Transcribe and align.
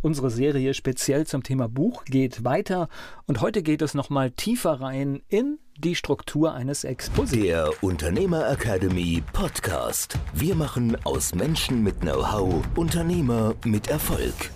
Unsere 0.00 0.30
Serie 0.30 0.74
speziell 0.74 1.26
zum 1.26 1.42
Thema 1.42 1.68
Buch 1.68 2.04
geht 2.04 2.44
weiter 2.44 2.88
und 3.26 3.40
heute 3.40 3.62
geht 3.62 3.82
es 3.82 3.94
nochmal 3.94 4.30
tiefer 4.30 4.80
rein 4.80 5.22
in 5.28 5.58
die 5.76 5.96
Struktur 5.96 6.54
eines 6.54 6.84
Exposés. 6.84 7.42
Der 7.42 7.70
Unternehmer 7.82 8.48
Academy 8.48 9.22
Podcast. 9.32 10.16
Wir 10.32 10.54
machen 10.54 10.96
aus 11.04 11.34
Menschen 11.34 11.82
mit 11.82 12.00
Know-how 12.00 12.64
Unternehmer 12.76 13.54
mit 13.64 13.88
Erfolg. 13.88 14.50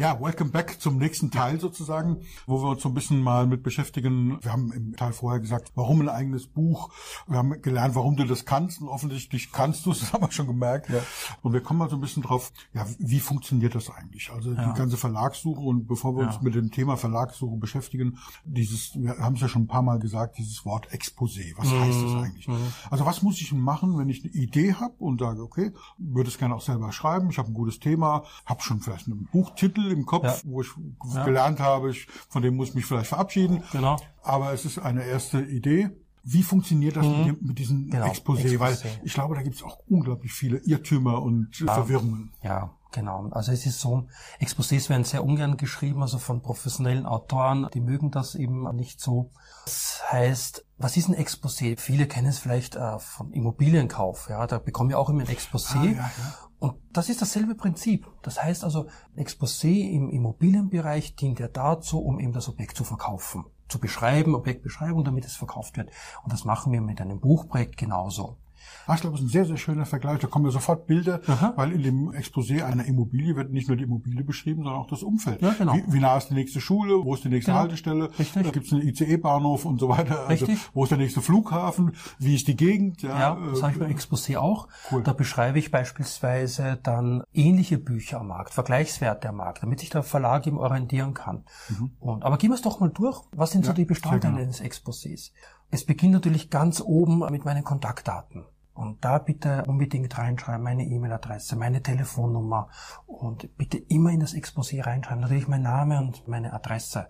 Ja, 0.00 0.20
welcome 0.20 0.50
back 0.50 0.80
zum 0.80 0.96
nächsten 0.96 1.32
Teil 1.32 1.58
sozusagen, 1.58 2.18
wo 2.46 2.62
wir 2.62 2.68
uns 2.68 2.82
so 2.82 2.88
ein 2.88 2.94
bisschen 2.94 3.20
mal 3.20 3.48
mit 3.48 3.64
beschäftigen. 3.64 4.38
Wir 4.42 4.52
haben 4.52 4.72
im 4.72 4.94
Teil 4.94 5.12
vorher 5.12 5.40
gesagt, 5.40 5.72
warum 5.74 6.00
ein 6.02 6.08
eigenes 6.08 6.46
Buch. 6.46 6.90
Wir 7.26 7.38
haben 7.38 7.60
gelernt, 7.62 7.96
warum 7.96 8.14
du 8.14 8.24
das 8.24 8.44
kannst 8.44 8.80
und 8.80 8.86
offensichtlich 8.86 9.50
kannst 9.50 9.84
du 9.86 9.90
es, 9.90 9.98
das 10.00 10.12
haben 10.12 10.22
wir 10.22 10.30
schon 10.30 10.46
gemerkt. 10.46 10.88
Ja. 10.88 11.00
Und 11.42 11.52
wir 11.52 11.62
kommen 11.62 11.80
mal 11.80 11.90
so 11.90 11.96
ein 11.96 12.00
bisschen 12.00 12.22
drauf, 12.22 12.52
ja, 12.74 12.86
wie 13.00 13.18
funktioniert 13.18 13.74
das 13.74 13.90
eigentlich? 13.90 14.30
Also 14.30 14.52
ja. 14.52 14.70
die 14.70 14.78
ganze 14.78 14.96
Verlagssuche 14.96 15.60
und 15.60 15.88
bevor 15.88 16.14
wir 16.14 16.22
ja. 16.22 16.28
uns 16.28 16.42
mit 16.42 16.54
dem 16.54 16.70
Thema 16.70 16.96
Verlagssuche 16.96 17.56
beschäftigen, 17.56 18.18
dieses, 18.44 18.94
wir 18.94 19.18
haben 19.18 19.34
es 19.34 19.40
ja 19.40 19.48
schon 19.48 19.62
ein 19.62 19.68
paar 19.68 19.82
Mal 19.82 19.98
gesagt, 19.98 20.38
dieses 20.38 20.64
Wort 20.64 20.92
Exposé. 20.92 21.54
Was 21.56 21.72
mhm. 21.72 21.80
heißt 21.80 22.02
das 22.04 22.14
eigentlich? 22.22 22.46
Mhm. 22.46 22.72
Also 22.88 23.04
was 23.04 23.22
muss 23.22 23.40
ich 23.40 23.52
machen, 23.52 23.98
wenn 23.98 24.08
ich 24.08 24.22
eine 24.22 24.32
Idee 24.32 24.74
habe 24.74 24.94
und 24.98 25.18
sage, 25.18 25.42
okay, 25.42 25.72
würde 25.98 26.30
es 26.30 26.38
gerne 26.38 26.54
auch 26.54 26.60
selber 26.60 26.92
schreiben, 26.92 27.30
ich 27.30 27.38
habe 27.38 27.50
ein 27.50 27.54
gutes 27.54 27.80
Thema, 27.80 28.22
habe 28.46 28.62
schon 28.62 28.78
vielleicht 28.78 29.08
einen 29.08 29.26
Buchtitel 29.32 29.87
im 29.92 30.06
Kopf, 30.06 30.24
ja. 30.24 30.36
wo 30.44 30.60
ich 30.60 30.68
ja. 31.14 31.24
gelernt 31.24 31.60
habe, 31.60 31.90
ich, 31.90 32.06
von 32.28 32.42
dem 32.42 32.56
muss 32.56 32.70
ich 32.70 32.74
mich 32.74 32.84
vielleicht 32.84 33.08
verabschieden. 33.08 33.62
Genau. 33.72 33.96
Aber 34.22 34.52
es 34.52 34.64
ist 34.64 34.78
eine 34.78 35.04
erste 35.04 35.40
Idee. 35.40 35.90
Wie 36.24 36.42
funktioniert 36.42 36.96
das 36.96 37.06
mhm. 37.06 37.26
mit, 37.26 37.42
mit 37.42 37.58
diesem 37.58 37.90
genau. 37.90 38.06
Exposé? 38.06 38.44
Exposé? 38.44 38.60
Weil 38.60 38.78
ich 39.02 39.14
glaube, 39.14 39.34
da 39.34 39.42
gibt 39.42 39.56
es 39.56 39.62
auch 39.62 39.78
unglaublich 39.88 40.32
viele 40.32 40.58
Irrtümer 40.58 41.22
und 41.22 41.58
ja. 41.60 41.72
Verwirrungen. 41.72 42.32
Ja, 42.42 42.74
Genau. 42.92 43.28
Also 43.32 43.52
es 43.52 43.66
ist 43.66 43.80
so, 43.80 44.06
Exposés 44.40 44.88
werden 44.88 45.04
sehr 45.04 45.22
ungern 45.22 45.56
geschrieben, 45.58 46.02
also 46.02 46.18
von 46.18 46.40
professionellen 46.40 47.04
Autoren, 47.04 47.68
die 47.74 47.80
mögen 47.80 48.10
das 48.10 48.34
eben 48.34 48.64
nicht 48.74 49.00
so. 49.00 49.30
Das 49.66 50.02
heißt, 50.10 50.64
was 50.78 50.96
ist 50.96 51.08
ein 51.08 51.14
Exposé? 51.14 51.78
Viele 51.78 52.06
kennen 52.06 52.28
es 52.28 52.38
vielleicht 52.38 52.76
äh, 52.76 52.98
vom 52.98 53.32
Immobilienkauf. 53.32 54.28
Ja, 54.30 54.46
da 54.46 54.58
bekommen 54.58 54.88
wir 54.88 54.98
auch 54.98 55.10
immer 55.10 55.22
ein 55.22 55.28
Exposé. 55.28 55.76
Ah, 55.76 55.84
ja, 55.84 55.92
ja. 55.92 56.34
Und 56.58 56.76
das 56.92 57.08
ist 57.08 57.20
dasselbe 57.20 57.54
Prinzip. 57.54 58.06
Das 58.22 58.42
heißt 58.42 58.64
also, 58.64 58.88
Exposé 59.16 59.90
im 59.90 60.08
Immobilienbereich 60.08 61.14
dient 61.14 61.38
ja 61.38 61.48
dazu, 61.48 62.00
um 62.00 62.18
eben 62.18 62.32
das 62.32 62.48
Objekt 62.48 62.76
zu 62.76 62.84
verkaufen, 62.84 63.44
zu 63.68 63.78
beschreiben, 63.78 64.34
Objektbeschreibung, 64.34 65.04
damit 65.04 65.26
es 65.26 65.36
verkauft 65.36 65.76
wird. 65.76 65.90
Und 66.24 66.32
das 66.32 66.44
machen 66.44 66.72
wir 66.72 66.80
mit 66.80 67.00
einem 67.00 67.20
Buchprojekt 67.20 67.76
genauso. 67.76 68.38
Ach, 68.86 68.94
ich 68.94 69.00
glaube, 69.00 69.16
das 69.16 69.24
ist 69.24 69.28
ein 69.28 69.32
sehr, 69.32 69.44
sehr 69.44 69.56
schöner 69.56 69.86
Vergleich. 69.86 70.18
Da 70.20 70.26
kommen 70.26 70.46
ja 70.46 70.50
sofort 70.50 70.86
Bilder, 70.86 71.20
Aha. 71.26 71.52
weil 71.56 71.72
in 71.72 71.82
dem 71.82 72.10
Exposé 72.10 72.64
einer 72.64 72.84
Immobilie 72.84 73.36
wird 73.36 73.52
nicht 73.52 73.68
nur 73.68 73.76
die 73.76 73.84
Immobilie 73.84 74.24
beschrieben, 74.24 74.62
sondern 74.62 74.80
auch 74.80 74.88
das 74.88 75.02
Umfeld. 75.02 75.42
Ja, 75.42 75.54
genau. 75.56 75.74
Wie, 75.74 75.84
wie 75.92 76.00
nah 76.00 76.16
ist 76.16 76.28
die 76.28 76.34
nächste 76.34 76.60
Schule? 76.60 77.04
Wo 77.04 77.14
ist 77.14 77.24
die 77.24 77.28
nächste 77.28 77.50
genau. 77.50 77.62
Haltestelle? 77.62 78.10
Richtig. 78.18 78.42
Da 78.42 78.50
gibt 78.50 78.66
es 78.66 78.72
einen 78.72 78.82
ICE-Bahnhof 78.82 79.64
und 79.64 79.78
so 79.80 79.88
weiter. 79.88 80.26
Also, 80.28 80.46
Richtig. 80.46 80.70
wo 80.74 80.84
ist 80.84 80.90
der 80.90 80.98
nächste 80.98 81.20
Flughafen? 81.20 81.92
Wie 82.18 82.34
ist 82.34 82.48
die 82.48 82.56
Gegend? 82.56 83.02
Ja, 83.02 83.18
ja 83.18 83.38
das 83.50 83.62
habe 83.62 83.72
ich 83.72 83.78
beim 83.78 83.90
Exposé 83.90 84.36
auch. 84.38 84.68
Cool. 84.90 85.02
Da 85.02 85.12
beschreibe 85.12 85.58
ich 85.58 85.70
beispielsweise 85.70 86.78
dann 86.82 87.22
ähnliche 87.32 87.78
Bücher 87.78 88.20
am 88.20 88.28
Markt, 88.28 88.54
Vergleichswerte 88.54 89.28
am 89.28 89.36
Markt, 89.36 89.62
damit 89.62 89.80
sich 89.80 89.90
der 89.90 90.02
Verlag 90.02 90.46
eben 90.46 90.58
orientieren 90.58 91.14
kann. 91.14 91.44
Mhm. 91.68 91.92
Und, 92.00 92.24
aber 92.24 92.38
gehen 92.38 92.50
wir 92.50 92.54
es 92.54 92.62
doch 92.62 92.80
mal 92.80 92.90
durch. 92.90 93.22
Was 93.32 93.50
sind 93.50 93.64
ja, 93.64 93.68
so 93.68 93.74
die 93.74 93.84
Bestandteile 93.84 94.38
eines 94.38 94.62
Exposés? 94.62 95.32
Es 95.70 95.84
beginnt 95.84 96.12
natürlich 96.12 96.50
ganz 96.50 96.80
oben 96.80 97.20
mit 97.30 97.44
meinen 97.44 97.64
Kontaktdaten. 97.64 98.44
Und 98.78 99.04
da 99.04 99.18
bitte 99.18 99.64
unbedingt 99.66 100.16
reinschreiben, 100.16 100.62
meine 100.62 100.84
E-Mail-Adresse, 100.84 101.56
meine 101.56 101.82
Telefonnummer 101.82 102.68
und 103.06 103.56
bitte 103.56 103.76
immer 103.76 104.10
in 104.10 104.20
das 104.20 104.34
Exposé 104.34 104.86
reinschreiben. 104.86 105.20
Natürlich 105.20 105.48
mein 105.48 105.62
Name 105.62 105.98
und 105.98 106.28
meine 106.28 106.52
Adresse. 106.52 107.08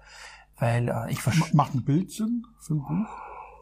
Weil 0.56 0.88
äh, 0.88 1.12
ich 1.12 1.20
verstehe. 1.20 1.54
Macht 1.54 1.74
ein 1.74 1.84
Bild 1.84 2.10
Sinn 2.10 2.46
für 2.58 2.72
ein 2.72 2.78
Buch? 2.78 3.10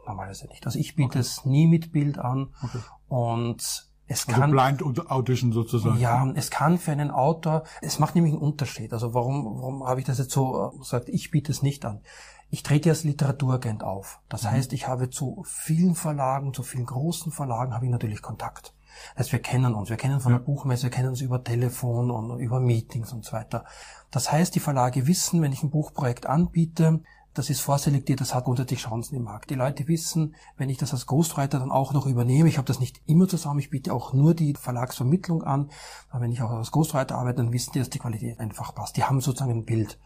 Normalerweise 0.06 0.46
nicht. 0.46 0.64
Also 0.66 0.78
ich 0.78 0.94
biete 0.94 1.08
okay. 1.08 1.18
es 1.18 1.44
nie 1.44 1.66
mit 1.66 1.90
Bild 1.90 2.18
an. 2.18 2.54
Okay. 2.62 2.78
Und 3.08 3.60
es 4.06 4.28
also 4.28 4.40
kann, 4.40 4.52
Blind 4.52 5.10
Audition 5.10 5.50
sozusagen. 5.50 5.98
Ja, 5.98 6.30
es 6.36 6.52
kann 6.52 6.78
für 6.78 6.92
einen 6.92 7.10
Autor, 7.10 7.64
es 7.82 7.98
macht 7.98 8.14
nämlich 8.14 8.34
einen 8.34 8.42
Unterschied. 8.42 8.92
Also 8.92 9.14
warum, 9.14 9.44
warum 9.46 9.84
habe 9.84 9.98
ich 9.98 10.06
das 10.06 10.18
jetzt 10.18 10.30
so 10.30 10.72
äh, 10.72 10.78
gesagt, 10.78 11.08
ich 11.08 11.32
biete 11.32 11.50
es 11.50 11.60
nicht 11.60 11.84
an. 11.84 12.02
Ich 12.48 12.62
trete 12.62 12.90
als 12.90 13.04
Literaturagent 13.04 13.82
auf. 13.82 14.20
Das 14.28 14.44
mhm. 14.44 14.50
heißt, 14.52 14.72
ich 14.72 14.86
habe 14.86 15.10
zu 15.10 15.42
vielen 15.46 15.94
Verlagen, 15.94 16.54
zu 16.54 16.62
vielen 16.62 16.86
großen 16.86 17.32
Verlagen 17.32 17.74
habe 17.74 17.86
ich 17.86 17.90
natürlich 17.90 18.22
Kontakt. 18.22 18.74
Das 19.14 19.26
heißt, 19.26 19.32
wir 19.32 19.42
kennen 19.42 19.74
uns, 19.74 19.90
wir 19.90 19.96
kennen 19.96 20.20
von 20.20 20.32
ja. 20.32 20.38
der 20.38 20.44
Buchmesse, 20.44 20.84
wir 20.84 20.90
kennen 20.90 21.08
uns 21.08 21.20
über 21.20 21.42
Telefon 21.42 22.10
und 22.10 22.38
über 22.38 22.60
Meetings 22.60 23.12
und 23.12 23.24
so 23.24 23.32
weiter. 23.32 23.64
Das 24.10 24.32
heißt, 24.32 24.54
die 24.54 24.60
Verlage 24.60 25.06
wissen, 25.06 25.42
wenn 25.42 25.52
ich 25.52 25.62
ein 25.62 25.70
Buchprojekt 25.70 26.26
anbiete, 26.26 27.02
das 27.34 27.50
ist 27.50 27.60
vorselektiert, 27.60 28.22
das 28.22 28.34
hat 28.34 28.44
grundsätzlich 28.44 28.80
Chancen 28.80 29.14
im 29.14 29.24
Markt. 29.24 29.50
Die 29.50 29.56
Leute 29.56 29.86
wissen, 29.88 30.34
wenn 30.56 30.70
ich 30.70 30.78
das 30.78 30.94
als 30.94 31.04
Ghostwriter 31.04 31.58
dann 31.58 31.70
auch 31.70 31.92
noch 31.92 32.06
übernehme, 32.06 32.48
ich 32.48 32.56
habe 32.56 32.66
das 32.66 32.80
nicht 32.80 33.02
immer 33.04 33.28
zusammen, 33.28 33.60
ich 33.60 33.68
biete 33.68 33.92
auch 33.92 34.14
nur 34.14 34.32
die 34.32 34.54
Verlagsvermittlung 34.54 35.42
an, 35.42 35.70
aber 36.08 36.22
wenn 36.22 36.32
ich 36.32 36.40
auch 36.40 36.50
als 36.50 36.70
Ghostwriter 36.70 37.16
arbeite, 37.16 37.42
dann 37.42 37.52
wissen 37.52 37.72
die, 37.74 37.78
dass 37.78 37.90
die 37.90 37.98
Qualität 37.98 38.40
einfach 38.40 38.74
passt. 38.74 38.96
Die 38.96 39.04
haben 39.04 39.20
sozusagen 39.20 39.52
ein 39.52 39.66
Bild 39.66 39.98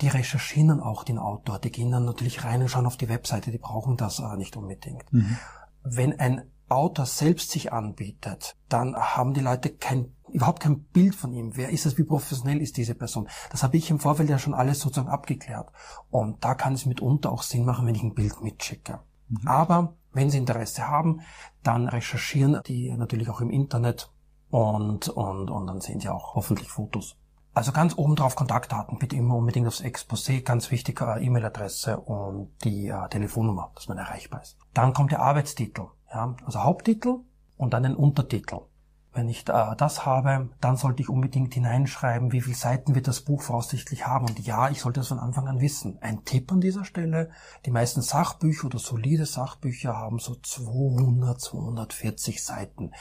die 0.00 0.08
recherchieren 0.08 0.80
auch 0.80 1.04
den 1.04 1.18
Autor, 1.18 1.58
die 1.58 1.70
gehen 1.70 1.90
dann 1.90 2.04
natürlich 2.04 2.44
rein 2.44 2.62
und 2.62 2.68
schauen 2.68 2.86
auf 2.86 2.96
die 2.96 3.08
Webseite, 3.08 3.50
die 3.50 3.58
brauchen 3.58 3.96
das 3.96 4.20
äh, 4.20 4.36
nicht 4.36 4.56
unbedingt. 4.56 5.12
Mhm. 5.12 5.36
Wenn 5.82 6.18
ein 6.18 6.50
Autor 6.68 7.06
selbst 7.06 7.50
sich 7.50 7.72
anbietet, 7.72 8.56
dann 8.68 8.94
haben 8.94 9.32
die 9.32 9.40
Leute 9.40 9.70
kein, 9.70 10.14
überhaupt 10.30 10.60
kein 10.60 10.82
Bild 10.82 11.14
von 11.14 11.32
ihm. 11.32 11.56
Wer 11.56 11.70
ist 11.70 11.86
es, 11.86 11.96
wie 11.96 12.04
professionell 12.04 12.60
ist 12.60 12.76
diese 12.76 12.94
Person? 12.94 13.28
Das 13.50 13.62
habe 13.62 13.76
ich 13.78 13.90
im 13.90 14.00
Vorfeld 14.00 14.28
ja 14.28 14.38
schon 14.38 14.54
alles 14.54 14.80
sozusagen 14.80 15.08
abgeklärt. 15.08 15.70
Und 16.10 16.44
da 16.44 16.54
kann 16.54 16.74
es 16.74 16.84
mitunter 16.84 17.32
auch 17.32 17.42
Sinn 17.42 17.64
machen, 17.64 17.86
wenn 17.86 17.94
ich 17.94 18.02
ein 18.02 18.14
Bild 18.14 18.42
mitschicke. 18.42 19.00
Mhm. 19.28 19.48
Aber 19.48 19.96
wenn 20.12 20.30
Sie 20.30 20.38
Interesse 20.38 20.88
haben, 20.88 21.20
dann 21.62 21.88
recherchieren 21.88 22.60
die 22.66 22.92
natürlich 22.92 23.30
auch 23.30 23.40
im 23.40 23.50
Internet 23.50 24.12
und, 24.50 25.08
und, 25.08 25.50
und 25.50 25.66
dann 25.66 25.80
sehen 25.80 26.00
Sie 26.00 26.08
auch 26.08 26.34
hoffentlich 26.34 26.68
Fotos. 26.68 27.16
Also 27.54 27.72
ganz 27.72 27.96
oben 27.96 28.14
drauf 28.14 28.36
Kontaktdaten, 28.36 28.98
bitte 28.98 29.16
immer 29.16 29.36
unbedingt 29.36 29.66
aufs 29.66 29.82
Exposé, 29.82 30.42
ganz 30.42 30.70
wichtig 30.70 31.00
äh, 31.00 31.24
E-Mail-Adresse 31.24 31.98
und 31.98 32.50
die 32.62 32.88
äh, 32.88 33.08
Telefonnummer, 33.08 33.72
dass 33.74 33.88
man 33.88 33.98
erreichbar 33.98 34.42
ist. 34.42 34.56
Dann 34.74 34.92
kommt 34.92 35.10
der 35.10 35.20
Arbeitstitel, 35.20 35.86
ja, 36.12 36.36
also 36.44 36.62
Haupttitel 36.62 37.20
und 37.56 37.74
dann 37.74 37.84
ein 37.84 37.96
Untertitel. 37.96 38.60
Wenn 39.12 39.28
ich 39.28 39.48
äh, 39.48 39.74
das 39.76 40.06
habe, 40.06 40.50
dann 40.60 40.76
sollte 40.76 41.02
ich 41.02 41.08
unbedingt 41.08 41.52
hineinschreiben, 41.54 42.30
wie 42.30 42.42
viele 42.42 42.54
Seiten 42.54 42.94
wird 42.94 43.08
das 43.08 43.22
Buch 43.22 43.42
voraussichtlich 43.42 44.06
haben. 44.06 44.26
Und 44.26 44.38
ja, 44.38 44.68
ich 44.70 44.80
sollte 44.80 45.00
das 45.00 45.08
von 45.08 45.18
Anfang 45.18 45.48
an 45.48 45.60
wissen. 45.60 45.98
Ein 46.00 46.24
Tipp 46.24 46.52
an 46.52 46.60
dieser 46.60 46.84
Stelle, 46.84 47.30
die 47.66 47.72
meisten 47.72 48.02
Sachbücher 48.02 48.66
oder 48.66 48.78
solide 48.78 49.26
Sachbücher 49.26 49.96
haben 49.96 50.20
so 50.20 50.36
200, 50.36 51.40
240 51.40 52.44
Seiten. 52.44 52.92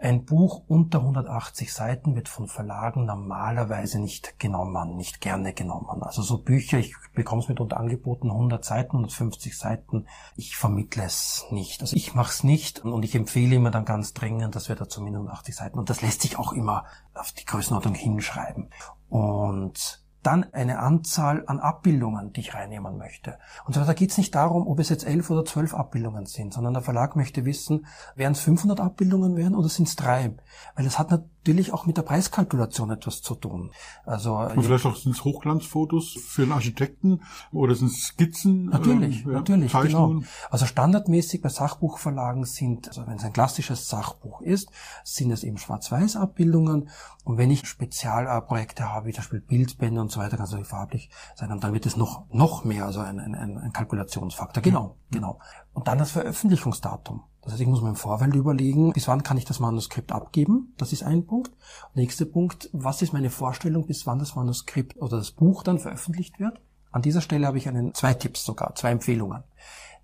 Ein 0.00 0.24
Buch 0.24 0.62
unter 0.68 1.00
180 1.00 1.72
Seiten 1.72 2.14
wird 2.14 2.28
von 2.28 2.46
Verlagen 2.46 3.04
normalerweise 3.04 3.98
nicht 3.98 4.38
genommen, 4.38 4.96
nicht 4.96 5.20
gerne 5.20 5.52
genommen. 5.52 6.04
Also 6.04 6.22
so 6.22 6.38
Bücher, 6.38 6.78
ich 6.78 6.94
bekomme 7.14 7.42
es 7.42 7.48
mitunter 7.48 7.78
angeboten, 7.78 8.30
100 8.30 8.64
Seiten, 8.64 8.92
150 8.92 9.58
Seiten. 9.58 10.06
Ich 10.36 10.56
vermittle 10.56 11.02
es 11.02 11.46
nicht. 11.50 11.80
Also 11.80 11.96
ich 11.96 12.14
mache 12.14 12.30
es 12.30 12.44
nicht 12.44 12.84
und 12.84 13.04
ich 13.04 13.16
empfehle 13.16 13.56
immer 13.56 13.72
dann 13.72 13.84
ganz 13.84 14.14
dringend, 14.14 14.54
dass 14.54 14.68
wir 14.68 14.76
da 14.76 14.88
zumindest 14.88 15.28
80 15.28 15.56
Seiten 15.56 15.78
und 15.80 15.90
das 15.90 16.00
lässt 16.00 16.22
sich 16.22 16.38
auch 16.38 16.52
immer 16.52 16.84
auf 17.14 17.32
die 17.32 17.44
Größenordnung 17.44 17.94
hinschreiben. 17.94 18.70
Und 19.08 20.07
dann 20.28 20.44
eine 20.52 20.78
Anzahl 20.78 21.42
an 21.46 21.58
Abbildungen, 21.58 22.34
die 22.34 22.40
ich 22.40 22.52
reinnehmen 22.52 22.98
möchte. 22.98 23.38
Und 23.64 23.74
so, 23.74 23.82
da 23.82 23.94
geht 23.94 24.10
es 24.10 24.18
nicht 24.18 24.34
darum, 24.34 24.66
ob 24.66 24.78
es 24.78 24.90
jetzt 24.90 25.06
elf 25.06 25.30
oder 25.30 25.46
zwölf 25.46 25.72
Abbildungen 25.72 26.26
sind, 26.26 26.52
sondern 26.52 26.74
der 26.74 26.82
Verlag 26.82 27.16
möchte 27.16 27.46
wissen, 27.46 27.86
werden 28.14 28.34
es 28.34 28.40
500 28.40 28.78
Abbildungen 28.78 29.36
werden 29.36 29.54
oder 29.54 29.70
sind 29.70 29.88
es 29.88 29.96
drei? 29.96 30.34
Weil 30.74 30.84
es 30.84 30.98
hat 30.98 31.10
natürlich 31.10 31.37
auch 31.72 31.86
mit 31.86 31.96
der 31.96 32.02
Preiskalkulation 32.02 32.90
etwas 32.90 33.22
zu 33.22 33.34
tun. 33.34 33.70
Also 34.04 34.36
und 34.36 34.62
vielleicht 34.62 34.86
auch 34.86 34.96
sind 34.96 35.12
es 35.12 35.24
Hochglanzfotos 35.24 36.18
für 36.26 36.42
einen 36.42 36.52
Architekten 36.52 37.22
oder 37.52 37.74
sind 37.74 37.90
es 37.90 38.04
Skizzen? 38.04 38.66
Natürlich, 38.66 39.24
ähm, 39.24 39.32
ja, 39.32 39.38
natürlich, 39.38 39.72
genau. 39.72 40.20
Also 40.50 40.66
standardmäßig 40.66 41.42
bei 41.42 41.48
Sachbuchverlagen 41.48 42.44
sind, 42.44 42.88
also 42.88 43.06
wenn 43.06 43.16
es 43.16 43.24
ein 43.24 43.32
klassisches 43.32 43.88
Sachbuch 43.88 44.40
ist, 44.40 44.70
sind 45.04 45.30
es 45.30 45.44
eben 45.44 45.58
Schwarz-Weiß-Abbildungen. 45.58 46.88
Und 47.24 47.36
wenn 47.36 47.50
ich 47.50 47.66
Spezialprojekte 47.66 48.88
habe, 48.88 49.06
wie 49.06 49.12
zum 49.12 49.18
Beispiel 49.18 49.40
Bildbände 49.40 50.00
und 50.00 50.10
so 50.10 50.20
weiter, 50.20 50.36
kann 50.36 50.44
es 50.44 50.50
natürlich 50.52 50.68
farblich 50.68 51.10
sein, 51.34 51.52
und 51.52 51.62
dann 51.62 51.74
wird 51.74 51.84
es 51.84 51.96
noch, 51.96 52.24
noch 52.30 52.64
mehr, 52.64 52.86
also 52.86 53.00
ein, 53.00 53.18
ein, 53.18 53.34
ein 53.34 53.72
Kalkulationsfaktor. 53.72 54.62
Genau, 54.62 54.96
ja. 55.10 55.18
genau. 55.18 55.38
Und 55.78 55.86
dann 55.86 55.98
das 55.98 56.10
Veröffentlichungsdatum. 56.10 57.22
Das 57.40 57.52
heißt, 57.52 57.62
ich 57.62 57.68
muss 57.68 57.82
mir 57.82 57.90
im 57.90 57.94
Vorfeld 57.94 58.34
überlegen, 58.34 58.92
bis 58.92 59.06
wann 59.06 59.22
kann 59.22 59.36
ich 59.36 59.44
das 59.44 59.60
Manuskript 59.60 60.10
abgeben? 60.10 60.74
Das 60.76 60.92
ist 60.92 61.04
ein 61.04 61.24
Punkt. 61.24 61.52
Nächster 61.94 62.24
Punkt, 62.24 62.68
was 62.72 63.00
ist 63.00 63.12
meine 63.12 63.30
Vorstellung, 63.30 63.86
bis 63.86 64.04
wann 64.04 64.18
das 64.18 64.34
Manuskript 64.34 64.96
oder 64.96 65.18
das 65.18 65.30
Buch 65.30 65.62
dann 65.62 65.78
veröffentlicht 65.78 66.40
wird? 66.40 66.60
An 66.90 67.02
dieser 67.02 67.20
Stelle 67.20 67.46
habe 67.46 67.58
ich 67.58 67.68
einen, 67.68 67.94
zwei 67.94 68.12
Tipps 68.12 68.44
sogar, 68.44 68.74
zwei 68.74 68.90
Empfehlungen. 68.90 69.44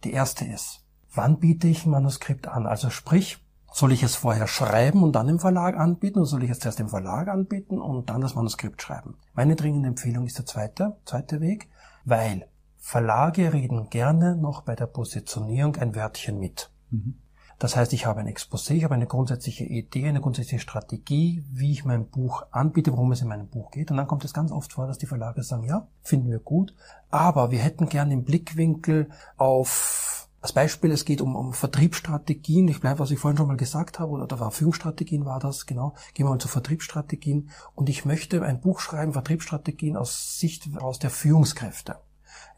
Die 0.05 0.13
erste 0.13 0.45
ist, 0.45 0.85
wann 1.13 1.41
biete 1.41 1.67
ich 1.67 1.85
ein 1.85 1.91
Manuskript 1.91 2.47
an? 2.47 2.69
Also 2.69 2.89
sprich, 2.89 3.45
soll 3.73 3.91
ich 3.91 4.05
es 4.05 4.15
vorher 4.15 4.47
schreiben 4.47 5.03
und 5.03 5.17
dann 5.17 5.29
im 5.29 5.41
Verlag 5.41 5.77
anbieten 5.77 6.21
oder 6.21 6.29
soll 6.29 6.45
ich 6.45 6.51
es 6.51 6.61
zuerst 6.61 6.79
im 6.79 6.89
Verlag 6.89 7.27
anbieten 7.27 7.81
und 7.81 8.11
dann 8.11 8.21
das 8.21 8.37
Manuskript 8.37 8.81
schreiben? 8.81 9.17
Meine 9.33 9.57
dringende 9.57 9.89
Empfehlung 9.89 10.25
ist 10.25 10.39
der 10.39 10.47
zweite, 10.47 10.99
zweite 11.05 11.41
Weg, 11.41 11.69
weil 12.05 12.47
Verlage 12.87 13.55
reden 13.55 13.89
gerne 13.89 14.37
noch 14.37 14.61
bei 14.61 14.77
der 14.77 14.87
Positionierung 14.87 15.77
ein 15.77 15.95
Wörtchen 15.97 16.39
mit. 16.39 16.71
Mhm. 16.91 17.15
Das 17.59 17.77
heißt, 17.77 17.95
ich 17.95 18.05
habe 18.05 18.21
ein 18.21 18.29
Exposé, 18.29 18.75
ich 18.75 18.85
habe 18.85 18.95
eine 18.95 19.07
grundsätzliche 19.07 19.65
Idee, 19.65 20.07
eine 20.07 20.21
grundsätzliche 20.21 20.61
Strategie, 20.61 21.43
wie 21.51 21.73
ich 21.73 21.87
mein 21.87 22.11
Buch 22.11 22.45
anbiete, 22.51 22.93
worum 22.93 23.11
es 23.13 23.23
in 23.23 23.29
meinem 23.29 23.49
Buch 23.49 23.71
geht. 23.71 23.91
Und 23.91 23.97
dann 23.97 24.07
kommt 24.07 24.27
es 24.27 24.35
ganz 24.35 24.53
oft 24.53 24.75
vor, 24.75 24.87
dass 24.87 24.99
die 24.99 25.07
Verlage 25.07 25.43
sagen, 25.43 25.65
ja, 25.65 25.89
finden 26.03 26.31
wir 26.31 26.41
gut, 26.41 26.75
aber 27.11 27.51
wir 27.51 27.61
hätten 27.61 27.89
gerne 27.89 28.13
im 28.13 28.23
Blickwinkel 28.23 29.09
auf 29.39 30.29
als 30.43 30.53
Beispiel, 30.53 30.91
es 30.91 31.07
geht 31.07 31.23
um, 31.23 31.37
um 31.37 31.55
Vertriebsstrategien. 31.55 32.69
Ich 32.69 32.81
bleibe, 32.81 32.99
was 32.99 33.11
ich 33.11 33.19
vorhin 33.19 33.39
schon 33.39 33.49
mal 33.49 33.57
gesagt 33.57 33.99
habe, 33.99 34.13
oder 34.13 34.27
da 34.27 34.39
war 34.41 34.51
Führungsstrategien 34.51 35.25
war 35.25 35.41
das, 35.41 35.65
genau. 35.65 35.95
Gehen 36.13 36.27
wir 36.27 36.31
mal 36.33 36.39
zu 36.39 36.49
Vertriebsstrategien. 36.49 37.49
Und 37.75 37.89
ich 37.89 38.05
möchte 38.05 38.43
ein 38.43 38.61
Buch 38.61 38.81
schreiben, 38.81 39.15
Vertriebsstrategien 39.15 39.97
aus 39.97 40.39
Sicht 40.39 40.69
aus 40.77 40.99
der 40.99 41.09
Führungskräfte. 41.09 41.97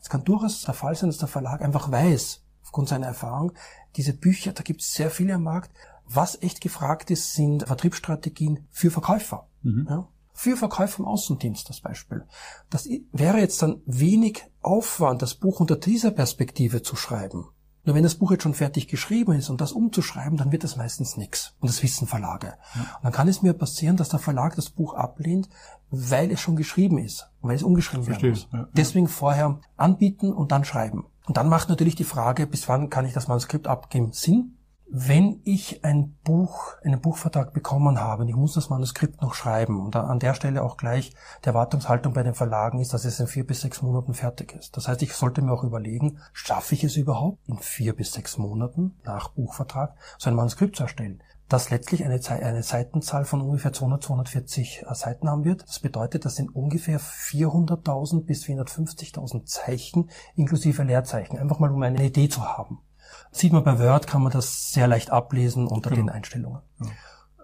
Es 0.06 0.10
kann 0.10 0.22
durchaus 0.22 0.62
der 0.62 0.72
Fall 0.72 0.94
sein, 0.94 1.08
dass 1.08 1.18
der 1.18 1.26
Verlag 1.26 1.60
einfach 1.62 1.90
weiß, 1.90 2.40
aufgrund 2.62 2.88
seiner 2.88 3.08
Erfahrung, 3.08 3.50
diese 3.96 4.12
Bücher, 4.12 4.52
da 4.52 4.62
gibt 4.62 4.80
es 4.80 4.92
sehr 4.92 5.10
viele 5.10 5.34
am 5.34 5.42
Markt. 5.42 5.72
Was 6.04 6.40
echt 6.42 6.60
gefragt 6.60 7.10
ist, 7.10 7.34
sind 7.34 7.64
Vertriebsstrategien 7.64 8.68
für 8.70 8.92
Verkäufer. 8.92 9.48
Mhm. 9.62 9.86
Ja? 9.90 10.08
Für 10.32 10.56
Verkäufer 10.56 11.00
im 11.00 11.06
Außendienst 11.06 11.68
das 11.68 11.80
Beispiel. 11.80 12.24
Das 12.70 12.88
wäre 13.10 13.38
jetzt 13.38 13.60
dann 13.62 13.82
wenig 13.84 14.44
Aufwand, 14.62 15.22
das 15.22 15.34
Buch 15.34 15.58
unter 15.58 15.74
dieser 15.74 16.12
Perspektive 16.12 16.82
zu 16.82 16.94
schreiben. 16.94 17.48
Nur 17.86 17.94
wenn 17.94 18.02
das 18.02 18.16
Buch 18.16 18.32
jetzt 18.32 18.42
schon 18.42 18.52
fertig 18.52 18.88
geschrieben 18.88 19.32
ist 19.32 19.48
und 19.48 19.60
das 19.60 19.70
umzuschreiben, 19.70 20.36
dann 20.36 20.50
wird 20.50 20.64
das 20.64 20.76
meistens 20.76 21.16
nichts. 21.16 21.54
Und 21.60 21.68
das 21.68 21.82
wissen 21.84 22.08
Verlage. 22.08 22.54
Ja. 22.74 22.80
Und 22.80 23.04
dann 23.04 23.12
kann 23.12 23.28
es 23.28 23.42
mir 23.42 23.52
passieren, 23.52 23.96
dass 23.96 24.08
der 24.08 24.18
Verlag 24.18 24.56
das 24.56 24.70
Buch 24.70 24.94
ablehnt, 24.94 25.48
weil 25.90 26.32
es 26.32 26.40
schon 26.40 26.56
geschrieben 26.56 26.98
ist 26.98 27.30
und 27.40 27.48
weil 27.48 27.56
es 27.56 27.62
umgeschrieben 27.62 28.06
werden 28.08 28.30
muss. 28.30 28.48
Ja. 28.52 28.68
Deswegen 28.72 29.06
vorher 29.06 29.60
anbieten 29.76 30.32
und 30.32 30.50
dann 30.50 30.64
schreiben. 30.64 31.06
Und 31.26 31.36
dann 31.36 31.48
macht 31.48 31.68
natürlich 31.68 31.94
die 31.94 32.04
Frage, 32.04 32.48
bis 32.48 32.68
wann 32.68 32.90
kann 32.90 33.06
ich 33.06 33.12
das 33.12 33.28
Manuskript 33.28 33.68
abgeben, 33.68 34.12
Sinn. 34.12 34.55
Wenn 34.88 35.40
ich 35.44 35.84
ein 35.84 36.16
Buch, 36.22 36.74
einen 36.84 37.00
Buchvertrag 37.00 37.52
bekommen 37.52 38.00
habe 38.00 38.22
und 38.22 38.28
ich 38.28 38.36
muss 38.36 38.54
das 38.54 38.70
Manuskript 38.70 39.20
noch 39.20 39.34
schreiben 39.34 39.84
und 39.84 39.96
an 39.96 40.20
der 40.20 40.32
Stelle 40.34 40.62
auch 40.62 40.76
gleich 40.76 41.12
die 41.44 41.48
Erwartungshaltung 41.48 42.12
bei 42.12 42.22
den 42.22 42.34
Verlagen 42.34 42.78
ist, 42.78 42.94
dass 42.94 43.04
es 43.04 43.18
in 43.18 43.26
vier 43.26 43.44
bis 43.44 43.62
sechs 43.62 43.82
Monaten 43.82 44.14
fertig 44.14 44.54
ist. 44.54 44.76
Das 44.76 44.86
heißt, 44.86 45.02
ich 45.02 45.12
sollte 45.12 45.42
mir 45.42 45.52
auch 45.52 45.64
überlegen, 45.64 46.18
schaffe 46.32 46.76
ich 46.76 46.84
es 46.84 46.96
überhaupt 46.96 47.38
in 47.48 47.58
vier 47.58 47.96
bis 47.96 48.12
sechs 48.12 48.38
Monaten 48.38 48.94
nach 49.02 49.30
Buchvertrag 49.30 49.96
so 50.18 50.30
ein 50.30 50.36
Manuskript 50.36 50.76
zu 50.76 50.84
erstellen? 50.84 51.20
das 51.48 51.70
letztlich 51.70 52.04
eine, 52.04 52.20
eine 52.28 52.62
Seitenzahl 52.62 53.24
von 53.24 53.40
ungefähr 53.40 53.72
200, 53.72 54.02
240 54.02 54.82
äh, 54.82 54.94
Seiten 54.94 55.28
haben 55.28 55.44
wird. 55.44 55.62
Das 55.62 55.78
bedeutet, 55.78 56.24
das 56.24 56.34
sind 56.34 56.54
ungefähr 56.54 57.00
400.000 57.00 58.24
bis 58.24 58.44
450.000 58.44 59.44
Zeichen 59.44 60.10
inklusive 60.34 60.82
Leerzeichen. 60.82 61.38
Einfach 61.38 61.60
mal, 61.60 61.70
um 61.70 61.82
eine 61.82 62.04
Idee 62.04 62.28
zu 62.28 62.44
haben. 62.44 62.80
Sieht 63.30 63.52
man 63.52 63.64
bei 63.64 63.78
Word, 63.78 64.06
kann 64.06 64.22
man 64.22 64.32
das 64.32 64.72
sehr 64.72 64.86
leicht 64.86 65.10
ablesen 65.10 65.66
unter 65.66 65.90
genau. 65.90 66.02
den 66.02 66.10
Einstellungen. 66.10 66.60
Ja. 66.80 66.86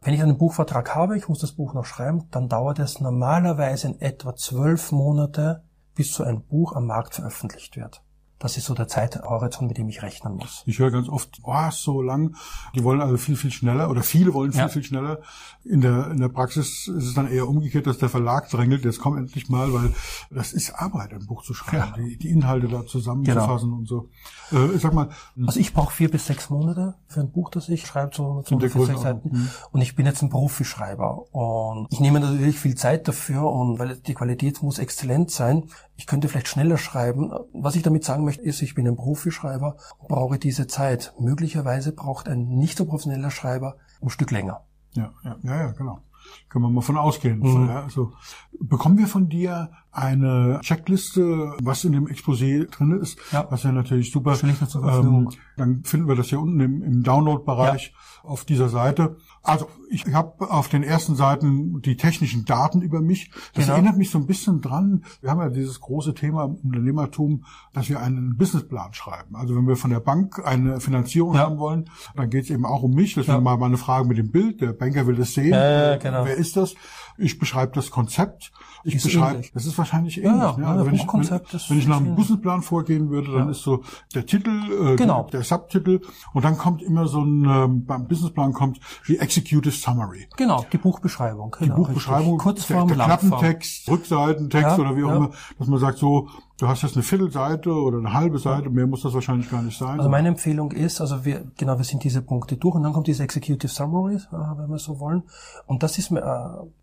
Wenn 0.00 0.14
ich 0.14 0.22
einen 0.22 0.38
Buchvertrag 0.38 0.94
habe, 0.94 1.16
ich 1.16 1.28
muss 1.28 1.38
das 1.38 1.52
Buch 1.52 1.74
noch 1.74 1.84
schreiben, 1.84 2.28
dann 2.30 2.48
dauert 2.48 2.78
es 2.80 3.00
normalerweise 3.00 3.88
in 3.88 4.00
etwa 4.00 4.34
zwölf 4.34 4.90
Monate, 4.90 5.62
bis 5.94 6.12
so 6.12 6.24
ein 6.24 6.42
Buch 6.42 6.74
am 6.74 6.86
Markt 6.86 7.14
veröffentlicht 7.14 7.76
wird. 7.76 8.02
Das 8.42 8.56
ist 8.56 8.64
so 8.64 8.74
der 8.74 8.88
Zeithorizont, 8.88 9.68
mit 9.68 9.78
dem 9.78 9.88
ich 9.88 10.02
rechnen 10.02 10.34
muss. 10.34 10.64
Ich 10.66 10.80
höre 10.80 10.90
ganz 10.90 11.08
oft, 11.08 11.38
oh, 11.44 11.70
so 11.70 12.02
lang. 12.02 12.34
Die 12.74 12.82
wollen 12.82 13.00
also 13.00 13.16
viel, 13.16 13.36
viel 13.36 13.52
schneller 13.52 13.88
oder 13.88 14.02
viele 14.02 14.34
wollen 14.34 14.50
viel, 14.50 14.62
ja. 14.62 14.68
viel 14.68 14.82
schneller. 14.82 15.20
In 15.64 15.80
der, 15.80 16.10
in 16.10 16.18
der 16.18 16.28
Praxis 16.28 16.88
ist 16.88 17.06
es 17.06 17.14
dann 17.14 17.30
eher 17.30 17.48
umgekehrt, 17.48 17.86
dass 17.86 17.98
der 17.98 18.08
Verlag 18.08 18.50
drängelt, 18.50 18.84
jetzt 18.84 18.98
komm 18.98 19.16
endlich 19.16 19.48
mal, 19.48 19.72
weil 19.72 19.94
das 20.28 20.52
ist 20.52 20.70
Arbeit, 20.74 21.12
ein 21.12 21.24
Buch 21.24 21.44
zu 21.44 21.54
schreiben, 21.54 21.92
ja. 21.96 22.02
die, 22.02 22.18
die, 22.18 22.30
Inhalte 22.30 22.66
da 22.66 22.84
zusammenzufassen 22.84 23.68
genau. 23.68 23.78
und 23.78 23.86
so. 23.86 24.08
Äh, 24.50 24.74
ich 24.74 24.82
sag 24.82 24.92
mal. 24.92 25.10
Hm. 25.36 25.46
Also 25.46 25.60
ich 25.60 25.72
brauche 25.72 25.94
vier 25.94 26.10
bis 26.10 26.26
sechs 26.26 26.50
Monate 26.50 26.96
für 27.06 27.20
ein 27.20 27.30
Buch, 27.30 27.48
das 27.48 27.68
ich 27.68 27.86
schreibe, 27.86 28.10
so 28.12 28.42
240 28.42 28.98
Seiten. 28.98 29.30
Mhm. 29.30 29.48
Und 29.70 29.82
ich 29.82 29.94
bin 29.94 30.04
jetzt 30.04 30.20
ein 30.20 30.30
Profischreiber. 30.30 31.32
Und 31.32 31.86
ich 31.92 32.00
nehme 32.00 32.18
natürlich 32.18 32.58
viel 32.58 32.74
Zeit 32.74 33.06
dafür 33.06 33.44
und 33.44 33.78
weil 33.78 33.96
die 33.98 34.14
Qualität 34.14 34.62
muss 34.64 34.80
exzellent 34.80 35.30
sein. 35.30 35.68
Ich 36.02 36.06
könnte 36.08 36.28
vielleicht 36.28 36.48
schneller 36.48 36.78
schreiben. 36.78 37.30
Was 37.52 37.76
ich 37.76 37.84
damit 37.84 38.02
sagen 38.02 38.24
möchte, 38.24 38.42
ist, 38.42 38.60
ich 38.60 38.74
bin 38.74 38.88
ein 38.88 38.96
Profischreiber 38.96 39.76
und 40.00 40.08
brauche 40.08 40.36
diese 40.36 40.66
Zeit. 40.66 41.14
Möglicherweise 41.20 41.92
braucht 41.92 42.28
ein 42.28 42.48
nicht 42.48 42.76
so 42.76 42.86
professioneller 42.86 43.30
Schreiber 43.30 43.76
ein 44.00 44.10
Stück 44.10 44.32
länger. 44.32 44.64
Ja, 44.94 45.12
ja, 45.22 45.36
ja, 45.44 45.56
ja 45.58 45.70
genau. 45.70 46.00
Können 46.48 46.64
wir 46.64 46.70
mal 46.70 46.80
von 46.80 46.96
ausgehen. 46.96 47.38
Mhm. 47.38 47.70
Also, 47.70 48.14
bekommen 48.58 48.98
wir 48.98 49.06
von 49.06 49.28
dir 49.28 49.70
eine 49.92 50.58
Checkliste, 50.62 51.54
was 51.62 51.84
in 51.84 51.92
dem 51.92 52.08
Exposé 52.08 52.68
drin 52.68 52.98
ist, 53.00 53.16
ja. 53.30 53.46
was 53.48 53.62
ja 53.62 53.70
natürlich 53.70 54.10
super. 54.10 54.36
Ähm, 54.42 55.28
dann 55.56 55.84
finden 55.84 56.08
wir 56.08 56.16
das 56.16 56.28
hier 56.28 56.40
unten 56.40 56.60
im, 56.60 56.82
im 56.82 57.02
Download-Bereich 57.02 57.92
ja. 57.94 58.30
auf 58.30 58.44
dieser 58.44 58.68
Seite. 58.68 59.16
Also 59.42 59.68
ich 59.90 60.06
habe 60.14 60.50
auf 60.50 60.68
den 60.68 60.82
ersten 60.84 61.16
Seiten 61.16 61.82
die 61.82 61.96
technischen 61.96 62.44
Daten 62.44 62.80
über 62.80 63.00
mich. 63.00 63.30
Das 63.54 63.64
genau. 63.64 63.74
erinnert 63.74 63.96
mich 63.96 64.10
so 64.10 64.18
ein 64.18 64.26
bisschen 64.26 64.60
dran. 64.60 65.04
Wir 65.20 65.30
haben 65.30 65.40
ja 65.40 65.48
dieses 65.48 65.80
große 65.80 66.14
Thema 66.14 66.44
im 66.44 66.54
Unternehmertum, 66.56 67.44
dass 67.72 67.88
wir 67.88 68.00
einen 68.00 68.36
Businessplan 68.36 68.94
schreiben. 68.94 69.34
Also 69.34 69.56
wenn 69.56 69.66
wir 69.66 69.76
von 69.76 69.90
der 69.90 70.00
Bank 70.00 70.40
eine 70.44 70.80
Finanzierung 70.80 71.34
ja. 71.34 71.40
haben 71.40 71.58
wollen, 71.58 71.90
dann 72.14 72.30
geht 72.30 72.44
es 72.44 72.50
eben 72.50 72.64
auch 72.64 72.82
um 72.82 72.94
mich. 72.94 73.14
Deswegen 73.14 73.38
ja. 73.38 73.40
mal 73.40 73.56
meine 73.56 73.78
Frage 73.78 74.06
mit 74.06 74.16
dem 74.16 74.30
Bild. 74.30 74.60
Der 74.60 74.72
Banker 74.72 75.06
will 75.06 75.16
das 75.16 75.34
sehen. 75.34 75.52
Äh, 75.52 75.98
genau. 76.00 76.24
Wer 76.24 76.36
ist 76.36 76.56
das? 76.56 76.74
Ich 77.18 77.38
beschreibe 77.38 77.72
das 77.74 77.90
Konzept. 77.90 78.52
Ich 78.84 78.96
ist 78.96 79.04
beschreibe, 79.04 79.34
ähnlich. 79.34 79.52
das 79.52 79.66
ist 79.66 79.78
wahrscheinlich 79.78 80.18
ähnlich. 80.18 80.42
Ja, 80.42 80.56
ne? 80.56 80.66
also 80.66 80.86
wenn, 80.86 80.94
ich, 80.94 81.06
wenn, 81.06 81.30
wenn 81.68 81.78
ich 81.78 81.86
nach 81.86 81.98
einem 81.98 82.16
Businessplan 82.16 82.62
vorgehen 82.62 83.10
würde, 83.10 83.32
dann 83.32 83.48
ist 83.48 83.62
so 83.62 83.82
der 84.14 84.26
Titel, 84.26 84.50
äh, 84.50 84.96
genau. 84.96 85.28
der 85.32 85.41
Subtitel 85.44 86.00
und 86.32 86.44
dann 86.44 86.58
kommt 86.58 86.82
immer 86.82 87.06
so 87.06 87.20
ein, 87.20 87.44
ähm, 87.44 87.84
beim 87.84 88.06
Businessplan 88.08 88.52
kommt 88.52 88.80
die 89.08 89.18
Executive 89.18 89.74
Summary. 89.74 90.28
Genau, 90.36 90.64
die 90.72 90.78
Buchbeschreibung. 90.78 91.50
Genau, 91.58 91.74
die 91.74 91.80
Buchbeschreibung, 91.80 92.38
Kurzform, 92.38 92.88
der, 92.88 92.96
der 92.96 93.06
Klappentext, 93.06 93.88
Rückseitentext 93.88 94.78
ja, 94.78 94.78
oder 94.78 94.96
wie 94.96 95.04
auch 95.04 95.08
ja. 95.08 95.16
immer, 95.16 95.30
dass 95.58 95.68
man 95.68 95.78
sagt 95.78 95.98
so, 95.98 96.28
Du 96.58 96.68
hast 96.68 96.82
jetzt 96.82 96.94
eine 96.94 97.02
Viertelseite 97.02 97.72
oder 97.72 97.98
eine 97.98 98.12
halbe 98.12 98.38
Seite, 98.38 98.70
mehr 98.70 98.86
muss 98.86 99.02
das 99.02 99.14
wahrscheinlich 99.14 99.50
gar 99.50 99.62
nicht 99.62 99.78
sein. 99.78 99.98
Also 99.98 100.08
meine 100.08 100.28
Empfehlung 100.28 100.70
ist, 100.72 101.00
also 101.00 101.24
wir, 101.24 101.44
genau, 101.56 101.78
wir 101.78 101.84
sind 101.84 102.04
diese 102.04 102.22
Punkte 102.22 102.56
durch 102.56 102.74
und 102.74 102.82
dann 102.82 102.92
kommt 102.92 103.06
diese 103.06 103.24
Executive 103.24 103.68
Summary, 103.68 104.16
äh, 104.16 104.18
wenn 104.30 104.70
wir 104.70 104.78
so 104.78 105.00
wollen. 105.00 105.22
Und 105.66 105.82
das 105.82 105.98
ist 105.98 106.12
äh, 106.12 106.20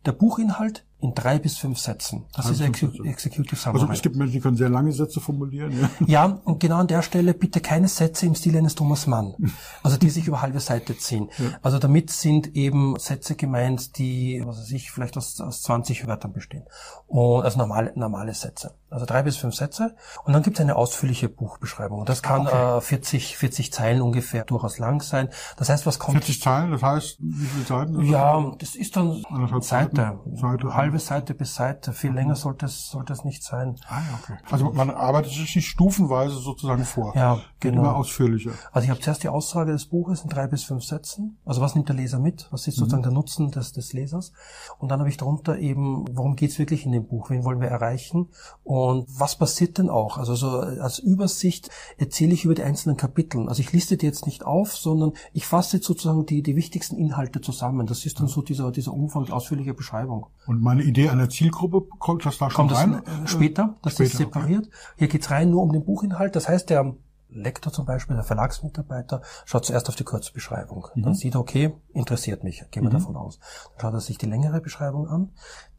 der 0.06 0.12
Buchinhalt 0.12 0.86
in 1.02 1.14
drei 1.14 1.40
bis 1.40 1.58
fünf 1.58 1.80
Sätzen. 1.80 2.26
Das 2.36 2.46
drei 2.46 2.52
ist 2.52 2.62
Exe 2.62 2.92
Executive 3.06 3.56
Summary. 3.56 3.82
Also 3.82 3.94
es 3.94 4.02
gibt 4.02 4.18
Menschen, 4.18 4.34
die 4.34 4.40
können 4.42 4.58
sehr 4.58 4.70
lange 4.70 4.92
Sätze 4.92 5.22
formulieren. 5.22 5.72
Ja. 5.80 5.90
ja, 6.08 6.40
und 6.44 6.60
genau 6.60 6.78
an 6.78 6.88
der 6.88 7.02
Stelle 7.02 7.34
bitte 7.34 7.62
keine 7.62 7.88
Sätze 7.88 8.26
im 8.26 8.36
Stil 8.36 8.58
eines 8.58 8.76
Thomas 8.76 9.08
Mann. 9.08 9.36
Also 9.82 9.98
die 9.98 10.10
sich 10.10 10.28
über 10.28 10.42
halbe 10.42 10.60
Seite 10.60 10.98
ziehen. 10.98 11.30
Ja. 11.38 11.46
Also 11.62 11.80
damit 11.80 12.10
sind 12.10 12.56
eben 12.56 12.98
Sätze 13.00 13.36
gemeint, 13.36 13.98
die, 13.98 14.42
was 14.46 14.60
weiß 14.60 14.72
ich, 14.72 14.92
vielleicht 14.92 15.16
aus, 15.16 15.40
aus 15.40 15.62
20 15.62 16.06
Wörtern 16.06 16.34
bestehen. 16.34 16.64
Und, 17.08 17.44
also 17.44 17.58
normale, 17.58 17.94
normale 17.96 18.34
Sätze. 18.34 18.74
Also 18.90 19.06
drei 19.06 19.24
bis 19.24 19.38
fünf 19.38 19.56
Sätze. 19.56 19.96
Und 20.24 20.34
dann 20.34 20.44
gibt 20.44 20.58
es 20.58 20.62
eine 20.62 20.76
ausführliche 20.76 21.30
Buchbeschreibung. 21.30 22.00
Und 22.00 22.10
das 22.10 22.22
kann 22.24 22.48
okay. 22.48 22.78
äh, 22.78 22.82
40, 22.82 23.38
40 23.38 23.72
Zeilen 23.72 24.02
ungefähr 24.02 24.44
durchaus 24.46 24.80
lang 24.80 25.02
sein. 25.02 25.30
Das 25.58 25.70
heißt, 25.70 25.86
was 25.86 26.00
kommt... 26.00 26.18
40 26.18 26.42
Zeilen, 26.42 26.72
das 26.72 26.82
heißt, 26.82 27.18
wie 27.20 27.46
viele 27.46 27.66
Seiten? 27.66 28.02
Ja, 28.06 28.52
das 28.58 28.76
ist 28.76 28.96
dann 28.96 29.24
Seite, 29.62 29.62
Seiten? 29.62 30.36
Seite, 30.36 30.76
halbe 30.76 31.00
Seite 31.00 31.34
bis 31.34 31.56
Seite. 31.56 31.94
Viel 31.94 32.12
länger 32.12 32.36
sollte 32.36 32.66
es, 32.66 32.90
sollte 32.90 33.14
es 33.14 33.24
nicht 33.24 33.44
sein. 33.44 33.76
Ah, 33.88 34.00
ja, 34.00 34.20
okay. 34.22 34.38
Also 34.50 34.72
man 34.72 34.90
arbeitet 34.90 35.34
sich 35.34 35.56
nicht 35.56 35.68
stufenweise 35.68 36.36
sozusagen 36.36 36.84
vor. 36.84 37.16
Ja, 37.16 37.36
Geht 37.60 37.72
genau. 37.72 37.84
Immer 37.84 37.96
ausführlicher. 37.96 38.52
Also 38.72 38.86
ich 38.86 38.90
habe 38.90 39.00
zuerst 39.00 39.24
die 39.24 39.30
Aussage 39.30 39.72
des 39.72 39.86
Buches 39.86 40.24
in 40.24 40.30
drei 40.30 40.48
bis 40.48 40.64
fünf 40.64 40.84
Sätzen. 40.84 41.38
Also 41.46 41.62
was 41.62 41.76
nimmt 41.76 41.90
der 41.90 41.96
Leser 41.96 42.20
mit? 42.20 42.48
Was 42.52 42.68
ist 42.68 42.78
sozusagen 42.78 43.04
der 43.04 43.12
Nutzen 43.12 43.52
des, 43.52 43.72
des 43.72 43.94
Lesers? 43.94 44.32
Und 44.80 44.90
dann 44.90 45.00
habe 45.00 45.10
ich 45.10 45.18
darunter 45.18 45.58
eben, 45.58 46.06
worum 46.12 46.36
geht's 46.36 46.58
wirklich 46.58 46.86
in 46.86 46.92
dem 46.92 47.08
Buch? 47.08 47.30
Wen 47.30 47.44
wollen 47.44 47.62
wir 47.62 47.68
erreichen? 47.68 48.30
Und 48.64 48.79
was 49.08 49.38
passiert 49.38 49.78
denn 49.78 49.90
auch? 49.90 50.18
Also 50.18 50.36
so 50.36 50.60
als 50.60 51.00
Übersicht 51.00 51.70
erzähle 51.98 52.34
ich 52.34 52.46
über 52.46 52.56
die 52.56 52.64
einzelnen 52.64 52.98
Kapiteln. 52.98 53.48
Also 53.48 53.62
ich 53.62 53.72
liste 53.72 53.98
die 53.98 54.06
jetzt 54.06 54.26
nicht 54.26 54.46
auf, 54.46 54.76
sondern 54.76 55.14
ich 55.34 55.46
fasse 55.46 55.78
jetzt 55.78 55.86
sozusagen 55.88 56.26
die, 56.26 56.42
die 56.42 56.56
wichtigsten 56.56 56.98
Inhalte 56.98 57.42
zusammen. 57.42 57.88
Das 57.88 58.06
ist 58.06 58.20
dann 58.20 58.28
so 58.28 58.42
dieser, 58.42 58.72
dieser 58.72 58.94
Umfang, 58.94 59.26
die 59.26 59.32
ausführliche 59.32 59.74
Beschreibung. 59.74 60.28
Und 60.46 60.62
meine 60.62 60.84
Idee 60.84 61.10
einer 61.10 61.30
Zielgruppe, 61.30 61.82
kommt 62.00 62.26
das 62.26 62.38
da 62.38 62.50
schon 62.50 62.68
Kommt 62.68 62.72
das 62.72 62.80
rein? 62.80 63.24
äh, 63.24 63.28
später? 63.28 63.76
Das 63.82 63.94
später, 63.94 64.12
ist 64.12 64.18
separiert. 64.18 64.70
Hier 64.98 65.08
geht's 65.08 65.32
rein 65.32 65.52
nur 65.52 65.64
um 65.64 65.72
den 65.72 65.84
Buchinhalt. 65.86 66.36
Das 66.36 66.48
heißt, 66.48 66.70
der 66.70 66.96
Lektor 67.32 67.72
zum 67.72 67.86
Beispiel, 67.86 68.16
der 68.16 68.24
Verlagsmitarbeiter, 68.24 69.22
schaut 69.46 69.66
zuerst 69.66 69.88
auf 69.90 69.96
die 69.96 70.04
Kurzbeschreibung. 70.04 70.88
Dann 70.96 71.14
sieht 71.14 71.36
er, 71.36 71.40
okay, 71.42 71.74
interessiert 71.94 72.44
mich, 72.44 72.64
gehen 72.72 72.84
wir 72.84 72.90
davon 72.90 73.16
aus. 73.16 73.40
Dann 73.78 73.82
schaut 73.82 73.94
er 73.94 74.02
sich 74.02 74.18
die 74.18 74.26
längere 74.26 74.62
Beschreibung 74.62 75.08
an. 75.08 75.30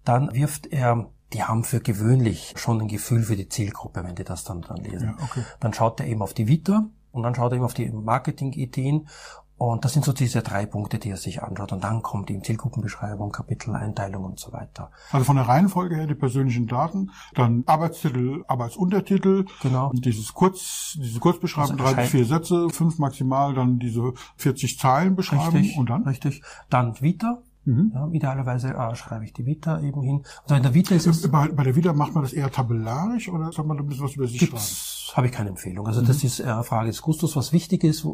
Dann 0.04 0.32
wirft 0.32 0.66
er, 0.66 1.10
die 1.32 1.44
haben 1.44 1.64
für 1.64 1.80
gewöhnlich 1.80 2.54
schon 2.56 2.80
ein 2.80 2.88
Gefühl 2.88 3.22
für 3.22 3.36
die 3.36 3.48
Zielgruppe, 3.48 4.02
wenn 4.04 4.14
die 4.16 4.24
das 4.24 4.44
dann, 4.44 4.62
dann 4.62 4.78
lesen. 4.78 5.14
Ja, 5.18 5.24
okay. 5.24 5.42
Dann 5.60 5.72
schaut 5.72 6.00
er 6.00 6.06
eben 6.06 6.22
auf 6.22 6.34
die 6.34 6.48
Vita 6.48 6.86
und 7.12 7.22
dann 7.22 7.34
schaut 7.34 7.52
er 7.52 7.56
eben 7.56 7.64
auf 7.64 7.74
die 7.74 7.88
Marketingideen 7.90 9.08
und 9.56 9.84
das 9.84 9.92
sind 9.92 10.06
so 10.06 10.14
diese 10.14 10.40
drei 10.40 10.64
Punkte, 10.64 10.98
die 10.98 11.10
er 11.10 11.18
sich 11.18 11.42
anschaut. 11.42 11.70
Und 11.72 11.84
dann 11.84 12.00
kommt 12.00 12.30
eben 12.30 12.42
Zielgruppenbeschreibung, 12.42 13.30
Kapiteleinteilung 13.30 14.24
und 14.24 14.40
so 14.40 14.54
weiter. 14.54 14.90
Also 15.12 15.24
von 15.26 15.36
der 15.36 15.46
Reihenfolge 15.46 15.96
her 15.96 16.06
die 16.06 16.14
persönlichen 16.14 16.66
Daten, 16.66 17.10
dann 17.34 17.64
Arbeitstitel, 17.66 18.42
Arbeitsuntertitel, 18.48 19.44
Genau. 19.60 19.92
dieses 19.92 20.32
Kurz, 20.32 20.96
diese 20.98 21.20
Kurzbeschreibung, 21.20 21.72
Also 21.78 21.84
drei 21.94 22.02
bis 22.04 22.10
vier 22.10 22.24
Sätze, 22.24 22.70
fünf 22.70 22.98
maximal, 22.98 23.52
dann 23.52 23.78
diese 23.78 24.14
40 24.36 24.78
Zeilen 24.78 25.14
beschreiben 25.14 25.54
Richtig, 25.58 25.76
und 25.76 25.90
dann? 25.90 26.04
richtig. 26.04 26.42
Dann 26.70 26.98
Vita. 27.02 27.42
Mhm. 27.64 27.92
Ja, 27.94 28.08
idealerweise 28.08 28.68
äh, 28.74 28.94
schreibe 28.94 29.24
ich 29.24 29.32
die 29.32 29.44
Vita 29.46 29.80
eben 29.80 30.02
hin. 30.02 30.22
Also 30.44 30.54
in 30.54 30.62
der 30.62 30.74
Vita 30.74 30.94
ist 30.94 31.06
es, 31.06 31.30
Bei, 31.30 31.48
bei 31.48 31.64
der 31.64 31.76
Wieder 31.76 31.92
macht 31.92 32.14
man 32.14 32.22
das 32.24 32.32
eher 32.32 32.50
tabellarisch 32.50 33.28
oder 33.28 33.52
soll 33.52 33.66
man 33.66 33.76
da 33.76 33.82
ein 33.82 33.86
bisschen 33.88 34.04
was 34.04 34.14
über 34.14 34.26
sich 34.26 34.40
schreiben? 34.40 34.62
Gibt's, 35.10 35.16
habe 35.16 35.26
ich 35.26 35.32
keine 35.32 35.50
Empfehlung. 35.50 35.86
Also 35.86 36.02
Mhm. 36.02 36.06
das 36.06 36.24
ist 36.24 36.40
äh, 36.40 36.44
eine 36.44 36.64
Frage 36.64 36.88
des 36.88 37.02
Gustos. 37.02 37.36
Was 37.36 37.52
wichtig 37.52 37.84
ist, 37.84 38.04
äh, 38.04 38.08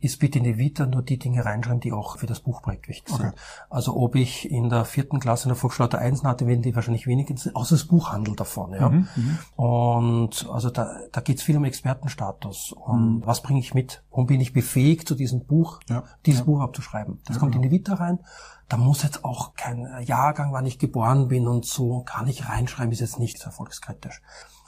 ist 0.00 0.18
bitte 0.20 0.38
in 0.38 0.44
die 0.44 0.58
Vita 0.58 0.86
nur 0.86 1.02
die 1.02 1.18
Dinge 1.18 1.44
reinschreiben, 1.44 1.80
die 1.80 1.92
auch 1.92 2.18
für 2.18 2.26
das 2.26 2.40
Buchprojekt 2.40 2.88
wichtig 2.88 3.12
Okay. 3.14 3.22
sind. 3.24 3.34
Also 3.70 3.96
ob 3.96 4.14
ich 4.14 4.50
in 4.50 4.68
der 4.68 4.84
vierten 4.84 5.20
Klasse 5.20 5.44
in 5.44 5.48
der 5.50 5.56
Volksschule 5.56 5.96
Einsen 5.98 6.26
hatte, 6.28 6.46
werden 6.46 6.62
die 6.62 6.74
wahrscheinlich 6.74 7.06
wenig, 7.06 7.30
interessieren, 7.30 7.56
außer 7.56 7.74
das 7.76 7.84
Buch 7.86 8.12
handelt 8.12 8.38
davon. 8.40 8.72
Ja. 8.72 8.88
Mhm, 8.90 9.08
Und 9.56 10.48
also 10.50 10.70
da, 10.70 10.96
da 11.12 11.20
geht 11.20 11.38
es 11.38 11.42
viel 11.42 11.56
um 11.56 11.64
Expertenstatus. 11.64 12.72
Und 12.72 13.16
Mhm. 13.18 13.26
was 13.26 13.42
bringe 13.42 13.60
ich 13.60 13.74
mit? 13.74 14.02
Warum 14.10 14.26
bin 14.26 14.40
ich 14.40 14.52
befähigt, 14.52 15.08
zu 15.08 15.14
diesem 15.14 15.44
Buch, 15.46 15.80
Ja, 15.88 16.04
dieses 16.24 16.40
ja. 16.40 16.44
Buch 16.46 16.60
abzuschreiben? 16.60 17.20
Das 17.26 17.38
kommt 17.38 17.54
in 17.54 17.62
die 17.62 17.70
Vita 17.70 17.94
rein. 17.94 18.20
Da 18.68 18.76
muss 18.76 19.02
jetzt 19.04 19.24
auch 19.24 19.54
kein 19.54 19.86
Jahrgang, 20.04 20.52
wann 20.52 20.66
ich 20.66 20.78
geboren 20.78 21.28
bin 21.28 21.46
und 21.46 21.64
so, 21.64 22.02
kann 22.02 22.26
ich 22.26 22.48
reinschreiben, 22.48 22.90
ist 22.92 23.00
jetzt 23.00 23.18
nicht 23.20 23.40
erfolgskritisch. 23.44 24.22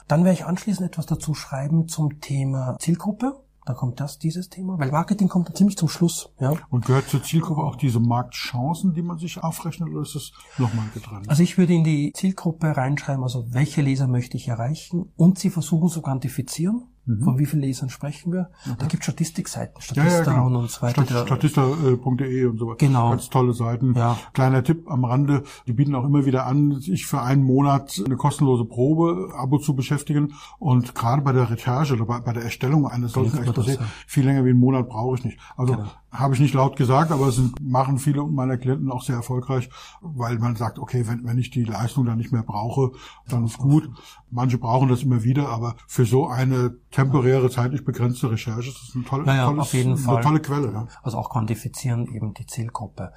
Dann 0.09 0.23
werde 0.23 0.33
ich 0.33 0.45
anschließend 0.45 0.87
etwas 0.87 1.05
dazu 1.05 1.35
schreiben 1.35 1.87
zum 1.87 2.19
Thema 2.19 2.75
Zielgruppe. 2.79 3.43
Da 3.63 3.75
kommt 3.75 3.99
das, 3.99 4.17
dieses 4.17 4.49
Thema, 4.49 4.79
weil 4.79 4.89
Marketing 4.89 5.27
kommt 5.27 5.47
dann 5.47 5.55
ziemlich 5.55 5.77
zum 5.77 5.87
Schluss. 5.87 6.33
Ja. 6.39 6.53
Und 6.71 6.85
gehört 6.85 7.07
zur 7.07 7.21
Zielgruppe 7.21 7.61
auch 7.61 7.75
diese 7.75 7.99
Marktchancen, 7.99 8.95
die 8.95 9.03
man 9.03 9.19
sich 9.19 9.37
aufrechnet, 9.43 9.89
oder 9.89 10.01
ist 10.01 10.15
das 10.15 10.31
nochmal 10.57 10.87
getrennt? 10.95 11.29
Also 11.29 11.43
ich 11.43 11.59
würde 11.59 11.73
in 11.73 11.83
die 11.83 12.11
Zielgruppe 12.13 12.75
reinschreiben, 12.75 13.21
also 13.21 13.53
welche 13.53 13.83
Leser 13.83 14.07
möchte 14.07 14.37
ich 14.37 14.47
erreichen 14.47 15.11
und 15.15 15.37
sie 15.37 15.51
versuchen 15.51 15.89
zu 15.89 16.01
quantifizieren. 16.01 16.87
Von 17.23 17.39
wie 17.39 17.45
vielen 17.45 17.61
Lesern 17.63 17.89
sprechen 17.89 18.31
wir? 18.31 18.49
Da 18.77 18.85
gibt 18.85 19.01
es 19.01 19.05
Statistikseiten, 19.05 19.73
Mhm. 19.79 19.95
ja, 19.95 20.03
ja, 20.03 20.09
Statista 20.09 20.31
genau. 20.33 20.45
und, 20.47 20.55
und 20.57 20.69
so 20.69 20.81
weiter. 20.83 21.03
Stat- 21.05 21.27
Statista.de 21.27 22.45
und 22.45 22.57
so 22.59 22.67
weiter. 22.67 22.77
Genau. 22.77 23.09
Ganz 23.09 23.29
tolle 23.29 23.53
Seiten. 23.53 23.93
Ja. 23.95 24.17
Kleiner 24.33 24.63
Tipp 24.63 24.89
am 24.89 25.05
Rande. 25.05 25.43
Die 25.67 25.73
bieten 25.73 25.95
auch 25.95 26.05
immer 26.05 26.25
wieder 26.25 26.45
an, 26.45 26.79
sich 26.79 27.05
für 27.07 27.21
einen 27.21 27.43
Monat 27.43 28.01
eine 28.05 28.15
kostenlose 28.15 28.65
Probe, 28.65 29.29
Abo 29.35 29.57
zu 29.57 29.75
beschäftigen. 29.75 30.33
Und 30.59 30.93
gerade 30.95 31.21
bei 31.21 31.31
der 31.31 31.49
Recherche 31.49 31.93
oder 31.95 32.05
bei, 32.05 32.19
bei 32.19 32.33
der 32.33 32.43
Erstellung 32.43 32.87
eines 32.87 33.13
solchen 33.13 33.39
mir 33.39 33.45
das, 33.51 33.65
Exposés. 33.65 33.73
Genau. 33.77 33.89
viel 34.07 34.25
länger 34.25 34.45
wie 34.45 34.49
einen 34.49 34.59
Monat 34.59 34.87
brauche 34.89 35.15
ich 35.17 35.23
nicht. 35.25 35.39
Also 35.57 35.77
habe 36.11 36.33
ich 36.33 36.39
nicht 36.39 36.53
laut 36.53 36.75
gesagt, 36.75 37.11
aber 37.11 37.27
es 37.27 37.35
sind, 37.35 37.59
machen 37.61 37.97
viele 37.99 38.23
meiner 38.25 38.57
Klienten 38.57 38.91
auch 38.91 39.03
sehr 39.03 39.15
erfolgreich, 39.15 39.69
weil 40.01 40.39
man 40.39 40.55
sagt, 40.55 40.79
okay, 40.79 41.07
wenn, 41.07 41.25
wenn 41.25 41.37
ich 41.37 41.51
die 41.51 41.63
Leistung 41.63 42.05
dann 42.05 42.17
nicht 42.17 42.31
mehr 42.31 42.43
brauche, 42.43 42.91
dann 43.27 43.45
ist 43.45 43.57
gut. 43.57 43.89
Manche 44.31 44.57
brauchen 44.57 44.89
das 44.89 45.03
immer 45.03 45.23
wieder, 45.23 45.49
aber 45.49 45.75
für 45.87 46.05
so 46.05 46.27
eine 46.27 46.75
temporäre, 46.91 47.49
zeitlich 47.49 47.85
begrenzte 47.85 48.31
Recherche 48.31 48.69
ist 48.69 48.81
das 48.87 48.95
eine 48.95 49.05
tolle, 49.05 49.25
Ja, 49.27 49.35
ja, 49.35 49.45
tolles, 49.45 49.61
auf 49.61 49.73
jeden 49.73 49.91
eine 49.93 49.97
Fall. 49.99 50.23
tolle 50.23 50.39
Quelle. 50.39 50.71
Ja. 50.71 50.87
Also 51.03 51.17
auch 51.17 51.29
quantifizieren 51.29 52.07
eben 52.07 52.33
die 52.33 52.45
Zielgruppe. 52.45 53.13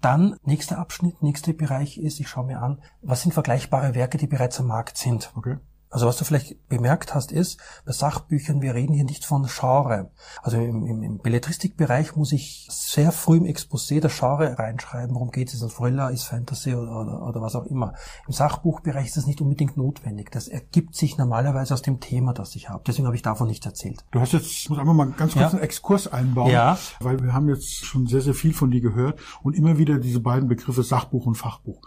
Dann 0.00 0.36
nächster 0.44 0.78
Abschnitt, 0.78 1.22
nächster 1.22 1.52
Bereich 1.54 1.98
ist, 1.98 2.20
ich 2.20 2.28
schaue 2.28 2.46
mir 2.46 2.60
an, 2.60 2.82
was 3.00 3.22
sind 3.22 3.32
vergleichbare 3.32 3.94
Werke, 3.94 4.18
die 4.18 4.26
bereits 4.26 4.60
am 4.60 4.66
Markt 4.66 4.98
sind. 4.98 5.32
Okay. 5.34 5.56
Also 5.94 6.06
was 6.08 6.16
du 6.16 6.24
vielleicht 6.24 6.68
bemerkt 6.68 7.14
hast, 7.14 7.30
ist, 7.30 7.60
bei 7.86 7.92
Sachbüchern, 7.92 8.60
wir 8.62 8.74
reden 8.74 8.94
hier 8.94 9.04
nicht 9.04 9.24
von 9.24 9.46
Genre. 9.46 10.10
Also 10.42 10.56
im, 10.56 10.84
im, 10.86 11.02
im 11.04 11.18
Belletristikbereich 11.18 12.16
muss 12.16 12.32
ich 12.32 12.66
sehr 12.68 13.12
früh 13.12 13.36
im 13.36 13.44
Exposé 13.44 14.00
das 14.00 14.18
Genre 14.18 14.58
reinschreiben, 14.58 15.14
worum 15.14 15.30
geht 15.30 15.48
es, 15.48 15.54
ist 15.54 15.62
es 15.62 15.70
ein 15.72 15.76
Thriller, 15.76 16.10
ist 16.10 16.24
Fantasy 16.24 16.74
oder, 16.74 17.00
oder, 17.00 17.22
oder 17.28 17.40
was 17.40 17.54
auch 17.54 17.66
immer. 17.66 17.92
Im 18.26 18.32
Sachbuchbereich 18.32 19.06
ist 19.06 19.16
das 19.16 19.26
nicht 19.26 19.40
unbedingt 19.40 19.76
notwendig. 19.76 20.32
Das 20.32 20.48
ergibt 20.48 20.96
sich 20.96 21.16
normalerweise 21.16 21.72
aus 21.74 21.82
dem 21.82 22.00
Thema, 22.00 22.32
das 22.32 22.56
ich 22.56 22.68
habe. 22.70 22.82
Deswegen 22.84 23.06
habe 23.06 23.14
ich 23.14 23.22
davon 23.22 23.46
nicht 23.46 23.64
erzählt. 23.64 24.04
Du 24.10 24.18
hast 24.20 24.32
jetzt, 24.32 24.46
ich 24.46 24.68
muss 24.68 24.80
einfach 24.80 24.94
mal 24.94 25.06
ganz 25.12 25.34
kurz 25.34 25.42
Ja. 25.42 25.50
einen 25.50 25.60
Exkurs 25.60 26.12
einbauen, 26.12 26.50
Ja. 26.50 26.76
weil 26.98 27.22
wir 27.22 27.32
haben 27.34 27.48
jetzt 27.48 27.84
schon 27.84 28.08
sehr, 28.08 28.20
sehr 28.20 28.34
viel 28.34 28.52
von 28.52 28.72
dir 28.72 28.80
gehört 28.80 29.20
und 29.44 29.54
immer 29.54 29.78
wieder 29.78 29.98
diese 29.98 30.18
beiden 30.18 30.48
Begriffe 30.48 30.82
Sachbuch 30.82 31.24
und 31.26 31.36
Fachbuch. 31.36 31.80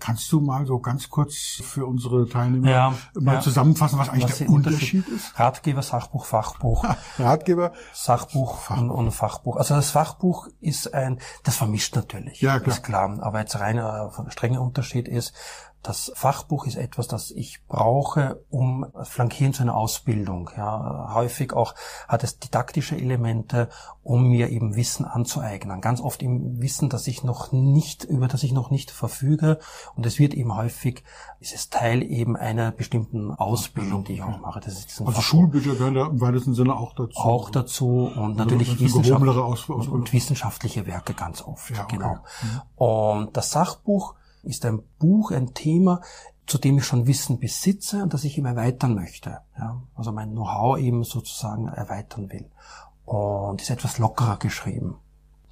Kannst 0.00 0.30
du 0.32 0.40
mal 0.42 0.66
so 0.66 0.80
ganz 0.80 1.08
kurz 1.08 1.34
für 1.62 1.86
unsere 1.86 2.28
Teilnehmer 2.28 2.64
Mhm. 2.64 2.68
Ja, 2.68 2.94
mal 3.18 3.34
ja. 3.34 3.40
Zusammenfassen, 3.54 3.98
was 3.98 4.08
eigentlich 4.08 4.24
Was 4.24 4.38
der 4.38 4.46
der 4.46 4.54
Unterschied 4.54 5.08
ist? 5.08 5.38
Ratgeber, 5.38 5.82
Sachbuch, 5.82 6.24
Fachbuch. 6.26 6.84
Ratgeber, 7.18 7.72
Sachbuch 7.92 8.70
und, 8.70 8.90
und 8.90 9.10
Fachbuch. 9.10 9.56
Also 9.56 9.74
das 9.74 9.90
Fachbuch 9.90 10.48
ist 10.60 10.92
ein, 10.92 11.20
das 11.42 11.56
vermischt 11.56 11.94
natürlich. 11.96 12.40
Ja, 12.40 12.60
klar. 12.60 12.76
Ist 12.76 12.82
klar. 12.82 13.18
Aber 13.20 13.40
jetzt 13.40 13.58
rein 13.58 13.78
äh, 13.78 14.30
strenger 14.30 14.60
Unterschied 14.60 15.08
ist, 15.08 15.34
das 15.84 16.10
Fachbuch 16.14 16.66
ist 16.66 16.76
etwas, 16.76 17.08
das 17.08 17.30
ich 17.30 17.60
brauche, 17.68 18.42
um 18.48 18.86
flankieren 19.02 19.52
zu 19.52 19.62
einer 19.62 19.76
Ausbildung. 19.76 20.50
Ja, 20.56 21.10
häufig 21.12 21.52
auch 21.52 21.74
hat 22.08 22.24
es 22.24 22.38
didaktische 22.38 22.96
Elemente, 22.96 23.68
um 24.02 24.28
mir 24.28 24.48
eben 24.48 24.76
Wissen 24.76 25.04
anzueignen. 25.04 25.82
Ganz 25.82 26.00
oft 26.00 26.22
im 26.22 26.62
Wissen, 26.62 26.88
das 26.88 27.06
ich 27.06 27.22
noch 27.22 27.52
nicht, 27.52 28.04
über 28.04 28.28
das 28.28 28.42
ich 28.42 28.52
noch 28.52 28.70
nicht 28.70 28.90
verfüge. 28.90 29.58
Und 29.94 30.06
es 30.06 30.18
wird 30.18 30.32
eben 30.32 30.56
häufig, 30.56 31.04
ist 31.38 31.54
es 31.54 31.68
Teil 31.68 32.02
eben 32.02 32.34
einer 32.34 32.70
bestimmten 32.70 33.30
Ausbildung, 33.32 34.04
die 34.04 34.14
ich 34.14 34.22
auch 34.22 34.40
mache. 34.40 34.60
Das 34.60 34.78
ist 34.78 34.98
also 35.00 35.12
Fachbuch 35.12 35.22
Schulbücher 35.22 35.74
gehören 35.74 35.94
da 35.94 36.06
im 36.06 36.20
weitesten 36.20 36.54
Sinne 36.54 36.76
auch 36.76 36.94
dazu. 36.94 37.18
auch 37.18 37.50
dazu 37.50 38.10
und 38.16 38.36
natürlich 38.36 38.68
ist 38.68 38.80
eine 38.80 39.04
Wissenschaft 39.04 39.68
und, 39.68 40.12
wissenschaftliche 40.14 40.86
Werke 40.86 41.12
ganz 41.12 41.42
oft. 41.42 41.70
Ja, 41.70 41.84
okay. 41.84 41.96
Mhm. 41.96 41.98
Genau. 41.98 42.18
Und 42.76 43.36
das 43.36 43.50
Sachbuch 43.50 44.14
ist 44.44 44.64
ein 44.64 44.82
Buch, 44.98 45.30
ein 45.30 45.54
Thema, 45.54 46.00
zu 46.46 46.58
dem 46.58 46.78
ich 46.78 46.84
schon 46.84 47.06
Wissen 47.06 47.38
besitze 47.38 48.02
und 48.02 48.12
das 48.12 48.24
ich 48.24 48.36
eben 48.36 48.46
erweitern 48.46 48.94
möchte. 48.94 49.40
Ja? 49.58 49.82
Also 49.94 50.12
mein 50.12 50.32
Know-how 50.32 50.78
eben 50.78 51.04
sozusagen 51.04 51.68
erweitern 51.68 52.30
will. 52.30 52.50
Und 53.04 53.60
ist 53.60 53.70
etwas 53.70 53.98
lockerer 53.98 54.38
geschrieben. 54.38 54.96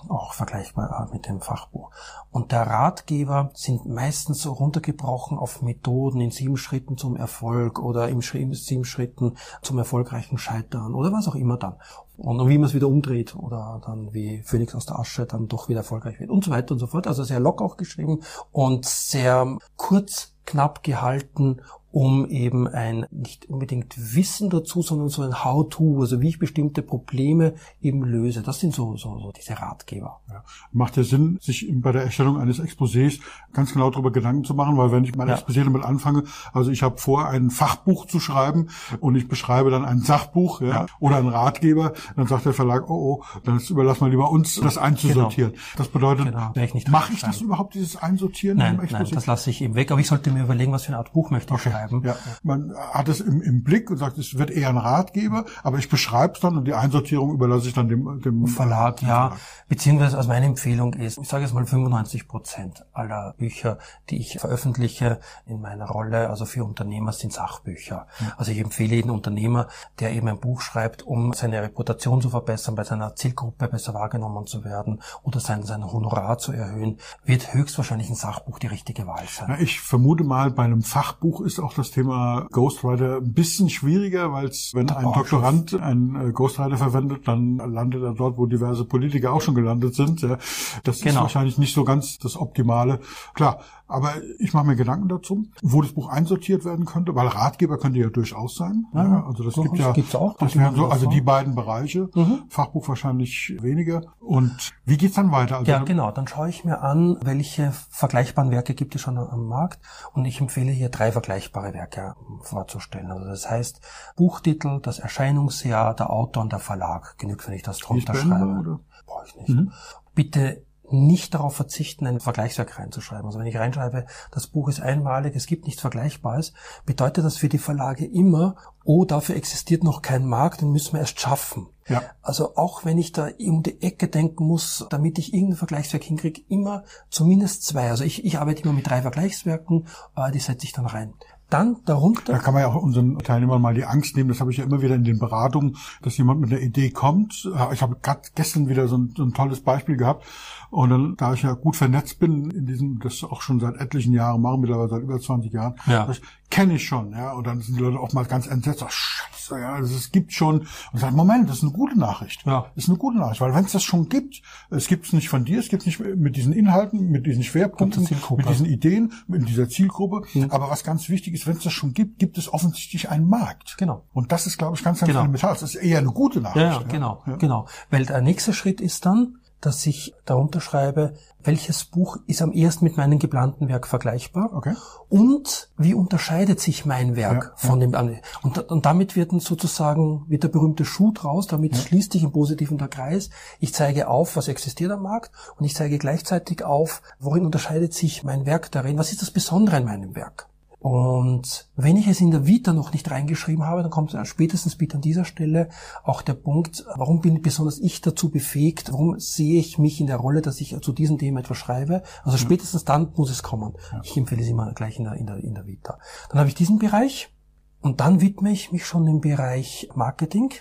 Auch 0.09 0.35
vergleichbar 0.35 1.09
äh, 1.09 1.14
mit 1.14 1.26
dem 1.26 1.40
Fachbuch. 1.40 1.90
Und 2.30 2.52
der 2.52 2.62
Ratgeber 2.62 3.50
sind 3.54 3.87
meistens 3.87 4.42
so 4.42 4.52
runtergebrochen 4.52 5.38
auf 5.38 5.62
Methoden 5.62 6.21
in 6.21 6.30
sieben 6.30 6.56
Schritten 6.56 6.97
zum 6.97 7.16
Erfolg 7.16 7.78
oder 7.78 8.06
Schri- 8.06 8.54
sieben 8.54 8.85
Schritten 8.85 9.37
zum 9.62 9.78
erfolgreichen 9.78 10.38
Scheitern 10.38 10.94
oder 10.94 11.12
was 11.12 11.28
auch 11.28 11.35
immer 11.35 11.56
dann. 11.56 11.76
Und 12.16 12.49
wie 12.49 12.59
man 12.59 12.68
es 12.68 12.75
wieder 12.75 12.88
umdreht 12.88 13.35
oder 13.37 13.80
dann 13.85 14.12
wie 14.12 14.42
Phönix 14.42 14.75
aus 14.75 14.87
der 14.87 14.99
Asche 14.99 15.26
dann 15.26 15.49
doch 15.49 15.68
wieder 15.68 15.80
erfolgreich 15.80 16.21
wird 16.21 16.30
und 16.30 16.44
so 16.44 16.50
weiter 16.50 16.73
und 16.73 16.78
so 16.78 16.87
fort. 16.87 17.06
Also 17.06 17.25
sehr 17.25 17.40
locker 17.40 17.64
auch 17.64 17.76
geschrieben 17.76 18.21
und 18.50 18.85
sehr 18.85 19.56
kurz, 19.76 20.35
knapp 20.44 20.82
gehalten 20.82 21.61
um 21.92 22.26
eben 22.26 22.66
ein 22.66 23.06
nicht 23.11 23.46
unbedingt 23.46 23.94
Wissen 24.14 24.49
dazu, 24.49 24.80
sondern 24.80 25.11
so 25.11 25.22
ein 25.22 25.44
How-to, 25.44 26.00
also 26.00 26.20
wie 26.22 26.30
ich 26.30 26.38
bestimmte 26.38 26.82
Probleme 26.82 27.54
eben 27.82 28.02
löse. 28.02 28.42
Das 28.42 28.61
sind 28.61 28.75
so, 28.75 28.96
so, 28.96 29.18
so 29.18 29.30
diese 29.30 29.61
Ratgeber. 29.61 30.20
Ja. 30.30 30.42
Macht 30.72 30.96
ja 30.96 31.04
Sinn, 31.04 31.38
sich 31.40 31.70
bei 31.70 31.92
der 31.92 32.02
Erstellung 32.02 32.38
eines 32.38 32.61
Exposés 32.61 33.20
ganz 33.52 33.75
genau 33.75 33.90
darüber 33.90 34.11
Gedanken 34.11 34.44
zu 34.44 34.54
machen, 34.54 34.78
weil 34.78 34.90
wenn 34.90 35.04
ich 35.04 35.14
mein 35.14 35.28
ja. 35.28 35.34
Exposé 35.34 35.64
damit 35.64 35.84
anfange, 35.84 36.25
also 36.54 36.70
ich 36.70 36.82
habe 36.82 36.96
vor, 36.96 37.28
ein 37.28 37.50
Fachbuch 37.50 38.06
zu 38.06 38.20
schreiben 38.20 38.68
und 39.00 39.14
ich 39.14 39.28
beschreibe 39.28 39.70
dann 39.70 39.84
ein 39.84 40.00
Sachbuch 40.00 40.62
ja, 40.62 40.87
oder 40.99 41.16
einen 41.16 41.28
Ratgeber, 41.28 41.92
dann 42.16 42.26
sagt 42.26 42.46
der 42.46 42.54
Verlag, 42.54 42.88
oh, 42.88 43.20
oh, 43.20 43.25
dann 43.44 43.61
überlass 43.68 44.00
mal 44.00 44.11
lieber 44.11 44.30
uns, 44.30 44.58
das 44.61 44.78
einzusortieren. 44.78 45.52
Genau. 45.52 45.62
Das 45.76 45.88
bedeutet, 45.88 46.26
genau. 46.26 46.52
mache 46.88 47.12
ich 47.12 47.20
das 47.20 47.42
überhaupt, 47.42 47.75
dieses 47.75 47.96
Einsortieren 47.96 48.56
nein, 48.56 48.76
im 48.76 48.80
Exposé? 48.80 48.92
Nein, 48.92 49.11
das 49.12 49.26
lasse 49.26 49.50
ich 49.50 49.61
eben 49.61 49.75
weg, 49.75 49.90
aber 49.90 50.00
ich 50.00 50.06
sollte 50.06 50.30
mir 50.30 50.42
überlegen, 50.42 50.72
was 50.72 50.84
für 50.84 50.88
eine 50.88 50.99
Art 50.99 51.12
Buch 51.12 51.30
möchte 51.30 51.52
ich 51.52 51.61
okay. 51.61 51.70
schreiben. 51.70 51.82
Ja. 51.91 52.17
Man 52.43 52.75
hat 52.77 53.09
es 53.09 53.21
im, 53.21 53.41
im 53.43 53.62
Blick 53.62 53.91
und 53.91 53.97
sagt, 53.97 54.19
es 54.19 54.39
wird 54.39 54.51
eher 54.51 54.69
ein 54.69 54.79
Ratgeber, 54.79 55.45
aber 55.62 55.79
ich 55.79 55.89
beschreibe 55.89 56.35
es 56.35 56.41
dann 56.41 56.57
und 56.57 56.67
die 56.67 56.75
Einsortierung 56.75 57.33
überlasse 57.33 57.69
ich 57.69 57.75
dann 57.75 57.89
dem, 57.89 58.21
dem 58.21 58.47
Verlag. 58.47 58.99
Dem 58.99 59.09
ja, 59.09 59.29
Verlag. 59.29 59.41
beziehungsweise 59.69 60.17
also 60.17 60.29
meine 60.29 60.47
Empfehlung 60.47 60.95
ist, 60.95 61.19
ich 61.19 61.29
sage 61.29 61.45
jetzt 61.45 61.55
mal 61.55 61.65
95 61.67 62.29
Prozent 62.29 62.85
aller 62.93 63.35
Bücher, 63.39 63.79
die 64.11 64.19
ich 64.19 64.39
veröffentliche 64.39 65.21
in 65.47 65.61
meiner 65.61 65.87
Rolle, 65.87 66.31
also 66.31 66.45
für 66.45 66.65
Unternehmer, 66.65 67.12
sind 67.12 67.33
Sachbücher. 67.33 68.07
Also 68.37 68.53
ich 68.53 68.59
empfehle 68.59 68.95
jeden 68.97 69.11
Unternehmer, 69.11 69.69
der 70.01 70.12
eben 70.12 70.29
ein 70.29 70.41
Buch 70.41 70.61
schreibt, 70.61 71.03
um 71.03 71.33
seine 71.33 71.62
Reputation 71.62 72.21
zu 72.21 72.31
verbessern, 72.31 72.75
bei 72.75 72.85
seiner 72.85 73.15
Zielgruppe 73.15 73.69
besser 73.69 73.95
wahrgenommen 73.95 74.47
zu 74.47 74.65
werden 74.65 75.03
oder 75.23 75.41
sein, 75.41 75.62
sein 75.62 75.85
Honorar 75.85 76.39
zu 76.39 76.53
erhöhen, 76.53 76.99
wird 77.25 77.55
höchstwahrscheinlich 77.55 78.09
ein 78.11 78.15
Sachbuch 78.15 78.59
die 78.59 78.67
richtige 78.67 79.07
Wahl 79.07 79.25
sein. 79.29 79.49
Ja, 79.49 79.59
ich 79.59 79.81
vermute 79.81 80.25
mal, 80.25 80.51
bei 80.51 80.65
einem 80.65 80.83
Fachbuch 80.83 81.41
ist 81.41 81.59
auch 81.59 81.72
das 81.75 81.91
Thema 81.91 82.47
Ghostwriter 82.50 83.17
ein 83.17 83.33
bisschen 83.33 83.71
schwieriger, 83.71 84.33
weil 84.33 84.50
wenn 84.73 84.91
ein 84.91 85.12
Doktorand 85.12 85.75
einen 85.81 86.29
äh, 86.29 86.33
Ghostwriter 86.33 86.76
verwendet, 86.76 87.26
dann 87.29 87.57
landet 87.57 88.02
er 88.02 88.14
dort, 88.14 88.38
wo 88.38 88.47
diverse 88.47 88.85
Politiker 88.85 89.33
auch 89.33 89.41
schon 89.41 89.55
gelandet 89.55 89.95
sind. 89.95 90.23
Ja. 90.23 90.38
Das 90.85 91.00
genau. 91.00 91.17
ist 91.17 91.21
wahrscheinlich 91.23 91.59
nicht 91.59 91.75
so 91.75 91.85
ganz 91.85 92.19
das 92.19 92.37
Optimale. 92.37 93.00
Klar, 93.35 93.61
aber 93.92 94.14
ich 94.38 94.52
mache 94.54 94.66
mir 94.66 94.76
Gedanken 94.76 95.08
dazu, 95.08 95.44
wo 95.62 95.82
das 95.82 95.92
Buch 95.92 96.08
einsortiert 96.08 96.64
werden 96.64 96.84
könnte, 96.84 97.14
weil 97.14 97.28
Ratgeber 97.28 97.78
könnte 97.78 97.99
ja 97.99 98.08
durchaus 98.08 98.56
sein. 98.56 98.87
Ja, 98.94 99.04
ja 99.04 99.26
also 99.26 99.44
das 99.44 99.54
gibt 99.54 99.78
ja, 99.78 99.92
gibt's 99.92 100.14
auch, 100.14 100.37
das 100.38 100.56
wären 100.56 100.75
so, 100.75 100.87
also 100.87 101.08
die 101.08 101.20
beiden 101.20 101.54
Bereiche. 101.54 102.08
Mhm. 102.14 102.44
Fachbuch 102.49 102.88
wahrscheinlich 102.88 103.56
weniger. 103.61 104.02
Und 104.20 104.72
wie 104.84 104.96
geht's 104.96 105.14
dann 105.14 105.30
weiter? 105.30 105.58
Also 105.58 105.70
ja, 105.70 105.78
genau. 105.82 106.11
Dann 106.11 106.26
schaue 106.26 106.49
ich 106.49 106.64
mir 106.64 106.80
an, 106.80 107.18
welche 107.22 107.72
vergleichbaren 107.90 108.50
Werke 108.50 108.75
gibt 108.75 108.94
es 108.94 109.00
schon 109.00 109.18
am 109.18 109.46
Markt. 109.46 109.80
Und 110.12 110.25
ich 110.25 110.40
empfehle 110.40 110.72
hier 110.72 110.88
drei 110.88 111.12
vergleichbare 111.12 111.75
Werke 111.75 112.14
vorzustellen. 112.42 113.11
Also 113.11 113.26
das 113.26 113.50
heißt, 113.50 113.80
Buchtitel, 114.16 114.80
das 114.80 114.99
Erscheinungsjahr, 114.99 115.94
der 115.94 116.11
Autor 116.11 116.42
und 116.42 116.52
der 116.52 116.58
Verlag. 116.58 117.18
Genügt, 117.18 117.46
wenn 117.46 117.54
ich 117.54 117.62
das 117.62 117.78
drunter 117.78 118.14
schreibe. 118.14 118.80
Brauche 119.06 119.26
ich 119.26 119.37
nicht. 119.37 119.49
Mhm. 119.50 119.72
Bitte 120.14 120.64
nicht 120.92 121.34
darauf 121.34 121.54
verzichten, 121.56 122.06
ein 122.06 122.20
Vergleichswerk 122.20 122.78
reinzuschreiben. 122.78 123.26
Also 123.26 123.38
wenn 123.38 123.46
ich 123.46 123.56
reinschreibe, 123.56 124.06
das 124.30 124.46
Buch 124.46 124.68
ist 124.68 124.80
einmalig, 124.80 125.34
es 125.37 125.46
gibt 125.46 125.66
nichts 125.66 125.80
Vergleichbares, 125.80 126.52
bedeutet 126.87 127.25
das 127.25 127.37
für 127.37 127.49
die 127.49 127.58
Verlage 127.58 128.04
immer, 128.04 128.56
oh, 128.84 129.04
dafür 129.04 129.37
existiert 129.37 129.84
noch 129.84 130.02
kein 130.02 130.26
Markt, 130.26 130.61
den 130.61 130.72
müssen 130.72 130.94
wir 130.94 131.00
erst 131.00 131.20
schaffen. 131.20 131.68
Ja. 131.88 132.02
Also 132.22 132.56
auch 132.56 132.84
wenn 132.84 132.99
ich 132.99 133.12
da 133.12 133.28
um 133.40 133.62
die 133.62 133.82
Ecke 133.82 134.08
denken 134.08 134.46
muss, 134.46 134.87
damit 134.90 135.18
ich 135.18 135.34
irgendein 135.34 135.56
Vergleichswerk 135.56 136.04
hinkriege, 136.04 136.42
immer 136.49 136.84
zumindest 137.11 137.64
zwei. 137.64 137.90
Also 137.90 138.04
ich, 138.04 138.25
ich 138.25 138.38
arbeite 138.38 138.62
immer 138.62 138.72
mit 138.72 138.88
drei 138.88 139.02
Vergleichswerken, 139.02 139.87
äh, 140.16 140.30
die 140.30 140.38
setze 140.38 140.64
ich 140.64 140.72
dann 140.72 140.87
rein. 140.87 141.14
Dann 141.52 141.76
darunter. 141.85 142.32
Da 142.32 142.38
kann 142.38 142.54
man 142.54 142.62
ja 142.62 142.68
auch 142.68 142.82
unseren 142.82 143.18
Teilnehmern 143.18 143.61
mal 143.61 143.75
die 143.75 143.85
Angst 143.85 144.16
nehmen. 144.16 144.30
Das 144.30 144.40
habe 144.40 144.50
ich 144.50 144.56
ja 144.56 144.64
immer 144.64 144.80
wieder 144.80 144.94
in 144.94 145.04
den 145.04 145.18
Beratungen, 145.18 145.76
dass 146.00 146.16
jemand 146.16 146.40
mit 146.40 146.50
einer 146.50 146.62
Idee 146.62 146.90
kommt. 146.90 147.49
Ich 147.73 147.82
habe 147.82 147.97
gerade 148.02 148.23
gestern 148.35 148.68
wieder 148.68 148.88
so 148.88 148.97
ein, 148.97 149.12
so 149.16 149.23
ein 149.23 149.35
tolles 149.35 149.61
Beispiel 149.61 149.97
gehabt. 149.97 150.25
Und 150.73 150.88
dann, 150.88 151.16
da 151.18 151.35
ich 151.35 151.42
ja 151.42 151.52
gut 151.52 151.76
vernetzt 151.76 152.18
bin 152.18 152.50
in 152.50 152.64
diesem, 152.64 152.99
das 152.99 153.23
auch 153.25 153.42
schon 153.42 153.61
seit 153.61 153.76
etlichen 153.76 154.14
Jahren 154.14 154.40
mache, 154.40 154.56
mittlerweile 154.56 154.88
seit 154.88 155.02
über 155.02 155.21
20 155.21 155.52
Jahren, 155.52 155.75
ja. 155.87 156.06
das 156.06 156.23
kenne 156.49 156.76
ich 156.76 156.87
schon, 156.87 157.12
ja. 157.12 157.32
Und 157.32 157.47
dann 157.47 157.61
sind 157.61 157.76
die 157.76 157.82
Leute 157.82 158.00
auch 158.00 158.14
mal 158.14 158.25
ganz 158.25 158.47
entsetzt, 158.47 158.82
ach, 158.82 158.90
scheiße, 158.90 159.61
ja, 159.61 159.75
also 159.75 159.94
es 159.94 160.12
gibt 160.12 160.32
schon, 160.32 160.66
und 160.92 160.99
sagen, 160.99 161.14
Moment, 161.14 161.50
das 161.50 161.59
ist 161.59 161.62
eine 161.62 161.73
gute 161.73 161.99
Nachricht. 161.99 162.47
Ja. 162.47 162.66
Das 162.75 162.85
ist 162.85 162.88
eine 162.88 162.97
gute 162.97 163.18
Nachricht, 163.18 163.42
weil 163.42 163.54
wenn 163.54 163.66
es 163.66 163.73
das 163.73 163.82
schon 163.82 164.09
gibt, 164.09 164.40
es 164.71 164.87
gibt 164.87 165.04
es 165.04 165.12
nicht 165.12 165.28
von 165.28 165.44
dir, 165.44 165.59
es 165.59 165.68
gibt 165.68 165.82
es 165.82 165.87
nicht 165.87 166.00
mit 166.00 166.37
diesen 166.37 166.54
Inhalten, 166.54 167.11
mit 167.11 167.26
diesen 167.26 167.42
Schwerpunkten, 167.42 168.09
mit 168.37 168.49
diesen 168.49 168.64
Ideen, 168.64 169.12
mit 169.26 169.49
dieser 169.49 169.68
Zielgruppe. 169.68 170.26
Mhm. 170.32 170.50
Aber 170.50 170.71
was 170.71 170.85
ganz 170.85 171.11
wichtig 171.11 171.35
ist, 171.35 171.41
wenn 171.46 171.56
es 171.56 171.64
das 171.64 171.72
schon 171.72 171.94
gibt, 171.94 172.18
gibt 172.18 172.38
es 172.38 172.52
offensichtlich 172.52 173.11
einen 173.11 173.28
Markt. 173.28 173.76
Genau. 173.78 174.04
Und 174.12 174.32
das 174.32 174.46
ist, 174.46 174.58
glaube 174.58 174.76
ich, 174.76 174.84
ganz, 174.84 175.00
ganz 175.00 175.08
genau. 175.08 175.20
elementar. 175.20 175.52
Das 175.52 175.62
ist 175.62 175.75
eher 175.75 175.99
eine 175.99 176.12
gute 176.12 176.40
Nachricht. 176.40 176.64
Ja, 176.64 176.80
ja 176.80 176.82
genau, 176.82 177.22
ja. 177.26 177.37
genau. 177.37 177.66
Weil 177.90 178.06
der 178.06 178.20
nächste 178.20 178.52
Schritt 178.52 178.80
ist 178.80 179.06
dann, 179.06 179.38
dass 179.62 179.87
ich 179.87 180.12
darunter 180.25 180.61
schreibe, 180.61 181.14
welches 181.42 181.84
Buch 181.84 182.18
ist 182.26 182.42
am 182.42 182.52
ehesten 182.52 182.84
mit 182.84 182.96
meinem 182.96 183.18
geplanten 183.18 183.68
Werk 183.68 183.87
vergleichbar 183.87 184.50
okay. 184.52 184.75
und 185.08 185.70
wie 185.78 185.94
unterscheidet 185.94 186.61
sich 186.61 186.84
mein 186.84 187.16
Werk 187.16 187.44
ja, 187.44 187.68
von 187.68 187.80
dem 187.80 187.94
anderen. 187.94 188.20
Und, 188.42 188.58
und, 188.58 188.84
damit 188.84 189.16
wird 189.16 189.30
sozusagen 189.40 190.25
wird 190.28 190.42
der 190.42 190.49
berühmte 190.49 190.84
Schuh 190.84 191.12
draus, 191.12 191.46
damit 191.46 191.75
ja. 191.75 191.80
schließt 191.80 192.12
sich 192.12 192.25
im 192.25 192.32
Positiven 192.32 192.76
der 192.76 192.88
Kreis. 192.88 193.30
Ich 193.61 193.72
zeige 193.72 194.08
auf, 194.08 194.37
was 194.37 194.49
existiert 194.49 194.90
am 194.90 195.02
Markt 195.02 195.30
und 195.56 195.64
ich 195.64 195.75
zeige 195.75 195.99
gleichzeitig 195.99 196.64
auf, 196.64 197.00
worin 197.20 197.46
unterscheidet 197.46 197.94
sich 197.94 198.24
mein 198.24 198.46
Werk 198.46 198.70
darin, 198.72 198.98
was 198.98 199.12
ist 199.12 199.22
das 199.22 199.31
Besondere 199.31 199.76
in 199.76 199.85
meinem 199.85 200.16
Werk. 200.16 200.48
Und 200.83 201.68
wenn 201.77 201.97
ich 201.97 202.09
es 202.09 202.21
in 202.21 202.33
der 202.33 202.45
Vita 202.45 202.73
noch 202.73 202.92
nicht 202.92 203.09
reingeschrieben 203.09 203.64
habe, 203.64 203.83
dann 203.83 203.92
kommt 203.92 204.16
spätestens 204.25 204.75
bitte 204.75 204.97
an 204.97 205.01
dieser 205.01 205.25
Stelle 205.25 205.68
auch 206.03 206.23
der 206.23 206.35
Punkt, 206.35 206.85
warum 206.97 207.21
bin 207.21 207.40
besonders 207.40 207.79
ich 207.79 208.01
dazu 208.01 208.33
befähigt, 208.33 208.90
warum 208.90 209.16
sehe 209.21 209.61
ich 209.61 209.79
mich 209.79 210.01
in 210.01 210.09
der 210.09 210.16
Rolle, 210.16 210.42
dass 210.42 210.61
ich 210.61 210.77
zu 210.81 210.92
diesem 210.92 211.18
Thema 211.18 211.38
etwas 211.38 211.59
schreibe. 211.59 212.03
Also 212.25 212.37
spätestens 212.37 212.85
dann 212.85 213.12
muss 213.14 213.31
es 213.31 213.45
kommen. 213.45 213.75
Ich 214.03 214.16
empfehle 214.16 214.42
es 214.42 214.49
immer 214.49 214.73
gleich 214.73 214.99
in 214.99 215.05
der, 215.05 215.14
in 215.14 215.27
der, 215.27 215.37
in 215.37 215.55
der 215.55 215.66
Vita. 215.66 216.01
Dann 216.31 216.40
habe 216.40 216.49
ich 216.49 216.57
diesen 216.57 216.81
Bereich 216.81 217.33
und 217.81 218.01
dann 218.01 218.21
widme 218.21 218.51
ich 218.51 218.73
mich 218.73 218.85
schon 218.85 219.07
dem 219.07 219.21
Bereich 219.21 219.88
Marketing. 219.95 220.53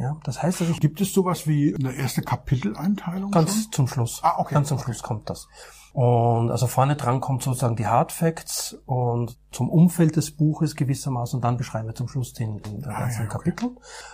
Ja, 0.00 0.16
das 0.24 0.42
heißt, 0.42 0.62
dass 0.62 0.70
ich 0.70 0.80
gibt 0.80 1.00
es 1.02 1.12
sowas 1.12 1.46
wie 1.46 1.74
eine 1.74 1.92
erste 1.92 2.22
Kapiteleinteilung? 2.22 3.30
Ganz 3.30 3.64
schon? 3.64 3.72
zum 3.72 3.86
Schluss. 3.86 4.20
Ah, 4.22 4.36
okay. 4.38 4.54
Ganz 4.54 4.68
zum 4.68 4.78
Schluss 4.78 5.02
kommt 5.02 5.28
das. 5.28 5.46
Und 5.92 6.50
also 6.50 6.66
vorne 6.66 6.96
dran 6.96 7.20
kommt 7.20 7.42
sozusagen 7.42 7.76
die 7.76 7.86
Hard 7.86 8.12
Facts 8.12 8.76
und 8.86 9.36
zum 9.50 9.70
Umfeld 9.70 10.16
des 10.16 10.30
Buches 10.30 10.76
gewissermaßen 10.76 11.38
und 11.38 11.42
dann 11.42 11.56
beschreiben 11.56 11.88
wir 11.88 11.94
zum 11.94 12.06
Schluss 12.06 12.34
den, 12.34 12.60
den 12.60 12.84
ah, 12.84 13.00
ganzen 13.00 13.22
ja, 13.22 13.26
okay. 13.26 13.38
Kapitel. 13.38 13.70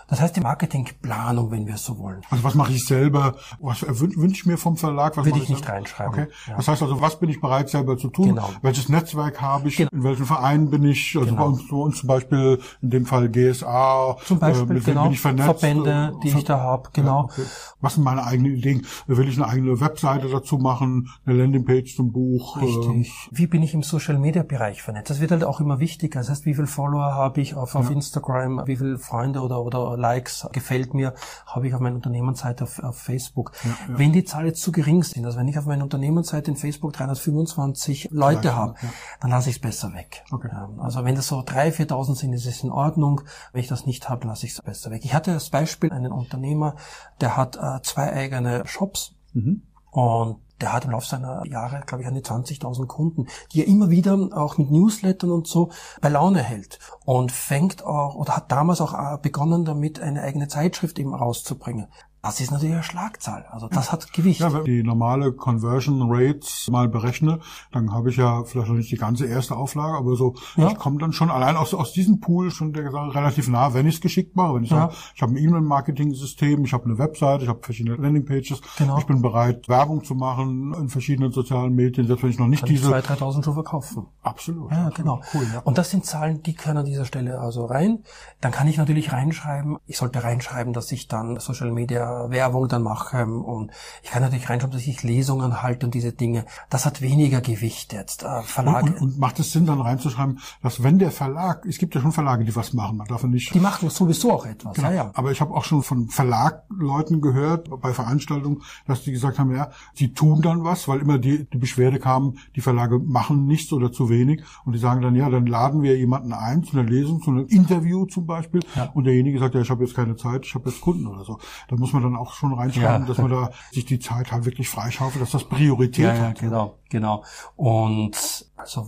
Das 0.08 0.20
heißt 0.20 0.36
die 0.36 0.40
Marketingplanung, 0.40 1.50
wenn 1.50 1.66
wir 1.66 1.74
es 1.74 1.84
so 1.84 1.98
wollen. 1.98 2.22
Also 2.30 2.44
was 2.44 2.54
mache 2.54 2.72
ich 2.72 2.86
selber? 2.86 3.34
Was 3.58 3.82
wünsche 3.82 4.36
ich 4.36 4.46
mir 4.46 4.58
vom 4.58 4.76
Verlag? 4.76 5.16
Was 5.16 5.26
Würde 5.26 5.40
ich 5.40 5.48
nicht 5.48 5.68
reinschreiben. 5.68 6.12
Okay. 6.12 6.26
Ja. 6.46 6.56
Das 6.56 6.68
heißt 6.68 6.82
also, 6.82 7.00
was 7.00 7.18
bin 7.18 7.30
ich 7.30 7.40
bereit 7.40 7.68
selber 7.68 7.98
zu 7.98 8.10
tun? 8.10 8.28
Genau. 8.28 8.48
Welches 8.62 8.88
Netzwerk 8.88 9.40
habe 9.40 9.68
ich? 9.68 9.76
Genau. 9.76 9.90
In 9.92 10.04
welchem 10.04 10.26
Verein 10.26 10.70
bin 10.70 10.84
ich? 10.84 11.16
Also 11.16 11.28
genau. 11.28 11.42
bei, 11.42 11.48
uns, 11.48 11.68
bei 11.68 11.76
uns 11.76 11.98
zum 11.98 12.06
Beispiel 12.06 12.60
in 12.80 12.90
dem 12.90 13.04
Fall 13.04 13.28
GSA. 13.28 14.16
Zum 14.24 14.38
Beispiel, 14.38 14.76
äh, 14.76 14.80
genau. 14.80 15.02
Bin 15.04 15.12
ich 15.12 15.20
vernetzt? 15.20 15.46
Verbände, 15.46 16.14
die 16.22 16.30
Ver 16.30 16.38
ich 16.38 16.44
da 16.44 16.60
habe. 16.60 16.90
Genau. 16.92 17.18
Ja, 17.18 17.24
okay. 17.24 17.42
Was 17.80 17.94
sind 17.94 18.04
meine 18.04 18.24
eigenen 18.24 18.54
Ideen? 18.54 18.86
Will 19.08 19.28
ich 19.28 19.36
eine 19.36 19.48
eigene 19.48 19.80
Webseite 19.80 20.28
dazu 20.28 20.58
machen? 20.58 21.08
Eine 21.26 21.38
Landingpage 21.64 21.96
zum 21.96 22.12
Buch? 22.12 22.60
Richtig. 22.60 23.08
Äh, 23.08 23.36
Wie 23.36 23.46
bin 23.46 23.62
ich 23.62 23.74
im 23.74 23.82
Social 23.82 24.18
Media 24.18 24.42
Bereich 24.42 24.82
vernetzt? 24.82 25.10
Das 25.10 25.20
wird 25.20 25.30
halt 25.30 25.44
auch 25.44 25.60
immer 25.60 25.80
wichtiger. 25.80 26.20
Das 26.20 26.30
heißt, 26.30 26.46
wie 26.46 26.54
viel 26.54 26.66
Follower 26.66 27.14
habe 27.14 27.40
ich 27.40 27.54
auf, 27.54 27.74
auf 27.74 27.86
ja. 27.86 27.92
Instagram, 27.92 28.62
wie 28.66 28.76
viel 28.76 28.98
Freunde 28.98 29.40
oder, 29.40 29.62
oder 29.62 29.96
Likes 29.96 30.46
gefällt 30.52 30.94
mir, 30.94 31.14
habe 31.46 31.68
ich 31.68 31.74
auf 31.74 31.80
meiner 31.80 31.96
Unternehmensseite 31.96 32.64
auf, 32.64 32.78
auf 32.80 32.98
Facebook. 32.98 33.52
Ja, 33.64 33.70
ja. 33.70 33.98
Wenn 33.98 34.12
die 34.12 34.24
Zahlen 34.24 34.46
jetzt 34.46 34.62
zu 34.62 34.72
gering 34.72 35.02
sind, 35.02 35.24
also 35.24 35.38
wenn 35.38 35.48
ich 35.48 35.58
auf 35.58 35.66
meiner 35.66 35.84
Unternehmensseite 35.84 36.50
in 36.50 36.56
Facebook 36.56 36.92
325 36.92 38.08
Leute 38.10 38.54
habe, 38.54 38.74
dann 39.20 39.30
lasse 39.30 39.50
ich 39.50 39.56
es 39.56 39.62
besser 39.62 39.92
weg. 39.94 40.24
Okay. 40.30 40.50
Also 40.78 41.04
wenn 41.04 41.14
das 41.14 41.28
so 41.28 41.40
3.000, 41.40 41.88
4.000 41.88 42.16
sind, 42.16 42.32
ist 42.32 42.46
es 42.46 42.62
in 42.62 42.70
Ordnung. 42.70 43.22
Wenn 43.52 43.60
ich 43.60 43.68
das 43.68 43.86
nicht 43.86 44.08
habe, 44.08 44.26
lasse 44.26 44.46
ich 44.46 44.52
es 44.52 44.62
besser 44.62 44.90
weg. 44.90 45.02
Ich 45.04 45.14
hatte 45.14 45.32
als 45.32 45.50
Beispiel 45.50 45.92
einen 45.92 46.12
Unternehmer, 46.12 46.76
der 47.20 47.36
hat 47.36 47.56
äh, 47.56 47.80
zwei 47.82 48.12
eigene 48.12 48.66
Shops. 48.66 49.14
Mhm. 49.32 49.62
Und 49.94 50.40
der 50.60 50.72
hat 50.72 50.84
im 50.84 50.90
Laufe 50.90 51.06
seiner 51.06 51.46
Jahre, 51.46 51.82
glaube 51.86 52.02
ich, 52.02 52.08
an 52.08 52.16
die 52.16 52.20
20.000 52.20 52.86
Kunden, 52.86 53.28
die 53.52 53.60
er 53.60 53.68
immer 53.68 53.90
wieder 53.90 54.18
auch 54.32 54.58
mit 54.58 54.68
Newslettern 54.68 55.30
und 55.30 55.46
so 55.46 55.70
bei 56.00 56.08
Laune 56.08 56.42
hält 56.42 56.80
und 57.04 57.30
fängt 57.30 57.84
auch 57.84 58.16
oder 58.16 58.36
hat 58.36 58.50
damals 58.50 58.80
auch 58.80 58.92
äh, 58.92 59.18
begonnen 59.22 59.64
damit, 59.64 60.00
eine 60.00 60.22
eigene 60.22 60.48
Zeitschrift 60.48 60.98
eben 60.98 61.14
rauszubringen. 61.14 61.86
Das 62.24 62.40
ist 62.40 62.50
natürlich 62.50 62.74
eine 62.74 62.82
Schlagzahl. 62.82 63.44
Also 63.50 63.68
das 63.68 63.92
hat 63.92 64.12
Gewicht. 64.12 64.40
Ja, 64.40 64.52
wenn 64.52 64.60
ich 64.60 64.64
die 64.64 64.82
normale 64.82 65.32
Conversion 65.32 66.02
Rates 66.10 66.68
mal 66.70 66.88
berechne, 66.88 67.38
dann 67.70 67.92
habe 67.92 68.10
ich 68.10 68.16
ja 68.16 68.42
vielleicht 68.44 68.68
noch 68.68 68.76
nicht 68.76 68.90
die 68.90 68.96
ganze 68.96 69.26
erste 69.26 69.56
Auflage, 69.56 69.96
aber 69.98 70.16
so, 70.16 70.34
Ja. 70.56 70.68
ich 70.68 70.76
komme 70.76 70.98
dann 70.98 71.12
schon 71.12 71.30
allein 71.30 71.56
aus, 71.56 71.74
aus 71.74 71.92
diesem 71.92 72.20
Pool 72.20 72.50
schon 72.50 72.72
der 72.72 72.92
relativ 72.92 73.48
nah, 73.48 73.74
wenn 73.74 73.86
ich 73.86 73.96
es 73.96 74.00
geschickt 74.00 74.36
mache. 74.36 74.54
Wenn 74.54 74.64
ich 74.64 74.70
Ja. 74.70 74.76
sage, 74.88 74.94
ich 75.14 75.22
habe 75.22 75.32
ein 75.32 75.36
E-Mail-Marketing-System, 75.36 76.64
ich 76.64 76.72
habe 76.72 76.84
eine 76.84 76.98
Webseite, 76.98 77.44
ich 77.44 77.48
habe 77.48 77.60
verschiedene 77.62 77.96
Landingpages, 77.96 78.60
Genau. 78.78 78.98
ich 78.98 79.06
bin 79.06 79.20
bereit, 79.22 79.68
Werbung 79.68 80.02
zu 80.04 80.14
machen 80.14 80.74
in 80.74 80.88
verschiedenen 80.88 81.32
sozialen 81.32 81.74
Medien, 81.74 82.06
selbst 82.06 82.22
wenn 82.22 82.30
ich 82.30 82.38
noch 82.38 82.46
nicht 82.46 82.60
Kann 82.64 82.70
ich 82.72 82.80
diese... 82.80 82.90
2.000, 82.92 83.18
3.000 83.18 83.44
schon 83.44 83.54
verkaufen. 83.54 84.06
Absolut. 84.22 84.70
Ja, 84.70 84.86
absolut. 84.86 84.94
genau. 84.96 85.20
Cool, 85.34 85.46
ja. 85.52 85.60
Und 85.60 85.78
das 85.78 85.90
sind 85.90 86.04
Zahlen, 86.06 86.42
die 86.42 86.54
können 86.54 86.78
an 86.78 86.84
dieser 86.86 87.04
Stelle 87.04 87.38
also 87.38 87.66
rein. 87.66 88.02
Dann 88.40 88.52
kann 88.52 88.66
ich 88.68 88.76
natürlich 88.78 89.12
reinschreiben, 89.12 89.76
ich 89.86 89.98
sollte 89.98 90.22
reinschreiben, 90.24 90.72
dass 90.72 90.90
ich 90.92 91.08
dann 91.08 91.38
Social 91.38 91.70
Media 91.70 92.13
Werbung 92.30 92.68
dann 92.68 92.82
mache 92.82 93.26
und 93.26 93.70
ich 94.02 94.10
kann 94.10 94.22
natürlich 94.22 94.48
reinschreiben, 94.48 94.76
dass 94.76 94.86
ich 94.86 95.02
Lesungen 95.02 95.62
halte 95.62 95.86
und 95.86 95.94
diese 95.94 96.12
Dinge. 96.12 96.44
Das 96.70 96.86
hat 96.86 97.00
weniger 97.00 97.40
Gewicht 97.40 97.92
jetzt. 97.92 98.22
Äh, 98.22 98.42
Verlage, 98.42 98.92
Und, 98.92 99.00
und 99.00 99.18
macht 99.18 99.38
es 99.40 99.52
Sinn, 99.52 99.66
dann 99.66 99.80
reinzuschreiben, 99.80 100.40
dass 100.62 100.82
wenn 100.82 100.98
der 100.98 101.10
Verlag, 101.10 101.64
es 101.66 101.78
gibt 101.78 101.94
ja 101.94 102.00
schon 102.00 102.12
Verlage, 102.12 102.44
die 102.44 102.54
was 102.54 102.72
machen, 102.72 102.96
man 102.96 103.06
darf 103.06 103.22
nicht 103.24 103.54
die 103.54 103.60
machen 103.60 103.90
sowieso 103.90 104.32
auch 104.32 104.46
etwas. 104.46 104.74
Genau. 104.74 104.88
Ja, 104.88 104.94
ja. 104.94 105.10
Aber 105.14 105.32
ich 105.32 105.40
habe 105.40 105.54
auch 105.54 105.64
schon 105.64 105.82
von 105.82 106.08
Verlagleuten 106.08 107.20
gehört 107.20 107.68
bei 107.80 107.92
Veranstaltungen, 107.92 108.62
dass 108.86 109.02
die 109.02 109.12
gesagt 109.12 109.38
haben, 109.38 109.54
ja, 109.54 109.70
sie 109.94 110.12
tun 110.12 110.42
dann 110.42 110.64
was, 110.64 110.88
weil 110.88 111.00
immer 111.00 111.18
die, 111.18 111.48
die 111.48 111.58
Beschwerde 111.58 111.98
kam, 111.98 112.36
die 112.56 112.60
Verlage 112.60 112.98
machen 112.98 113.46
nichts 113.46 113.72
oder 113.72 113.92
zu 113.92 114.08
wenig. 114.08 114.42
Und 114.64 114.72
die 114.74 114.78
sagen 114.78 115.02
dann, 115.02 115.14
ja, 115.14 115.28
dann 115.30 115.46
laden 115.46 115.82
wir 115.82 115.96
jemanden 115.96 116.32
ein 116.32 116.64
zu 116.64 116.76
einer 116.78 116.88
Lesung, 116.88 117.22
zu 117.22 117.30
einem 117.30 117.46
Interview 117.46 118.06
zum 118.06 118.26
Beispiel. 118.26 118.60
Ja. 118.74 118.90
Und 118.94 119.04
derjenige 119.04 119.38
sagt, 119.38 119.54
ja, 119.54 119.60
ich 119.60 119.70
habe 119.70 119.84
jetzt 119.84 119.94
keine 119.94 120.16
Zeit, 120.16 120.44
ich 120.44 120.54
habe 120.54 120.70
jetzt 120.70 120.80
Kunden 120.80 121.06
oder 121.06 121.24
so. 121.24 121.38
Da 121.68 121.76
muss 121.76 121.92
man 121.92 122.02
dann 122.04 122.16
auch 122.16 122.34
schon 122.34 122.52
reinschreiben, 122.54 123.02
Ja. 123.02 123.08
dass 123.08 123.18
man 123.18 123.30
da 123.30 123.50
sich 123.72 123.84
die 123.84 123.98
Zeit 123.98 124.30
halt 124.32 124.44
wirklich 124.44 124.68
freischaufelt, 124.68 125.20
dass 125.22 125.30
das 125.32 125.44
Priorität 125.44 126.04
Ja, 126.04 126.14
ja, 126.14 126.28
hat. 126.28 126.38
genau, 126.40 126.78
genau. 126.90 127.24
Und 127.56 128.46
also 128.56 128.86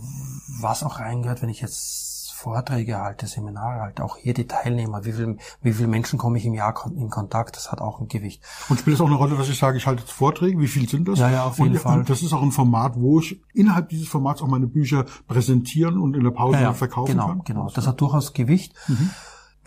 was 0.61 0.83
auch 0.83 0.99
reingehört, 0.99 1.41
wenn 1.41 1.49
ich 1.49 1.61
jetzt 1.61 2.33
Vorträge 2.37 2.99
halte, 2.99 3.25
Seminare 3.25 3.81
halte, 3.81 4.03
auch 4.03 4.15
hier 4.15 4.35
die 4.35 4.45
Teilnehmer, 4.45 5.03
wie 5.05 5.11
viel, 5.11 5.37
wie 5.63 5.73
viele 5.73 5.87
Menschen 5.87 6.19
komme 6.19 6.37
ich 6.37 6.45
im 6.45 6.53
Jahr 6.53 6.75
in 6.95 7.09
Kontakt, 7.09 7.55
das 7.57 7.71
hat 7.71 7.81
auch 7.81 7.99
ein 7.99 8.07
Gewicht. 8.07 8.43
Und 8.69 8.79
spielt 8.79 8.93
es 8.93 9.01
auch 9.01 9.07
eine 9.07 9.15
Rolle, 9.15 9.35
dass 9.35 9.49
ich 9.49 9.57
sage, 9.57 9.77
ich 9.77 9.87
halte 9.87 10.01
jetzt 10.03 10.11
Vorträge? 10.11 10.59
Wie 10.59 10.67
viel 10.67 10.87
sind 10.87 11.07
das? 11.07 11.17
Ja, 11.17 11.31
ja, 11.31 11.45
auf 11.45 11.57
jeden 11.57 11.71
und, 11.71 11.79
Fall. 11.79 11.97
Und 11.99 12.09
das 12.11 12.21
ist 12.21 12.33
auch 12.33 12.43
ein 12.43 12.51
Format, 12.51 12.93
wo 12.95 13.19
ich 13.19 13.41
innerhalb 13.55 13.89
dieses 13.89 14.07
Formats 14.07 14.43
auch 14.43 14.47
meine 14.47 14.67
Bücher 14.67 15.05
präsentieren 15.27 15.97
und 15.97 16.15
in 16.15 16.23
der 16.23 16.29
Pause 16.31 16.57
Ja, 16.57 16.61
ja, 16.61 16.73
verkaufen 16.73 17.13
genau, 17.13 17.27
kann. 17.27 17.41
Genau, 17.43 17.69
das 17.73 17.87
hat 17.87 17.99
durchaus 17.99 18.33
Gewicht. 18.33 18.73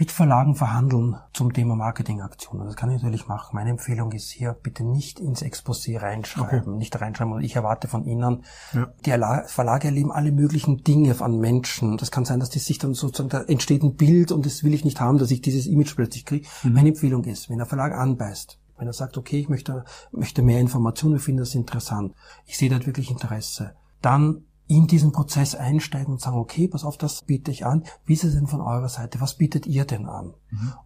Mit 0.01 0.13
Verlagen 0.13 0.55
verhandeln 0.55 1.17
zum 1.35 1.53
Thema 1.53 1.77
Marketingaktionen. 1.77 2.67
Das 2.67 2.75
kann 2.75 2.91
ich 2.91 3.03
natürlich 3.03 3.29
machen. 3.29 3.55
Meine 3.55 3.69
Empfehlung 3.69 4.13
ist 4.13 4.31
hier, 4.31 4.55
bitte 4.55 4.83
nicht 4.83 5.21
ins 5.21 5.43
Exposé 5.43 6.01
reinschreiben. 6.01 6.79
Nicht 6.79 6.99
reinschreiben, 6.99 7.35
und 7.35 7.43
ich 7.43 7.55
erwarte 7.55 7.87
von 7.87 8.07
Ihnen. 8.07 8.43
Ja. 8.73 8.91
Die 9.05 9.13
Erla- 9.13 9.47
Verlage 9.47 9.89
erleben 9.89 10.11
alle 10.11 10.33
möglichen 10.33 10.83
Dinge 10.85 11.15
an 11.21 11.39
Menschen. 11.39 11.99
Das 11.99 12.11
kann 12.11 12.25
sein, 12.25 12.41
dass 12.41 12.49
die 12.49 12.61
sich 12.61 12.79
dann 12.79 12.95
sozusagen, 12.95 13.29
da 13.29 13.43
entsteht 13.43 13.83
ein 13.83 13.97
Bild 13.97 14.33
und 14.33 14.47
das 14.47 14.65
will 14.65 14.73
ich 14.73 14.87
nicht 14.87 15.03
haben, 15.03 15.19
dass 15.19 15.31
ich 15.31 15.43
dieses 15.43 15.67
Image 15.67 15.95
plötzlich 15.95 16.25
kriege. 16.25 16.49
Meine 16.63 16.89
Empfehlung 16.89 17.25
ist, 17.25 17.51
wenn 17.51 17.59
der 17.59 17.67
Verlag 17.67 17.93
anbeißt, 17.93 18.59
wenn 18.79 18.87
er 18.87 18.95
sagt, 18.95 19.19
okay, 19.19 19.39
ich 19.39 19.51
möchte, 19.51 19.85
möchte 20.13 20.41
mehr 20.41 20.61
Informationen, 20.61 21.17
wir 21.17 21.21
finden 21.21 21.41
das 21.41 21.55
interessant, 21.55 22.15
ich 22.47 22.57
sehe 22.57 22.71
dort 22.71 22.87
wirklich 22.87 23.11
Interesse, 23.11 23.75
dann 24.01 24.45
in 24.71 24.87
diesen 24.87 25.11
Prozess 25.11 25.57
einsteigen 25.57 26.13
und 26.13 26.21
sagen, 26.21 26.39
okay, 26.39 26.69
pass 26.69 26.85
auf, 26.85 26.97
das 26.97 27.23
biete 27.23 27.51
ich 27.51 27.67
an. 27.67 27.85
Wie 28.05 28.13
ist 28.13 28.23
es 28.23 28.35
denn 28.35 28.47
von 28.47 28.61
eurer 28.61 28.89
Seite? 28.89 29.21
Was 29.21 29.35
bietet 29.35 29.67
ihr 29.67 29.85
denn 29.85 30.07
an? 30.07 30.35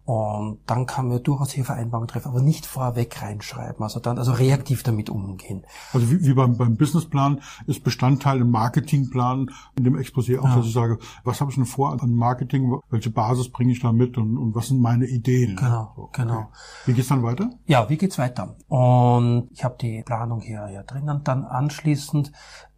Und 0.05 0.59
dann 0.67 0.85
kann 0.85 1.07
man 1.07 1.23
durchaus 1.23 1.51
hier 1.51 1.65
Vereinbarungen 1.65 2.07
treffen, 2.07 2.29
aber 2.29 2.41
nicht 2.41 2.65
vorweg 2.65 3.21
reinschreiben, 3.21 3.81
also 3.81 3.99
dann, 3.99 4.17
also 4.17 4.31
reaktiv 4.31 4.83
damit 4.83 5.09
umgehen. 5.09 5.63
Also 5.93 6.11
wie, 6.11 6.23
wie 6.23 6.33
beim, 6.33 6.57
beim 6.57 6.75
Businessplan 6.75 7.41
ist 7.67 7.83
Bestandteil 7.83 8.41
im 8.41 8.51
Marketingplan 8.51 9.49
in 9.77 9.83
dem 9.83 9.95
Exposé 9.95 10.39
auch, 10.39 10.55
dass 10.55 10.65
ich 10.65 10.73
sage, 10.73 10.99
was 11.23 11.41
habe 11.41 11.51
ich 11.51 11.55
denn 11.55 11.65
vor 11.65 11.91
an 11.91 12.15
Marketing, 12.15 12.79
welche 12.89 13.09
Basis 13.09 13.49
bringe 13.49 13.71
ich 13.71 13.79
da 13.81 13.91
mit 13.91 14.17
und, 14.17 14.37
und 14.37 14.55
was 14.55 14.67
sind 14.67 14.79
meine 14.79 15.05
Ideen? 15.05 15.55
Genau, 15.55 15.93
So, 15.95 16.09
genau. 16.11 16.49
Wie 16.85 16.93
geht's 16.93 17.07
dann 17.07 17.23
weiter? 17.23 17.49
Ja, 17.65 17.89
wie 17.89 17.97
geht's 17.97 18.17
weiter? 18.17 18.55
Und 18.67 19.49
ich 19.51 19.63
habe 19.63 19.77
die 19.79 20.03
Planung 20.03 20.41
hier, 20.41 20.67
hier 20.67 20.83
drin 20.83 21.09
und 21.09 21.27
dann 21.27 21.43
anschließend, 21.43 22.31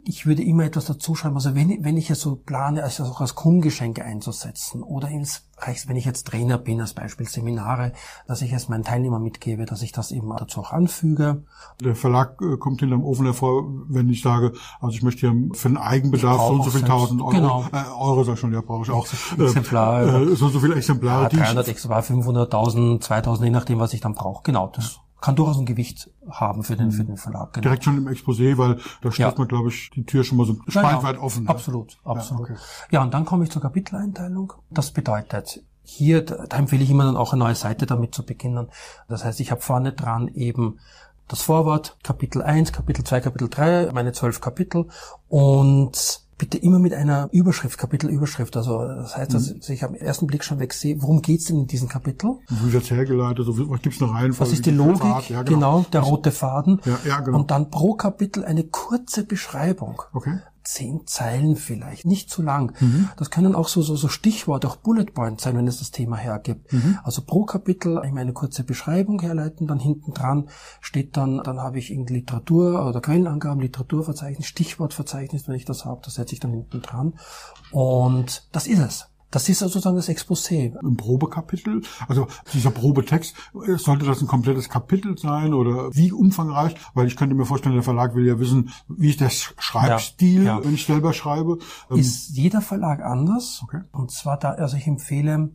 ich 0.04 0.24
würde 0.24 0.42
immer 0.42 0.64
etwas 0.64 0.86
dazu 0.86 1.14
schreiben, 1.14 1.34
also 1.34 1.54
wenn, 1.54 1.84
wenn 1.84 1.96
ich 1.96 2.10
es 2.10 2.20
so 2.20 2.36
plane, 2.36 2.82
also 2.82 3.04
auch 3.04 3.20
als 3.20 3.34
Kundengeschenke 3.34 4.04
einzusetzen 4.04 4.82
oder 4.82 5.08
ins 5.08 5.47
Wenn 5.86 5.96
ich 5.96 6.04
jetzt 6.04 6.26
Trainer 6.26 6.58
bin, 6.58 6.80
als 6.80 6.94
Beispiel 6.94 7.26
Seminare, 7.28 7.92
dass 8.26 8.42
ich 8.42 8.52
es 8.52 8.68
meinen 8.68 8.84
Teilnehmern 8.84 9.22
mitgebe, 9.22 9.66
dass 9.66 9.82
ich 9.82 9.92
das 9.92 10.10
eben 10.12 10.30
dazu 10.36 10.60
auch 10.60 10.72
anfüge. 10.72 11.42
Der 11.80 11.94
Verlag 11.94 12.40
äh, 12.40 12.56
kommt 12.56 12.80
hinterm 12.80 13.04
Ofen 13.04 13.26
hervor, 13.26 13.64
wenn 13.88 14.08
ich 14.08 14.22
sage, 14.22 14.52
also 14.80 14.94
ich 14.96 15.02
möchte 15.02 15.30
hier 15.30 15.50
für 15.54 15.68
den 15.68 15.76
Eigenbedarf 15.76 16.40
so 16.40 16.52
und 16.54 16.64
so 16.64 16.70
viel 16.70 16.82
tausend 16.82 17.20
Euro, 17.20 17.30
genau. 17.30 17.64
äh, 17.72 17.90
Euro 17.98 18.24
sag 18.24 18.34
ich 18.34 18.40
schon, 18.40 18.52
ja, 18.52 18.60
brauche 18.60 18.84
ich 18.84 18.90
auch. 18.90 19.06
Exemplare. 19.38 20.22
Äh, 20.22 20.36
so 20.36 20.46
und 20.46 20.52
so 20.52 20.60
viele 20.60 20.74
Exemplare, 20.74 21.24
Ja, 21.24 21.28
die 21.28 21.36
ich 21.36 21.42
300 21.42 21.68
Exemplare, 21.68 22.02
500.000, 22.02 23.02
2.000, 23.02 23.44
je 23.44 23.50
nachdem, 23.50 23.78
was 23.78 23.92
ich 23.92 24.00
dann 24.00 24.14
brauche. 24.14 24.42
Genau, 24.44 24.68
das 24.74 25.00
kann 25.20 25.34
durchaus 25.36 25.58
ein 25.58 25.66
Gewicht 25.66 26.10
haben 26.30 26.62
für 26.62 26.76
den, 26.76 26.92
für 26.92 27.04
den 27.04 27.16
Verlag. 27.16 27.52
Genau. 27.52 27.62
direkt 27.62 27.84
schon 27.84 27.98
im 27.98 28.06
Exposé, 28.08 28.56
weil 28.56 28.78
da 29.02 29.10
steht 29.10 29.26
Ja. 29.26 29.34
man, 29.36 29.48
glaube 29.48 29.68
ich, 29.70 29.90
die 29.90 30.04
Tür 30.04 30.22
schon 30.24 30.38
mal 30.38 30.46
so 30.46 30.52
Ja, 30.54 30.58
ja. 30.66 30.70
spaltweit 30.72 31.18
offen. 31.18 31.44
ne? 31.44 31.50
Absolut, 31.50 31.98
absolut. 32.04 32.50
okay. 32.50 32.56
Ja, 32.90 33.02
und 33.02 33.12
dann 33.14 33.24
komme 33.24 33.44
ich 33.44 33.50
zur 33.50 33.60
Kapiteleinteilung. 33.62 34.52
Das 34.70 34.92
bedeutet, 34.92 35.62
hier, 35.82 36.22
da 36.24 36.56
empfehle 36.56 36.84
ich 36.84 36.90
immer 36.90 37.04
dann 37.04 37.16
auch 37.16 37.32
eine 37.32 37.42
neue 37.44 37.54
Seite 37.54 37.86
damit 37.86 38.14
zu 38.14 38.24
beginnen. 38.24 38.68
Das 39.08 39.24
heißt, 39.24 39.40
ich 39.40 39.50
habe 39.50 39.60
vorne 39.60 39.92
dran 39.92 40.28
eben 40.28 40.78
das 41.26 41.42
Vorwort, 41.42 41.96
Kapitel 42.02 42.40
1, 42.42 42.72
Kapitel 42.72 43.04
2, 43.04 43.20
Kapitel 43.20 43.48
3, 43.48 43.90
meine 43.92 44.12
zwölf 44.12 44.40
Kapitel 44.40 44.86
und 45.28 46.22
bitte 46.38 46.56
immer 46.56 46.78
mit 46.78 46.94
einer 46.94 47.28
Überschrift, 47.32 47.78
Kapitelüberschrift. 47.78 48.56
Also 48.56 48.78
das 48.86 49.16
heißt, 49.16 49.34
dass 49.34 49.68
ich 49.68 49.84
am 49.84 49.94
ersten 49.94 50.26
Blick 50.28 50.44
schon 50.44 50.60
weg 50.60 50.72
sehe, 50.72 51.02
worum 51.02 51.20
geht's 51.20 51.46
denn 51.46 51.56
in 51.58 51.66
diesem 51.66 51.88
Kapitel? 51.88 52.36
Wie 52.48 52.72
wird's 52.72 52.90
hergeleitet? 52.90 53.44
So, 53.44 53.58
wie- 53.58 53.68
was 53.68 53.82
gibt's 53.82 54.00
eine 54.00 54.12
Reihenfolge? 54.12 54.50
Was 54.52 54.56
ist 54.56 54.64
die 54.66 54.70
Logik? 54.70 55.28
Ja, 55.30 55.42
genau. 55.42 55.84
der 55.92 56.00
rote 56.02 56.30
Faden. 56.30 56.80
Ja, 56.84 56.98
ja, 57.04 57.20
genau. 57.20 57.38
Und 57.38 57.50
dann 57.50 57.70
pro 57.70 57.94
Kapitel 57.94 58.44
eine 58.44 58.64
kurze 58.64 59.24
Beschreibung. 59.24 60.00
Okay. 60.12 60.38
Zehn 60.68 61.06
Zeilen 61.06 61.56
vielleicht, 61.56 62.04
nicht 62.04 62.28
zu 62.28 62.42
lang. 62.42 62.74
Mhm. 62.78 63.08
Das 63.16 63.30
können 63.30 63.54
auch 63.54 63.68
so, 63.68 63.80
so, 63.80 63.96
so 63.96 64.08
Stichworte, 64.08 64.68
auch 64.68 64.76
Bullet 64.76 65.06
Points 65.06 65.44
sein, 65.44 65.56
wenn 65.56 65.66
es 65.66 65.78
das 65.78 65.92
Thema 65.92 66.18
hergibt. 66.18 66.70
Mhm. 66.70 66.98
Also 67.04 67.22
pro 67.22 67.44
Kapitel 67.44 68.02
eben 68.04 68.18
eine 68.18 68.34
kurze 68.34 68.64
Beschreibung 68.64 69.18
herleiten, 69.18 69.66
dann 69.66 69.80
hinten 69.80 70.12
dran 70.12 70.50
steht 70.82 71.16
dann, 71.16 71.42
dann 71.42 71.60
habe 71.60 71.78
ich 71.78 71.90
irgendwie 71.90 72.16
Literatur 72.16 72.86
oder 72.86 73.00
Quellenangaben, 73.00 73.62
Literaturverzeichnis, 73.62 74.46
Stichwortverzeichnis, 74.46 75.48
wenn 75.48 75.54
ich 75.54 75.64
das 75.64 75.86
habe, 75.86 76.02
das 76.04 76.14
setze 76.14 76.34
ich 76.34 76.40
dann 76.40 76.50
hinten 76.50 76.82
dran. 76.82 77.14
Und 77.70 78.46
das 78.52 78.66
ist 78.66 78.80
es. 78.80 79.07
Das 79.30 79.48
ist 79.48 79.62
also 79.62 79.74
sozusagen 79.74 79.96
das 79.96 80.08
Exposé. 80.08 80.72
Im 80.82 80.96
Probekapitel, 80.96 81.82
also 82.08 82.26
dieser 82.54 82.70
Probetext, 82.70 83.34
äh, 83.66 83.76
sollte 83.76 84.06
das 84.06 84.20
ein 84.22 84.26
komplettes 84.26 84.68
Kapitel 84.68 85.18
sein 85.18 85.52
oder 85.52 85.94
wie 85.94 86.12
umfangreich? 86.12 86.74
Weil 86.94 87.06
ich 87.08 87.16
könnte 87.16 87.34
mir 87.34 87.44
vorstellen, 87.44 87.74
der 87.74 87.82
Verlag 87.84 88.14
will 88.14 88.26
ja 88.26 88.38
wissen, 88.38 88.70
wie 88.88 89.10
ist 89.10 89.20
der 89.20 89.30
Sch- 89.30 89.52
Schreibstil, 89.58 90.44
Ja, 90.44 90.58
ja. 90.58 90.64
wenn 90.64 90.74
ich 90.74 90.86
selber 90.86 91.12
schreibe. 91.12 91.58
Ähm, 91.90 91.98
ist 91.98 92.30
jeder 92.30 92.60
Verlag 92.62 93.02
anders. 93.02 93.60
Okay. 93.64 93.82
Und 93.92 94.10
zwar 94.10 94.38
da, 94.38 94.52
also 94.52 94.76
ich 94.76 94.86
empfehle, 94.86 95.50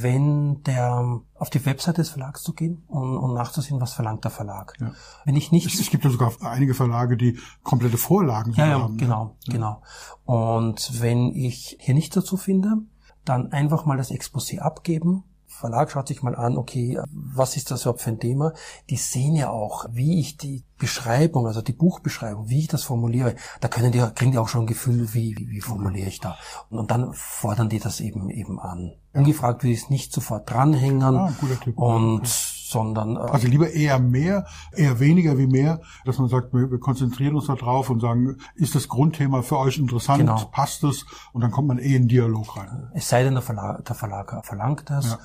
wenn 0.00 0.62
der 0.62 1.20
auf 1.34 1.50
die 1.50 1.64
Webseite 1.66 2.02
des 2.02 2.10
Verlags 2.10 2.42
zu 2.42 2.52
gehen 2.52 2.84
und, 2.86 3.16
und 3.16 3.34
nachzusehen, 3.34 3.80
was 3.80 3.92
verlangt 3.94 4.22
der 4.24 4.30
Verlag. 4.30 4.74
Ja. 4.80 4.92
Wenn 5.24 5.34
ich 5.34 5.46
es, 5.46 5.52
nicht 5.52 5.80
es 5.80 5.90
gibt 5.90 6.04
ja 6.04 6.10
sogar 6.10 6.32
einige 6.40 6.74
Verlage, 6.74 7.16
die 7.16 7.38
komplette 7.64 7.98
Vorlagen 7.98 8.52
ja, 8.52 8.66
ja, 8.66 8.80
haben. 8.82 8.96
genau, 8.96 9.36
genau. 9.48 9.82
Und 10.24 11.00
wenn 11.02 11.34
ich 11.34 11.76
hier 11.80 11.94
nicht 11.94 12.16
dazu 12.16 12.36
finde, 12.36 12.76
dann 13.24 13.52
einfach 13.52 13.84
mal 13.84 13.96
das 13.96 14.10
Exposé 14.10 14.58
abgeben. 14.58 15.24
Verlag 15.46 15.90
schaut 15.90 16.08
sich 16.08 16.22
mal 16.22 16.34
an, 16.34 16.56
okay, 16.56 16.98
was 17.10 17.56
ist 17.56 17.70
das 17.70 17.82
überhaupt 17.82 18.00
für 18.00 18.10
ein 18.10 18.18
Thema? 18.18 18.54
Die 18.88 18.96
sehen 18.96 19.36
ja 19.36 19.50
auch, 19.50 19.86
wie 19.90 20.18
ich 20.18 20.38
die 20.38 20.64
Beschreibung, 20.78 21.46
also 21.46 21.60
die 21.60 21.74
Buchbeschreibung, 21.74 22.48
wie 22.48 22.60
ich 22.60 22.68
das 22.68 22.84
formuliere. 22.84 23.36
Da 23.60 23.68
können 23.68 23.92
die, 23.92 24.00
kriegen 24.14 24.32
die 24.32 24.38
auch 24.38 24.48
schon 24.48 24.62
ein 24.62 24.66
Gefühl, 24.66 25.12
wie, 25.12 25.36
wie, 25.36 25.50
wie 25.50 25.60
formuliere 25.60 26.08
ich 26.08 26.20
da. 26.20 26.38
Und, 26.70 26.78
und 26.78 26.90
dann 26.90 27.12
fordern 27.12 27.68
die 27.68 27.78
das 27.78 28.00
eben, 28.00 28.30
eben 28.30 28.58
an. 28.58 28.92
Ungefragt 29.12 29.62
will 29.62 29.72
ich 29.72 29.82
es 29.82 29.90
nicht 29.90 30.12
sofort 30.12 30.50
dranhängen. 30.50 31.16
Ah, 31.16 31.32
guter 31.38 31.60
Tipp. 31.60 31.76
Und, 31.76 32.26
sondern, 32.72 33.16
äh, 33.16 33.20
Also 33.20 33.46
lieber 33.46 33.70
eher 33.70 33.98
mehr, 34.00 34.46
eher 34.74 34.98
weniger 34.98 35.38
wie 35.38 35.46
mehr, 35.46 35.80
dass 36.04 36.18
man 36.18 36.28
sagt, 36.28 36.52
wir, 36.52 36.70
wir 36.70 36.80
konzentrieren 36.80 37.36
uns 37.36 37.46
da 37.46 37.54
drauf 37.54 37.90
und 37.90 38.00
sagen, 38.00 38.38
ist 38.54 38.74
das 38.74 38.88
Grundthema 38.88 39.42
für 39.42 39.58
euch 39.58 39.78
interessant, 39.78 40.20
Genau. 40.20 40.44
passt 40.50 40.82
es? 40.84 41.06
Und 41.32 41.42
dann 41.42 41.50
kommt 41.50 41.68
man 41.68 41.78
eh 41.78 41.94
in 41.94 42.08
Dialog 42.08 42.56
rein. 42.56 42.90
Es 42.94 43.08
sei 43.08 43.22
denn, 43.22 43.34
der 43.34 43.42
Verlag, 43.42 43.84
der 43.84 43.94
Verlag 43.94 44.44
verlangt 44.44 44.90
es. 44.90 45.06
Ja. 45.12 45.18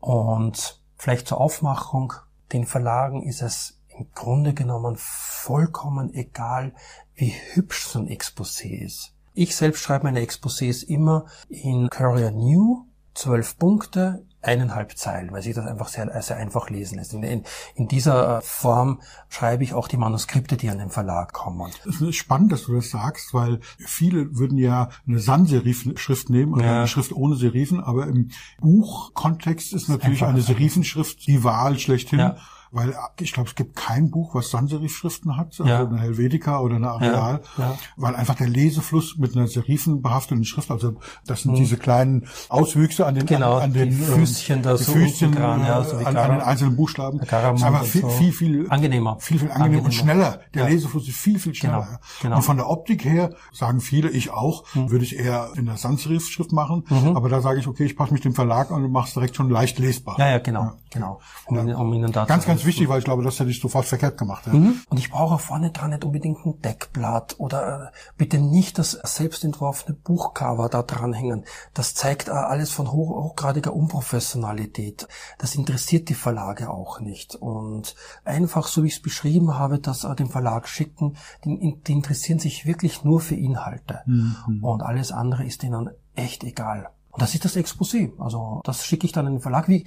Und 0.00 0.80
vielleicht 0.96 1.28
zur 1.28 1.40
Aufmachung, 1.40 2.12
den 2.52 2.66
Verlagen 2.66 3.22
ist 3.22 3.42
es 3.42 3.80
im 3.96 4.06
Grunde 4.14 4.54
genommen 4.54 4.96
vollkommen 4.98 6.12
egal, 6.12 6.74
wie 7.14 7.32
hübsch 7.52 7.86
so 7.86 8.00
ein 8.00 8.08
Exposé 8.08 8.68
ist. 8.84 9.12
Ich 9.34 9.56
selbst 9.56 9.80
schreibe 9.82 10.04
meine 10.04 10.20
Exposés 10.20 10.84
immer 10.84 11.26
in 11.48 11.88
Courier 11.90 12.30
New, 12.30 12.86
zwölf 13.14 13.56
Punkte, 13.58 14.24
eineinhalb 14.44 14.96
Zeilen, 14.96 15.32
weil 15.32 15.42
sich 15.42 15.54
das 15.54 15.66
einfach 15.66 15.88
sehr, 15.88 16.22
sehr 16.22 16.36
einfach 16.36 16.70
lesen 16.70 16.98
lässt. 16.98 17.12
In, 17.14 17.22
in, 17.22 17.42
in 17.74 17.88
dieser 17.88 18.40
Form 18.42 19.00
schreibe 19.28 19.64
ich 19.64 19.74
auch 19.74 19.88
die 19.88 19.96
Manuskripte, 19.96 20.56
die 20.56 20.70
an 20.70 20.78
den 20.78 20.90
Verlag 20.90 21.32
kommen. 21.32 21.70
Es 21.88 22.00
ist 22.00 22.16
spannend, 22.16 22.52
dass 22.52 22.64
du 22.64 22.74
das 22.74 22.90
sagst, 22.90 23.34
weil 23.34 23.60
viele 23.78 24.36
würden 24.36 24.58
ja 24.58 24.90
eine 25.06 25.18
Sans-Serif-Schrift 25.18 26.30
nehmen, 26.30 26.54
oder 26.54 26.64
Ja. 26.64 26.78
eine 26.78 26.88
Schrift 26.88 27.12
ohne 27.12 27.36
Serifen, 27.36 27.80
aber 27.82 28.06
im 28.06 28.30
Buchkontext 28.60 29.72
ist 29.72 29.88
natürlich 29.88 30.24
eine 30.24 30.40
Serifenschrift 30.42 31.26
die 31.26 31.44
Wahl 31.44 31.78
schlechthin. 31.78 32.18
Ja. 32.20 32.36
Weil 32.74 32.94
ich 33.20 33.32
glaube, 33.32 33.48
es 33.48 33.54
gibt 33.54 33.76
kein 33.76 34.10
Buch, 34.10 34.34
was 34.34 34.50
Sans-Serif-Schriften 34.50 35.36
hat, 35.36 35.46
also 35.58 35.64
Ja. 35.64 35.86
eine 35.86 36.00
Helvetica 36.00 36.58
oder 36.60 36.76
eine 36.76 36.90
Areal, 36.90 37.40
ja. 37.56 37.78
weil 37.96 38.16
einfach 38.16 38.34
der 38.34 38.48
Lesefluss 38.48 39.16
mit 39.16 39.36
einer 39.36 39.46
serifenbehafteten 39.46 40.44
Schrift, 40.44 40.70
also 40.70 40.94
das 41.26 41.42
sind 41.42 41.52
Mhm. 41.52 41.56
diese 41.56 41.76
kleinen 41.76 42.26
Auswüchse 42.48 43.06
an 43.06 43.14
den, 43.14 43.26
Genau, 43.26 43.56
an, 43.58 43.62
an 43.64 43.72
den 43.74 43.90
die 43.90 43.94
Füßchen 43.96 44.62
da 44.62 44.76
so 44.76 44.92
Füßchen, 44.92 45.32
dran, 45.32 45.60
ja, 45.60 45.80
äh, 45.80 45.84
so 45.84 45.96
an, 45.98 46.16
an 46.16 46.30
den 46.32 46.40
einzelnen 46.40 46.76
Buchstaben. 46.76 47.20
Ist 47.20 47.32
einfach 47.32 47.80
und 47.82 47.86
viel, 47.88 48.00
so. 48.02 48.08
viel, 48.08 48.32
viel 48.32 48.66
Angenehmer. 48.70 49.18
viel, 49.20 49.38
viel 49.38 49.50
angenehmer 49.50 49.84
und 49.84 49.86
Angenehmer. 49.86 49.92
schneller. 49.92 50.40
Der 50.54 50.62
Ja. 50.64 50.68
Lesefluss 50.68 51.08
ist 51.08 51.18
viel, 51.18 51.38
viel 51.38 51.54
schneller. 51.54 51.80
Genau, 51.86 51.98
genau. 52.22 52.36
Und 52.36 52.42
von 52.42 52.56
der 52.56 52.68
Optik 52.68 53.04
her 53.04 53.30
sagen 53.52 53.80
viele, 53.80 54.10
ich 54.10 54.30
auch, 54.30 54.64
Mhm. 54.74 54.90
würde 54.90 55.04
ich 55.04 55.16
eher 55.18 55.50
in 55.56 55.66
der 55.66 55.76
Sans-Serif-Schrift 55.76 56.52
machen. 56.52 56.84
Aber 57.14 57.28
da 57.28 57.40
sage 57.40 57.60
ich, 57.60 57.66
okay, 57.68 57.84
ich 57.84 57.96
passe 57.96 58.12
mich 58.12 58.22
dem 58.22 58.34
Verlag 58.34 58.70
an 58.70 58.84
und 58.84 58.90
mache 58.92 59.08
es 59.08 59.14
direkt 59.14 59.36
schon 59.36 59.48
leicht 59.50 59.78
lesbar. 59.78 60.18
Ja, 60.18 60.28
ja, 60.30 60.38
genau, 60.38 60.72
genau. 60.90 61.20
Um, 61.46 61.56
um 61.58 61.92
Ihnen 61.92 62.10
da 62.12 62.24
Ganz, 62.24 62.44
zu 62.44 62.63
ganz 62.64 62.66
wichtig, 62.66 62.88
weil 62.88 62.98
ich 62.98 63.04
glaube, 63.04 63.22
das 63.22 63.38
hätte 63.38 63.50
ich 63.50 63.60
sofort 63.60 63.84
verkehrt 63.84 64.18
gemacht. 64.18 64.46
Ja. 64.46 64.54
Mhm. 64.54 64.80
Und 64.88 64.98
ich 64.98 65.10
brauche 65.10 65.34
auch 65.34 65.40
vorne 65.40 65.70
dran 65.70 65.90
nicht 65.90 66.04
unbedingt 66.04 66.44
ein 66.46 66.60
Deckblatt 66.60 67.36
oder 67.38 67.92
äh, 67.92 67.96
bitte 68.16 68.38
nicht 68.38 68.78
das 68.78 68.92
selbst 68.92 69.44
entworfene 69.44 69.96
Buchcover 69.96 70.68
da 70.68 70.82
dranhängen. 70.82 71.44
Das 71.74 71.94
zeigt 71.94 72.28
äh, 72.28 72.32
alles 72.32 72.70
von 72.70 72.90
hoch, 72.90 73.10
hochgradiger 73.10 73.74
Unprofessionalität. 73.74 75.06
Das 75.38 75.54
interessiert 75.54 76.08
die 76.08 76.14
Verlage 76.14 76.70
auch 76.70 77.00
nicht. 77.00 77.34
Und 77.34 77.94
einfach, 78.24 78.66
so 78.66 78.82
wie 78.82 78.88
ich 78.88 78.94
es 78.94 79.02
beschrieben 79.02 79.58
habe, 79.58 79.78
das 79.78 80.04
äh, 80.04 80.14
dem 80.14 80.30
Verlag 80.30 80.68
schicken, 80.68 81.16
die, 81.44 81.78
die 81.86 81.92
interessieren 81.92 82.38
sich 82.38 82.66
wirklich 82.66 83.04
nur 83.04 83.20
für 83.20 83.34
Inhalte. 83.34 84.00
Und 84.62 84.82
alles 84.82 85.12
andere 85.12 85.44
ist 85.44 85.62
ihnen 85.64 85.90
echt 86.14 86.44
egal. 86.44 86.88
Und 87.14 87.22
das 87.22 87.32
ist 87.32 87.44
das 87.44 87.56
Exposé. 87.56 88.10
Also 88.18 88.60
das 88.64 88.84
schicke 88.84 89.06
ich 89.06 89.12
dann 89.12 89.28
in 89.28 89.34
den 89.34 89.40
Verlag. 89.40 89.68
Wie, 89.68 89.84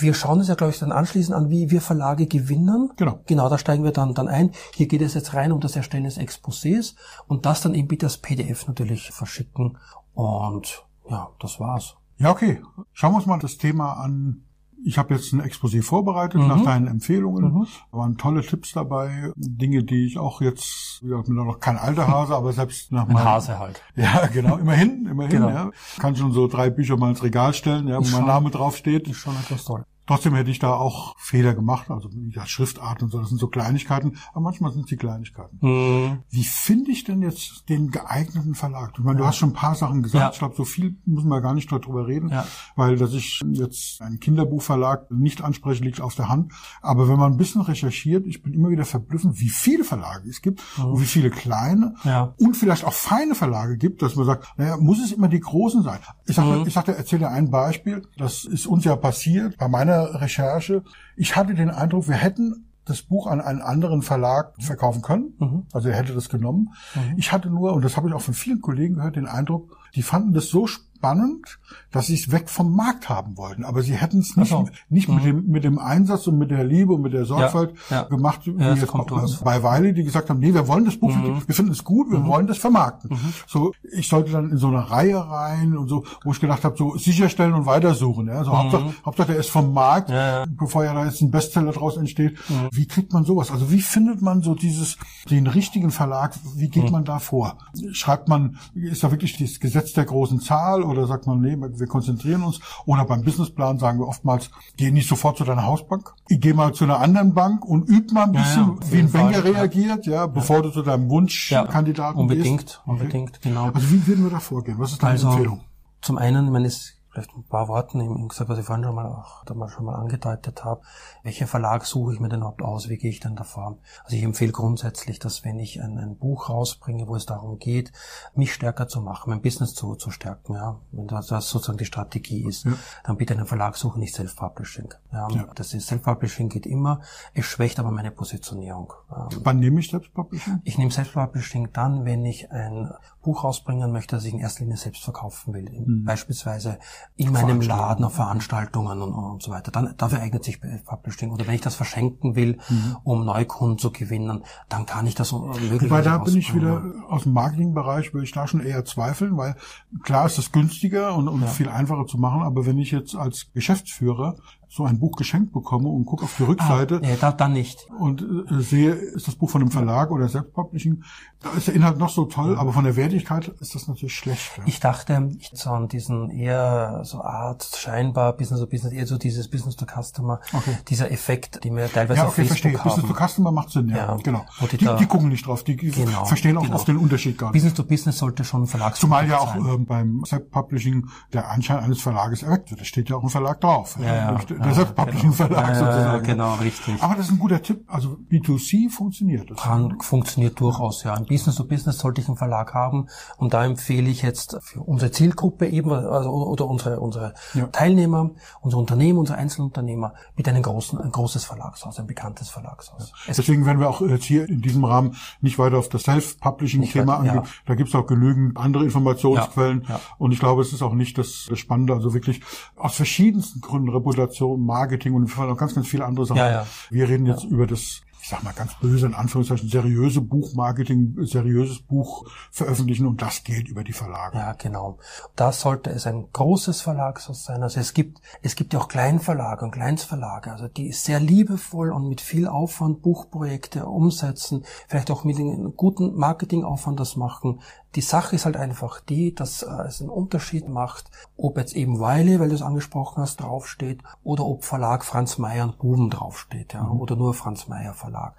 wir 0.00 0.12
schauen 0.12 0.38
uns 0.40 0.48
ja, 0.48 0.56
glaube 0.56 0.72
ich, 0.72 0.80
dann 0.80 0.90
anschließend 0.90 1.32
an, 1.32 1.48
wie 1.48 1.70
wir 1.70 1.80
Verlage 1.80 2.26
gewinnen. 2.26 2.90
Genau. 2.96 3.20
Genau, 3.26 3.48
da 3.48 3.58
steigen 3.58 3.84
wir 3.84 3.92
dann, 3.92 4.12
dann 4.14 4.26
ein. 4.26 4.50
Hier 4.74 4.88
geht 4.88 5.00
es 5.00 5.14
jetzt 5.14 5.34
rein 5.34 5.52
um 5.52 5.60
das 5.60 5.76
Erstellen 5.76 6.02
des 6.02 6.18
Exposés 6.18 6.96
und 7.28 7.46
das 7.46 7.60
dann 7.60 7.74
eben 7.74 7.86
bitte 7.86 8.06
als 8.06 8.18
PDF 8.18 8.66
natürlich 8.66 9.12
verschicken. 9.12 9.78
Und 10.14 10.84
ja, 11.08 11.28
das 11.38 11.60
war's. 11.60 11.94
Ja, 12.16 12.32
okay. 12.32 12.60
Schauen 12.92 13.12
wir 13.12 13.18
uns 13.18 13.26
mal 13.26 13.38
das 13.38 13.56
Thema 13.56 13.92
an. 13.92 14.42
Ich 14.84 14.98
habe 14.98 15.14
jetzt 15.14 15.32
ein 15.32 15.40
Exposé 15.42 15.82
vorbereitet 15.82 16.40
Mhm. 16.40 16.48
nach 16.48 16.62
deinen 16.62 16.86
Empfehlungen. 16.88 17.66
Da 17.90 17.98
waren 17.98 18.16
tolle 18.18 18.42
Tipps 18.42 18.72
dabei, 18.72 19.32
Dinge, 19.36 19.82
die 19.82 20.06
ich 20.06 20.18
auch 20.18 20.40
jetzt, 20.42 21.00
ja, 21.02 21.18
ich 21.20 21.24
bin 21.26 21.34
noch 21.34 21.58
kein 21.58 21.78
alter 21.78 22.06
Hase, 22.08 22.36
aber 22.36 22.52
selbst 22.52 22.92
nach 22.92 23.06
Ein 23.08 23.14
meinem 23.14 23.24
Hase 23.24 23.58
halt. 23.58 23.82
Ja, 23.96 24.26
genau, 24.26 24.56
immerhin, 24.58 25.06
immerhin, 25.10 25.30
Genau. 25.30 25.48
ja. 25.48 25.70
Kann 25.98 26.16
schon 26.16 26.32
so 26.32 26.46
drei 26.48 26.68
Bücher 26.70 26.96
mal 26.96 27.10
ins 27.10 27.22
Regal 27.22 27.54
stellen, 27.54 27.88
ja, 27.88 27.98
wo 27.98 28.08
mein 28.16 28.26
Name 28.26 28.50
draufsteht. 28.50 29.08
Ist 29.08 29.16
schon 29.16 29.34
etwas 29.36 29.64
toll. 29.64 29.84
Trotzdem 30.06 30.34
hätte 30.34 30.50
ich 30.50 30.58
da 30.58 30.74
auch 30.74 31.14
Fehler 31.18 31.54
gemacht, 31.54 31.90
also 31.90 32.10
ja, 32.30 32.44
Schriftart 32.46 33.02
und 33.02 33.10
so, 33.10 33.18
das 33.20 33.28
sind 33.30 33.38
so 33.38 33.48
Kleinigkeiten, 33.48 34.16
aber 34.32 34.40
manchmal 34.42 34.72
sind 34.72 34.86
sie 34.88 34.96
Kleinigkeiten. 34.96 35.58
Mhm. 35.60 36.18
Wie 36.30 36.44
finde 36.44 36.90
ich 36.90 37.04
denn 37.04 37.22
jetzt 37.22 37.68
den 37.68 37.90
geeigneten 37.90 38.54
Verlag? 38.54 38.92
Ich 38.98 39.04
meine, 39.04 39.18
du 39.18 39.24
hast 39.26 39.36
schon 39.36 39.50
ein 39.50 39.54
paar 39.54 39.74
Sachen 39.74 40.02
gesagt. 40.02 40.22
Ja. 40.22 40.30
Ich 40.30 40.38
glaube, 40.38 40.54
so 40.56 40.64
viel 40.64 40.96
müssen 41.06 41.28
wir 41.28 41.40
gar 41.40 41.54
nicht 41.54 41.72
darüber 41.72 42.06
reden, 42.06 42.28
Ja. 42.28 42.46
weil 42.76 42.96
dass 42.96 43.12
ich 43.14 43.40
jetzt 43.52 44.02
einen 44.02 44.20
Kinderbuchverlag 44.20 45.10
nicht 45.10 45.42
anspreche, 45.42 45.82
liegt 45.82 46.00
auf 46.00 46.14
der 46.14 46.28
Hand. 46.28 46.52
Aber 46.82 47.08
wenn 47.08 47.18
man 47.18 47.32
ein 47.32 47.38
bisschen 47.38 47.62
recherchiert, 47.62 48.26
ich 48.26 48.42
bin 48.42 48.52
immer 48.52 48.68
wieder 48.70 48.84
verblüffend, 48.84 49.40
wie 49.40 49.48
viele 49.48 49.84
Verlage 49.84 50.28
es 50.28 50.42
gibt 50.42 50.62
und 50.78 51.00
wie 51.00 51.06
viele 51.06 51.30
kleine 51.30 51.94
Mhm. 52.04 52.10
Ja. 52.10 52.34
und 52.38 52.56
vielleicht 52.56 52.84
auch 52.84 52.92
feine 52.92 53.34
Verlage 53.34 53.78
gibt, 53.78 54.02
dass 54.02 54.16
man 54.16 54.26
sagt, 54.26 54.52
naja, 54.58 54.76
muss 54.76 55.02
es 55.02 55.12
immer 55.12 55.28
die 55.28 55.40
großen 55.40 55.82
sein? 55.82 56.00
Ich 56.26 56.36
sage, 56.36 56.60
Mhm. 56.60 56.66
ich 56.66 56.74
sagte, 56.74 56.94
erzähle 56.96 57.20
dir 57.20 57.30
ein 57.30 57.50
Beispiel. 57.50 58.02
Das 58.18 58.44
ist 58.44 58.66
uns 58.66 58.84
ja 58.84 58.96
passiert 58.96 59.56
bei 59.56 59.68
meiner 59.68 59.93
Recherche. 59.96 60.82
Ich 61.16 61.36
hatte 61.36 61.54
den 61.54 61.70
Eindruck, 61.70 62.08
wir 62.08 62.16
hätten 62.16 62.66
das 62.84 63.02
Buch 63.02 63.26
an 63.26 63.40
einen 63.40 63.62
anderen 63.62 64.02
Verlag 64.02 64.52
verkaufen 64.60 65.00
können. 65.00 65.34
Mhm. 65.38 65.66
Also 65.72 65.88
er 65.88 65.96
hätte 65.96 66.12
das 66.14 66.28
genommen. 66.28 66.74
Ich 67.16 67.32
hatte 67.32 67.48
nur, 67.48 67.72
und 67.72 67.84
das 67.84 67.96
habe 67.96 68.08
ich 68.08 68.14
auch 68.14 68.20
von 68.20 68.34
vielen 68.34 68.60
Kollegen 68.60 68.96
gehört, 68.96 69.16
den 69.16 69.26
Eindruck, 69.26 69.76
die 69.94 70.02
fanden 70.02 70.32
das 70.34 70.48
so 70.48 70.66
spannend, 70.66 71.58
dass 71.92 72.06
sie 72.06 72.14
es 72.14 72.32
weg 72.32 72.48
vom 72.48 72.74
Markt 72.74 73.10
haben 73.10 73.36
wollten. 73.36 73.64
Aber 73.64 73.82
sie 73.82 73.92
hätten 73.94 74.20
es 74.20 74.36
nicht, 74.38 74.48
so. 74.48 74.68
nicht 74.88 75.06
mit, 75.08 75.22
dem, 75.24 75.46
mit 75.48 75.62
dem 75.62 75.78
Einsatz 75.78 76.26
und 76.26 76.38
mit 76.38 76.50
der 76.50 76.64
Liebe 76.64 76.94
und 76.94 77.02
mit 77.02 77.12
der 77.12 77.26
Sorgfalt 77.26 77.74
ja. 77.90 78.04
gemacht, 78.04 78.40
wie 78.46 78.56
das 78.56 78.80
jetzt 78.80 78.92
bei, 78.92 79.58
bei 79.58 79.62
Weile, 79.62 79.92
die 79.92 80.02
gesagt 80.02 80.30
haben, 80.30 80.38
nee, 80.40 80.54
wir 80.54 80.66
wollen 80.66 80.86
das 80.86 80.96
Buch, 80.96 81.10
wir 81.46 81.54
finden 81.54 81.72
es 81.72 81.84
gut, 81.84 82.08
Mhm. 82.08 82.12
wir 82.12 82.26
wollen 82.26 82.46
das 82.46 82.56
vermarkten. 82.56 83.10
So, 83.46 83.72
ich 83.92 84.08
sollte 84.08 84.32
dann 84.32 84.50
in 84.50 84.56
so 84.56 84.68
eine 84.68 84.90
Reihe 84.90 85.18
rein 85.18 85.76
und 85.76 85.88
so, 85.88 86.04
wo 86.24 86.32
ich 86.32 86.40
gedacht 86.40 86.64
habe, 86.64 86.74
so 86.78 86.96
sicherstellen 86.96 87.52
und 87.52 87.66
weitersuchen. 87.66 88.26
Ja? 88.28 88.42
So 88.42 88.56
Hauptsache, 88.56 88.94
Hauptsache, 89.04 89.26
der 89.32 89.36
ist 89.40 89.50
vom 89.50 89.74
Markt, 89.74 90.08
Mhm. 90.08 90.14
Ja, 90.14 90.38
ja. 90.40 90.44
bevor 90.48 90.84
ja 90.84 90.94
da 90.94 91.04
jetzt 91.04 91.20
ein 91.20 91.30
Bestseller 91.30 91.72
draus 91.72 91.98
entsteht. 91.98 92.38
Mhm. 92.48 92.68
Wie 92.72 92.86
kriegt 92.86 93.12
man 93.12 93.24
sowas? 93.24 93.50
Also 93.50 93.70
wie 93.70 93.82
findet 93.82 94.22
man 94.22 94.40
so 94.42 94.54
dieses, 94.54 94.96
den 95.28 95.46
richtigen 95.46 95.90
Verlag, 95.90 96.34
wie 96.56 96.66
Mhm. 96.66 96.70
geht 96.70 96.90
man 96.90 97.04
da 97.04 97.18
vor? 97.18 97.58
Schreibt 97.92 98.28
man, 98.28 98.56
ist 98.74 99.04
da 99.04 99.10
wirklich 99.10 99.36
das 99.36 99.60
Gesetz 99.60 99.83
der 99.92 100.04
großen 100.06 100.40
Zahl 100.40 100.82
oder 100.82 101.06
sagt 101.06 101.26
man, 101.26 101.40
nee, 101.40 101.56
wir 101.58 101.86
konzentrieren 101.86 102.42
uns? 102.42 102.60
Oder 102.86 103.04
beim 103.04 103.22
Businessplan 103.22 103.78
sagen 103.78 103.98
wir 103.98 104.08
oftmals, 104.08 104.50
geh 104.76 104.90
nicht 104.90 105.08
sofort 105.08 105.36
zu 105.36 105.44
deiner 105.44 105.64
Hausbank, 105.66 106.14
ich 106.28 106.40
geh 106.40 106.52
mal 106.54 106.72
zu 106.72 106.84
einer 106.84 107.00
anderen 107.00 107.34
Bank 107.34 107.64
und 107.64 107.88
üb 107.88 108.10
mal 108.12 108.24
ein 108.24 108.34
Ja, 108.34 108.40
bisschen, 108.40 108.62
ja, 108.64 108.70
auf 108.80 108.92
wie 108.92 108.98
ein 108.98 109.08
Fall, 109.08 109.22
Banker 109.32 109.46
ja. 109.46 109.52
reagiert, 109.54 110.06
ja, 110.06 110.26
bevor 110.26 110.62
du 110.62 110.70
zu 110.70 110.82
deinem 110.82 111.10
Wunschkandidaten 111.10 112.18
unbedingt, 112.20 112.60
gehst. 112.62 112.82
unbedingt, 112.86 113.40
genau. 113.42 113.70
Also 113.72 113.90
wie 113.90 114.06
würden 114.06 114.24
wir 114.24 114.30
da 114.30 114.40
vorgehen? 114.40 114.78
Was 114.78 114.92
ist 114.92 115.02
deine 115.02 115.12
Also 115.12 115.28
Empfehlung? 115.28 115.60
zum 116.00 116.18
einen, 116.18 116.46
ich 116.46 116.50
meine, 116.52 116.66
es 116.66 116.94
vielleicht 117.14 117.34
ein 117.36 117.44
paar 117.44 117.68
Worten 117.68 118.00
eben 118.00 118.28
gesagt, 118.28 118.50
was 118.50 118.58
ich 118.58 118.66
vorhin 118.66 118.84
schon 118.84 118.94
mal, 118.94 119.06
auch, 119.06 119.44
da 119.44 119.54
mal 119.54 119.68
schon 119.68 119.84
mal 119.84 119.94
angedeutet 119.94 120.64
habe. 120.64 120.82
Welcher 121.22 121.46
Verlag 121.46 121.86
suche 121.86 122.12
ich 122.14 122.20
mir 122.20 122.28
denn 122.28 122.40
überhaupt 122.40 122.62
aus? 122.62 122.88
Wie 122.88 122.96
gehe 122.96 123.10
ich 123.10 123.20
denn 123.20 123.36
davor? 123.36 123.78
Also 124.04 124.16
ich 124.16 124.22
empfehle 124.22 124.52
grundsätzlich, 124.52 125.18
dass 125.18 125.44
wenn 125.44 125.58
ich 125.58 125.80
ein, 125.80 125.98
ein 125.98 126.16
Buch 126.16 126.48
rausbringe, 126.48 127.06
wo 127.06 127.16
es 127.16 127.26
darum 127.26 127.58
geht, 127.58 127.92
mich 128.34 128.52
stärker 128.52 128.88
zu 128.88 129.00
machen, 129.00 129.30
mein 129.30 129.40
Business 129.42 129.74
zu, 129.74 129.94
zu 129.94 130.10
stärken, 130.10 130.54
ja, 130.54 130.80
wenn 130.92 131.06
das, 131.06 131.28
das 131.28 131.48
sozusagen 131.48 131.78
die 131.78 131.84
Strategie 131.84 132.44
ist, 132.46 132.66
dann 133.04 133.16
bitte 133.16 133.34
einen 133.34 133.46
Verlag 133.46 133.76
suchen, 133.76 134.00
nicht 134.00 134.14
Self-Publishing. 134.14 134.92
Ja, 135.12 135.28
Das 135.54 135.72
ist 135.72 135.86
Self-Publishing 135.86 136.48
geht 136.48 136.66
immer, 136.66 137.00
es 137.32 137.44
schwächt 137.46 137.78
aber 137.78 137.90
meine 137.90 138.10
Positionierung. 138.10 138.92
Ähm, 139.10 139.40
Wann 139.44 139.58
nehme 139.60 139.80
ich 139.80 139.90
Selbstpublishing? 139.90 140.60
ich 140.64 140.78
nehme 140.78 140.90
Self-Publishing 140.90 141.70
dann, 141.72 142.04
wenn 142.04 142.24
ich 142.26 142.50
ein 142.50 142.92
Buch 143.22 143.44
rausbringen 143.44 143.92
möchte, 143.92 144.16
das 144.16 144.24
ich 144.24 144.32
in 144.34 144.40
erster 144.40 144.60
Linie 144.64 144.76
selbst 144.76 145.04
verkaufen 145.04 145.54
will. 145.54 145.64
Beispielsweise 146.04 146.78
in 147.16 147.32
meinem 147.32 147.60
Laden 147.60 148.04
auf 148.04 148.14
Veranstaltungen 148.14 149.00
und, 149.00 149.12
und 149.12 149.42
so 149.42 149.50
weiter. 149.50 149.70
Dann, 149.70 149.94
dafür 149.96 150.20
eignet 150.20 150.44
sich 150.44 150.60
Publishing. 150.84 151.30
Oder 151.30 151.46
wenn 151.46 151.54
ich 151.54 151.60
das 151.60 151.74
verschenken 151.74 152.34
will, 152.34 152.58
um 153.04 153.24
Neukunden 153.24 153.78
zu 153.78 153.90
gewinnen, 153.90 154.44
dann 154.68 154.86
kann 154.86 155.06
ich 155.06 155.14
das 155.14 155.32
möglicherweise 155.32 155.90
Wobei 155.90 156.02
da 156.02 156.18
bin 156.18 156.36
ich 156.36 156.54
wieder 156.54 156.82
aus 157.08 157.24
dem 157.24 157.32
Marketingbereich, 157.32 158.12
würde 158.12 158.24
ich 158.24 158.32
da 158.32 158.46
schon 158.46 158.60
eher 158.60 158.84
zweifeln, 158.84 159.36
weil 159.36 159.56
klar 160.02 160.26
ist 160.26 160.38
das 160.38 160.52
günstiger 160.52 161.14
und, 161.14 161.28
und 161.28 161.48
viel 161.48 161.68
einfacher 161.68 162.06
zu 162.06 162.18
machen, 162.18 162.42
aber 162.42 162.66
wenn 162.66 162.78
ich 162.78 162.90
jetzt 162.90 163.14
als 163.14 163.52
Geschäftsführer 163.52 164.36
so 164.68 164.84
ein 164.84 164.98
Buch 164.98 165.16
geschenkt 165.16 165.52
bekomme 165.52 165.88
und 165.88 166.04
gucke 166.06 166.24
auf 166.24 166.34
die 166.36 166.42
Rückseite 166.44 167.00
Nee, 167.00 167.16
da, 167.20 167.32
dann 167.32 167.52
nicht. 167.52 167.86
und 167.98 168.22
äh, 168.22 168.60
sehe, 168.60 168.90
ist 168.92 169.28
das 169.28 169.34
Buch 169.36 169.50
von 169.50 169.60
einem 169.62 169.70
Verlag 169.70 170.10
oder 170.10 170.28
Selbstpublishing, 170.28 171.02
da 171.40 171.50
ist 171.50 171.66
der 171.68 171.74
Inhalt 171.74 171.98
noch 171.98 172.08
so 172.08 172.24
toll, 172.24 172.56
aber 172.58 172.72
von 172.72 172.84
der 172.84 172.96
Wertigkeit 172.96 173.48
ist 173.60 173.74
das 173.74 173.86
natürlich 173.88 174.14
schlecht. 174.14 174.52
Ja. 174.58 174.62
Ich 174.66 174.80
dachte, 174.80 175.30
ich 175.38 175.50
so 175.54 175.70
an 175.70 175.88
diesen 175.88 176.30
eher 176.30 177.00
so 177.04 177.22
Art 177.22 177.68
scheinbar 177.76 178.32
Business 178.34 178.60
to 178.60 178.66
Business, 178.66 178.92
eher 178.92 179.06
so 179.06 179.18
dieses 179.18 179.48
Business 179.48 179.76
to 179.76 179.84
Customer, 179.86 180.40
Okay. 180.52 180.76
dieser 180.88 181.10
Effekt, 181.10 181.64
den 181.64 181.76
wir 181.76 181.90
teilweise 181.92 182.20
Ja, 182.20 182.26
auf 182.26 182.32
okay, 182.32 182.42
Facebook 182.46 182.72
verstehe. 182.72 182.78
haben. 182.78 182.88
Business 183.02 183.16
to 183.18 183.26
Customer 183.28 183.52
macht 183.52 183.70
Sinn, 183.70 183.88
ja. 183.88 183.96
Ja. 183.96 184.16
Genau. 184.22 184.44
Die 184.72 184.76
Die, 184.78 184.88
die 184.98 185.06
gucken 185.06 185.28
nicht 185.28 185.46
drauf, 185.46 185.62
die 185.64 185.76
Genau, 185.76 186.24
verstehen 186.24 186.56
auch 186.56 186.62
genau. 186.62 186.76
oft 186.76 186.88
den 186.88 186.96
Unterschied 186.96 187.36
gar 187.38 187.48
nicht. 187.48 187.54
Business 187.54 187.74
to 187.74 187.84
Business 187.84 188.18
sollte 188.18 188.44
schon 188.44 188.66
Verlags 188.66 188.98
Zumal 189.00 189.28
ja 189.28 189.38
auch 189.38 189.54
ähm, 189.54 189.84
beim 189.86 190.24
Self-Publishing 190.24 191.06
der 191.32 191.50
Anschein 191.50 191.78
eines 191.78 192.00
Verlages 192.00 192.42
erweckt 192.42 192.70
wird. 192.70 192.80
Da 192.80 192.84
steht 192.84 193.08
ja 193.10 193.16
auch 193.16 193.22
ein 193.22 193.28
Verlag 193.28 193.60
drauf. 193.60 193.96
Ja, 194.00 194.14
ja. 194.14 194.32
Der 194.58 194.74
Selbstpublishing-Verlag 194.74 195.66
genau. 195.66 195.78
sozusagen. 195.78 196.26
genau, 196.26 196.54
richtig. 196.54 197.02
Aber 197.02 197.14
das 197.14 197.26
ist 197.26 197.32
ein 197.32 197.38
guter 197.38 197.62
Tipp. 197.62 197.84
Also 197.86 198.18
B2C 198.30 198.90
funktioniert. 198.90 199.50
Das 199.50 199.58
Kann, 199.58 199.98
funktioniert 200.00 200.58
durchaus, 200.58 201.04
ja. 201.04 201.14
Ein 201.14 201.26
Business 201.26 201.56
to 201.56 201.64
Business 201.64 201.98
sollte 201.98 202.20
ich 202.20 202.28
einen 202.28 202.36
Verlag 202.36 202.74
haben. 202.74 203.06
Und 203.36 203.54
da 203.54 203.64
empfehle 203.64 204.10
ich 204.10 204.22
jetzt 204.22 204.58
für 204.62 204.80
unsere 204.80 205.10
Zielgruppe 205.10 205.66
eben, 205.68 205.92
also, 205.92 206.30
oder 206.30 206.66
unsere, 206.66 207.00
unsere 207.00 207.34
Ja. 207.54 207.66
Teilnehmer, 207.68 208.30
unsere 208.60 208.80
Unternehmen, 208.80 209.18
unsere 209.18 209.38
Einzelunternehmer 209.38 210.14
mit 210.36 210.48
einem 210.48 210.62
großen, 210.62 211.00
ein 211.00 211.12
großes 211.12 211.44
Verlagshaus, 211.44 211.98
ein 211.98 212.06
bekanntes 212.06 212.48
Verlagshaus. 212.48 213.12
Es 213.28 213.36
Deswegen 213.36 213.66
werden 213.66 213.78
wir 213.80 213.90
auch 213.90 214.00
jetzt 214.00 214.24
hier 214.24 214.48
in 214.48 214.62
diesem 214.62 214.84
Rahmen 214.84 215.16
nicht 215.40 215.58
weiter 215.58 215.78
auf 215.78 215.88
das 215.88 216.02
Self-Publishing-Thema 216.04 217.18
weiter, 217.20 217.32
eingehen. 217.32 217.52
Da 217.66 217.74
gibt 217.74 217.90
es 217.90 217.94
auch 217.94 218.06
genügend 218.06 218.56
andere 218.56 218.84
Informationsquellen. 218.84 219.82
Ja, 219.82 219.96
ja. 219.96 220.00
Und 220.18 220.32
ich 220.32 220.38
glaube, 220.38 220.62
es 220.62 220.72
ist 220.72 220.82
auch 220.82 220.94
nicht 220.94 221.18
das, 221.18 221.46
das 221.48 221.58
Spannende. 221.58 221.92
Also 221.92 222.14
wirklich 222.14 222.40
aus 222.76 222.94
verschiedensten 222.94 223.60
Gründen, 223.60 223.90
Reputation, 223.90 224.24
Marketing 224.48 225.14
und 225.14 225.36
noch 225.36 225.56
ganz, 225.56 225.74
ganz 225.74 225.86
viele 225.86 226.04
andere 226.04 226.26
Sachen. 226.26 226.38
Ja, 226.38 226.50
ja. 226.50 226.66
Wir 226.90 227.08
reden 227.08 227.26
jetzt 227.26 227.44
über 227.44 227.66
das 227.66 228.02
ich 228.24 228.30
sag 228.30 228.42
mal 228.42 228.54
ganz 228.54 228.72
böse 228.76 229.04
in 229.04 229.12
Anführungszeichen, 229.12 229.68
seriöse 229.68 230.22
Buchmarketing, 230.22 231.26
seriöses 231.26 231.82
Buch 231.82 232.24
veröffentlichen 232.50 233.06
und 233.06 233.20
das 233.20 233.44
geht 233.44 233.68
über 233.68 233.84
die 233.84 233.92
Verlage. 233.92 234.38
Ja, 234.38 234.54
genau. 234.54 234.96
Da 235.36 235.52
sollte 235.52 235.90
es 235.90 236.06
ein 236.06 236.28
großes 236.32 236.80
Verlagshaus 236.80 237.44
sein. 237.44 237.62
Also 237.62 237.80
es 237.80 237.92
gibt, 237.92 238.22
es 238.40 238.56
gibt 238.56 238.72
ja 238.72 238.80
auch 238.80 238.88
Kleinverlage 238.88 239.66
und 239.66 239.72
Kleinsverlage, 239.72 240.52
also 240.52 240.68
die 240.68 240.90
sehr 240.92 241.20
liebevoll 241.20 241.92
und 241.92 242.08
mit 242.08 242.22
viel 242.22 242.48
Aufwand 242.48 243.02
Buchprojekte 243.02 243.84
umsetzen, 243.84 244.64
vielleicht 244.88 245.10
auch 245.10 245.24
mit 245.24 245.36
einem 245.38 245.76
guten 245.76 246.14
Marketingaufwand 246.14 246.98
das 246.98 247.16
machen. 247.16 247.60
Die 247.94 248.00
Sache 248.00 248.36
ist 248.36 248.44
halt 248.44 248.56
einfach 248.56 249.00
die, 249.00 249.34
dass 249.34 249.62
äh, 249.62 249.70
es 249.86 250.00
einen 250.00 250.10
Unterschied 250.10 250.68
macht, 250.68 251.10
ob 251.36 251.56
jetzt 251.58 251.74
eben 251.74 252.00
Weile, 252.00 252.40
weil 252.40 252.48
du 252.48 252.54
es 252.54 252.62
angesprochen 252.62 253.22
hast, 253.22 253.40
draufsteht, 253.40 254.02
oder 254.22 254.44
ob 254.44 254.64
Verlag 254.64 255.04
Franz 255.04 255.38
Mayer 255.38 255.64
und 255.64 255.78
Buben 255.78 256.10
draufsteht, 256.10 256.74
ja, 256.74 256.88
oder 256.88 257.16
nur 257.16 257.34
Franz 257.34 257.68
Mayer 257.68 257.94
Verlag. 257.94 258.34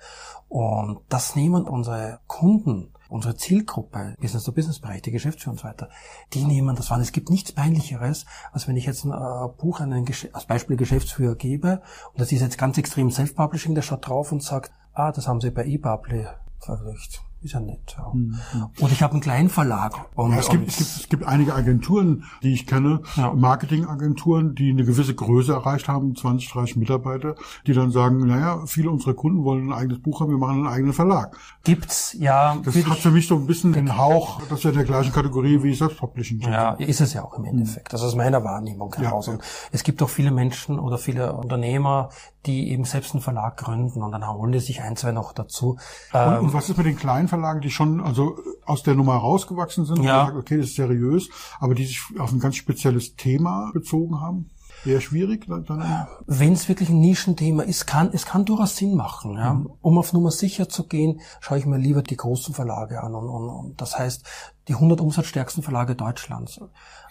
Und 0.50 1.00
das 1.10 1.36
nehmen 1.36 1.66
unsere 1.66 2.20
Kunden 2.28 2.92
unsere 3.10 3.36
Zielgruppe, 3.36 4.16
Business-to-Business-Bereich, 4.20 5.02
die 5.02 5.12
Geschäftsführer 5.12 5.54
und 5.54 5.60
so 5.60 5.68
weiter, 5.68 5.90
die 6.34 6.44
nehmen 6.44 6.76
das 6.76 6.90
wahr. 6.90 7.00
Es 7.00 7.12
gibt 7.12 7.30
nichts 7.30 7.52
Peinlicheres, 7.52 8.26
als 8.52 8.68
wenn 8.68 8.78
ich 8.78 8.86
jetzt 8.86 9.06
ein 9.06 9.12
äh, 9.12 9.48
Buch 9.58 9.80
an 9.80 9.94
einen 9.94 10.06
Gesch 10.06 10.28
als 10.34 10.46
Beispiel 10.46 10.76
Geschäftsführer 10.76 11.36
gebe 11.36 11.82
und 12.12 12.20
das 12.20 12.32
ist 12.32 12.42
jetzt 12.42 12.58
ganz 12.58 12.78
extrem 12.78 13.12
Self-Publishing, 13.12 13.76
der 13.76 13.84
schaut 13.84 14.08
drauf 14.08 14.32
und 14.32 14.44
sagt, 14.44 14.72
ah, 14.94 15.12
das 15.12 15.28
haben 15.28 15.42
sie 15.42 15.52
bei 15.52 15.66
eBubbly 15.66 16.28
veröffentlicht. 16.60 17.22
Ist 17.42 17.54
ja 17.54 17.60
nett. 17.60 17.96
Ja. 17.96 18.06
Und 18.80 18.92
ich 18.92 19.04
habe 19.04 19.14
einen 19.14 19.22
kleinen 19.22 19.50
Verlag. 19.50 19.94
Und, 20.16 20.32
Ja, 20.32 20.40
es, 20.40 20.50
gibt, 20.50 20.64
und- 20.64 20.70
es, 20.70 20.78
gibt, 20.78 20.90
es 20.90 21.10
gibt 21.10 21.24
einige 21.26 21.54
Agenturen, 21.54 22.24
die 22.42 22.54
ich 22.54 22.66
kenne, 22.66 23.02
Ja. 23.16 23.34
Marketingagenturen, 23.80 24.56
die 24.56 24.70
eine 24.72 24.84
gewisse 24.84 25.14
Größe 25.14 25.54
erreicht 25.54 25.88
haben, 25.88 26.16
20, 26.16 26.50
30 26.52 26.76
Mitarbeiter, 26.78 27.36
die 27.68 27.74
dann 27.74 27.92
sagen, 27.92 28.26
naja, 28.26 28.66
viele 28.66 28.90
unserer 28.90 29.14
Kunden 29.14 29.44
wollen 29.44 29.68
ein 29.70 29.74
eigenes 29.74 30.02
Buch 30.02 30.22
haben, 30.22 30.30
wir 30.32 30.38
machen 30.38 30.58
einen 30.66 30.68
eigenen 30.68 30.94
Verlag. 30.94 31.38
gibt's, 31.64 32.14
ja, 32.20 32.58
Das 32.64 32.76
hat 32.86 32.98
für 32.98 33.12
mich 33.12 33.28
so 33.28 33.36
ein 33.36 33.46
bisschen 33.46 33.74
den 33.74 33.98
Hauch, 33.98 34.42
das 34.50 34.64
wäre 34.64 34.70
in 34.74 34.78
der 34.80 34.86
gleichen 34.88 35.14
Kategorie 35.14 35.62
wie 35.64 35.74
Selbstpublishing. 35.74 36.42
Ja, 36.42 36.72
ist 36.74 37.02
es 37.02 37.14
ja 37.14 37.24
auch 37.24 37.34
im 37.38 37.46
Endeffekt. 37.46 37.94
Also 37.94 38.06
aus 38.08 38.16
meiner 38.16 38.44
Wahrnehmung 38.44 38.94
heraus. 38.96 39.28
ja. 39.28 39.34
Und 39.34 39.42
es 39.72 39.84
gibt 39.84 40.02
auch 40.02 40.10
viele 40.10 40.32
Menschen 40.32 40.80
oder 40.80 40.98
viele 40.98 41.34
Unternehmer, 41.34 42.10
die 42.46 42.70
eben 42.72 42.86
selbst 42.86 43.14
einen 43.14 43.22
Verlag 43.24 43.58
gründen 43.58 44.04
und 44.04 44.12
dann 44.12 44.28
holen 44.28 44.52
die 44.52 44.60
sich 44.60 44.82
ein, 44.82 44.96
zwei 44.96 45.12
noch 45.12 45.34
dazu. 45.34 45.72
Und, 45.72 45.80
Ähm, 46.14 46.44
und 46.46 46.54
was 46.54 46.70
ist 46.70 46.78
mit 46.78 46.86
den 46.86 46.96
kleinen 46.96 47.28
Verlagen, 47.28 47.35
die 47.62 47.70
schon 47.72 48.02
also 48.02 48.38
aus 48.66 48.84
der 48.84 48.96
Nummer 48.96 49.16
rausgewachsen 49.16 49.86
sind 49.86 50.00
und 50.00 50.06
Ja. 50.06 50.26
sagen, 50.26 50.38
okay, 50.38 50.58
das 50.58 50.68
ist 50.68 50.76
seriös, 50.76 51.30
aber 51.60 51.76
die 51.76 51.86
sich 51.86 52.02
auf 52.20 52.32
ein 52.32 52.40
ganz 52.40 52.56
spezielles 52.56 53.16
Thema 53.16 53.72
bezogen 53.74 54.20
haben? 54.22 54.50
Eher 54.86 55.02
schwierig 55.02 55.48
dann? 55.48 55.66
dann 55.66 56.08
Wenn 56.28 56.54
es 56.54 56.70
wirklich 56.70 56.90
ein 56.90 57.00
Nischenthema 57.00 57.64
ist, 57.64 57.88
kann 57.88 58.10
es 58.14 58.26
kann 58.26 58.46
durchaus 58.46 58.76
Sinn 58.76 58.96
machen. 58.96 59.36
Ja? 59.36 59.54
Mhm. 59.56 59.70
Um 59.82 59.98
auf 59.98 60.14
Nummer 60.14 60.30
sicher 60.32 60.70
zu 60.70 60.88
gehen, 60.88 61.22
schaue 61.40 61.58
ich 61.58 61.66
mir 61.66 61.78
lieber 61.78 62.04
die 62.04 62.18
großen 62.18 62.54
Verlage 62.54 63.02
an. 63.02 63.16
Und, 63.16 63.28
und, 63.28 63.50
und 63.50 63.82
das 63.82 63.98
heißt, 63.98 64.24
die 64.68 64.74
100 64.74 65.00
umsatzstärksten 65.02 65.62
Verlage 65.64 65.96
Deutschlands. 65.96 66.60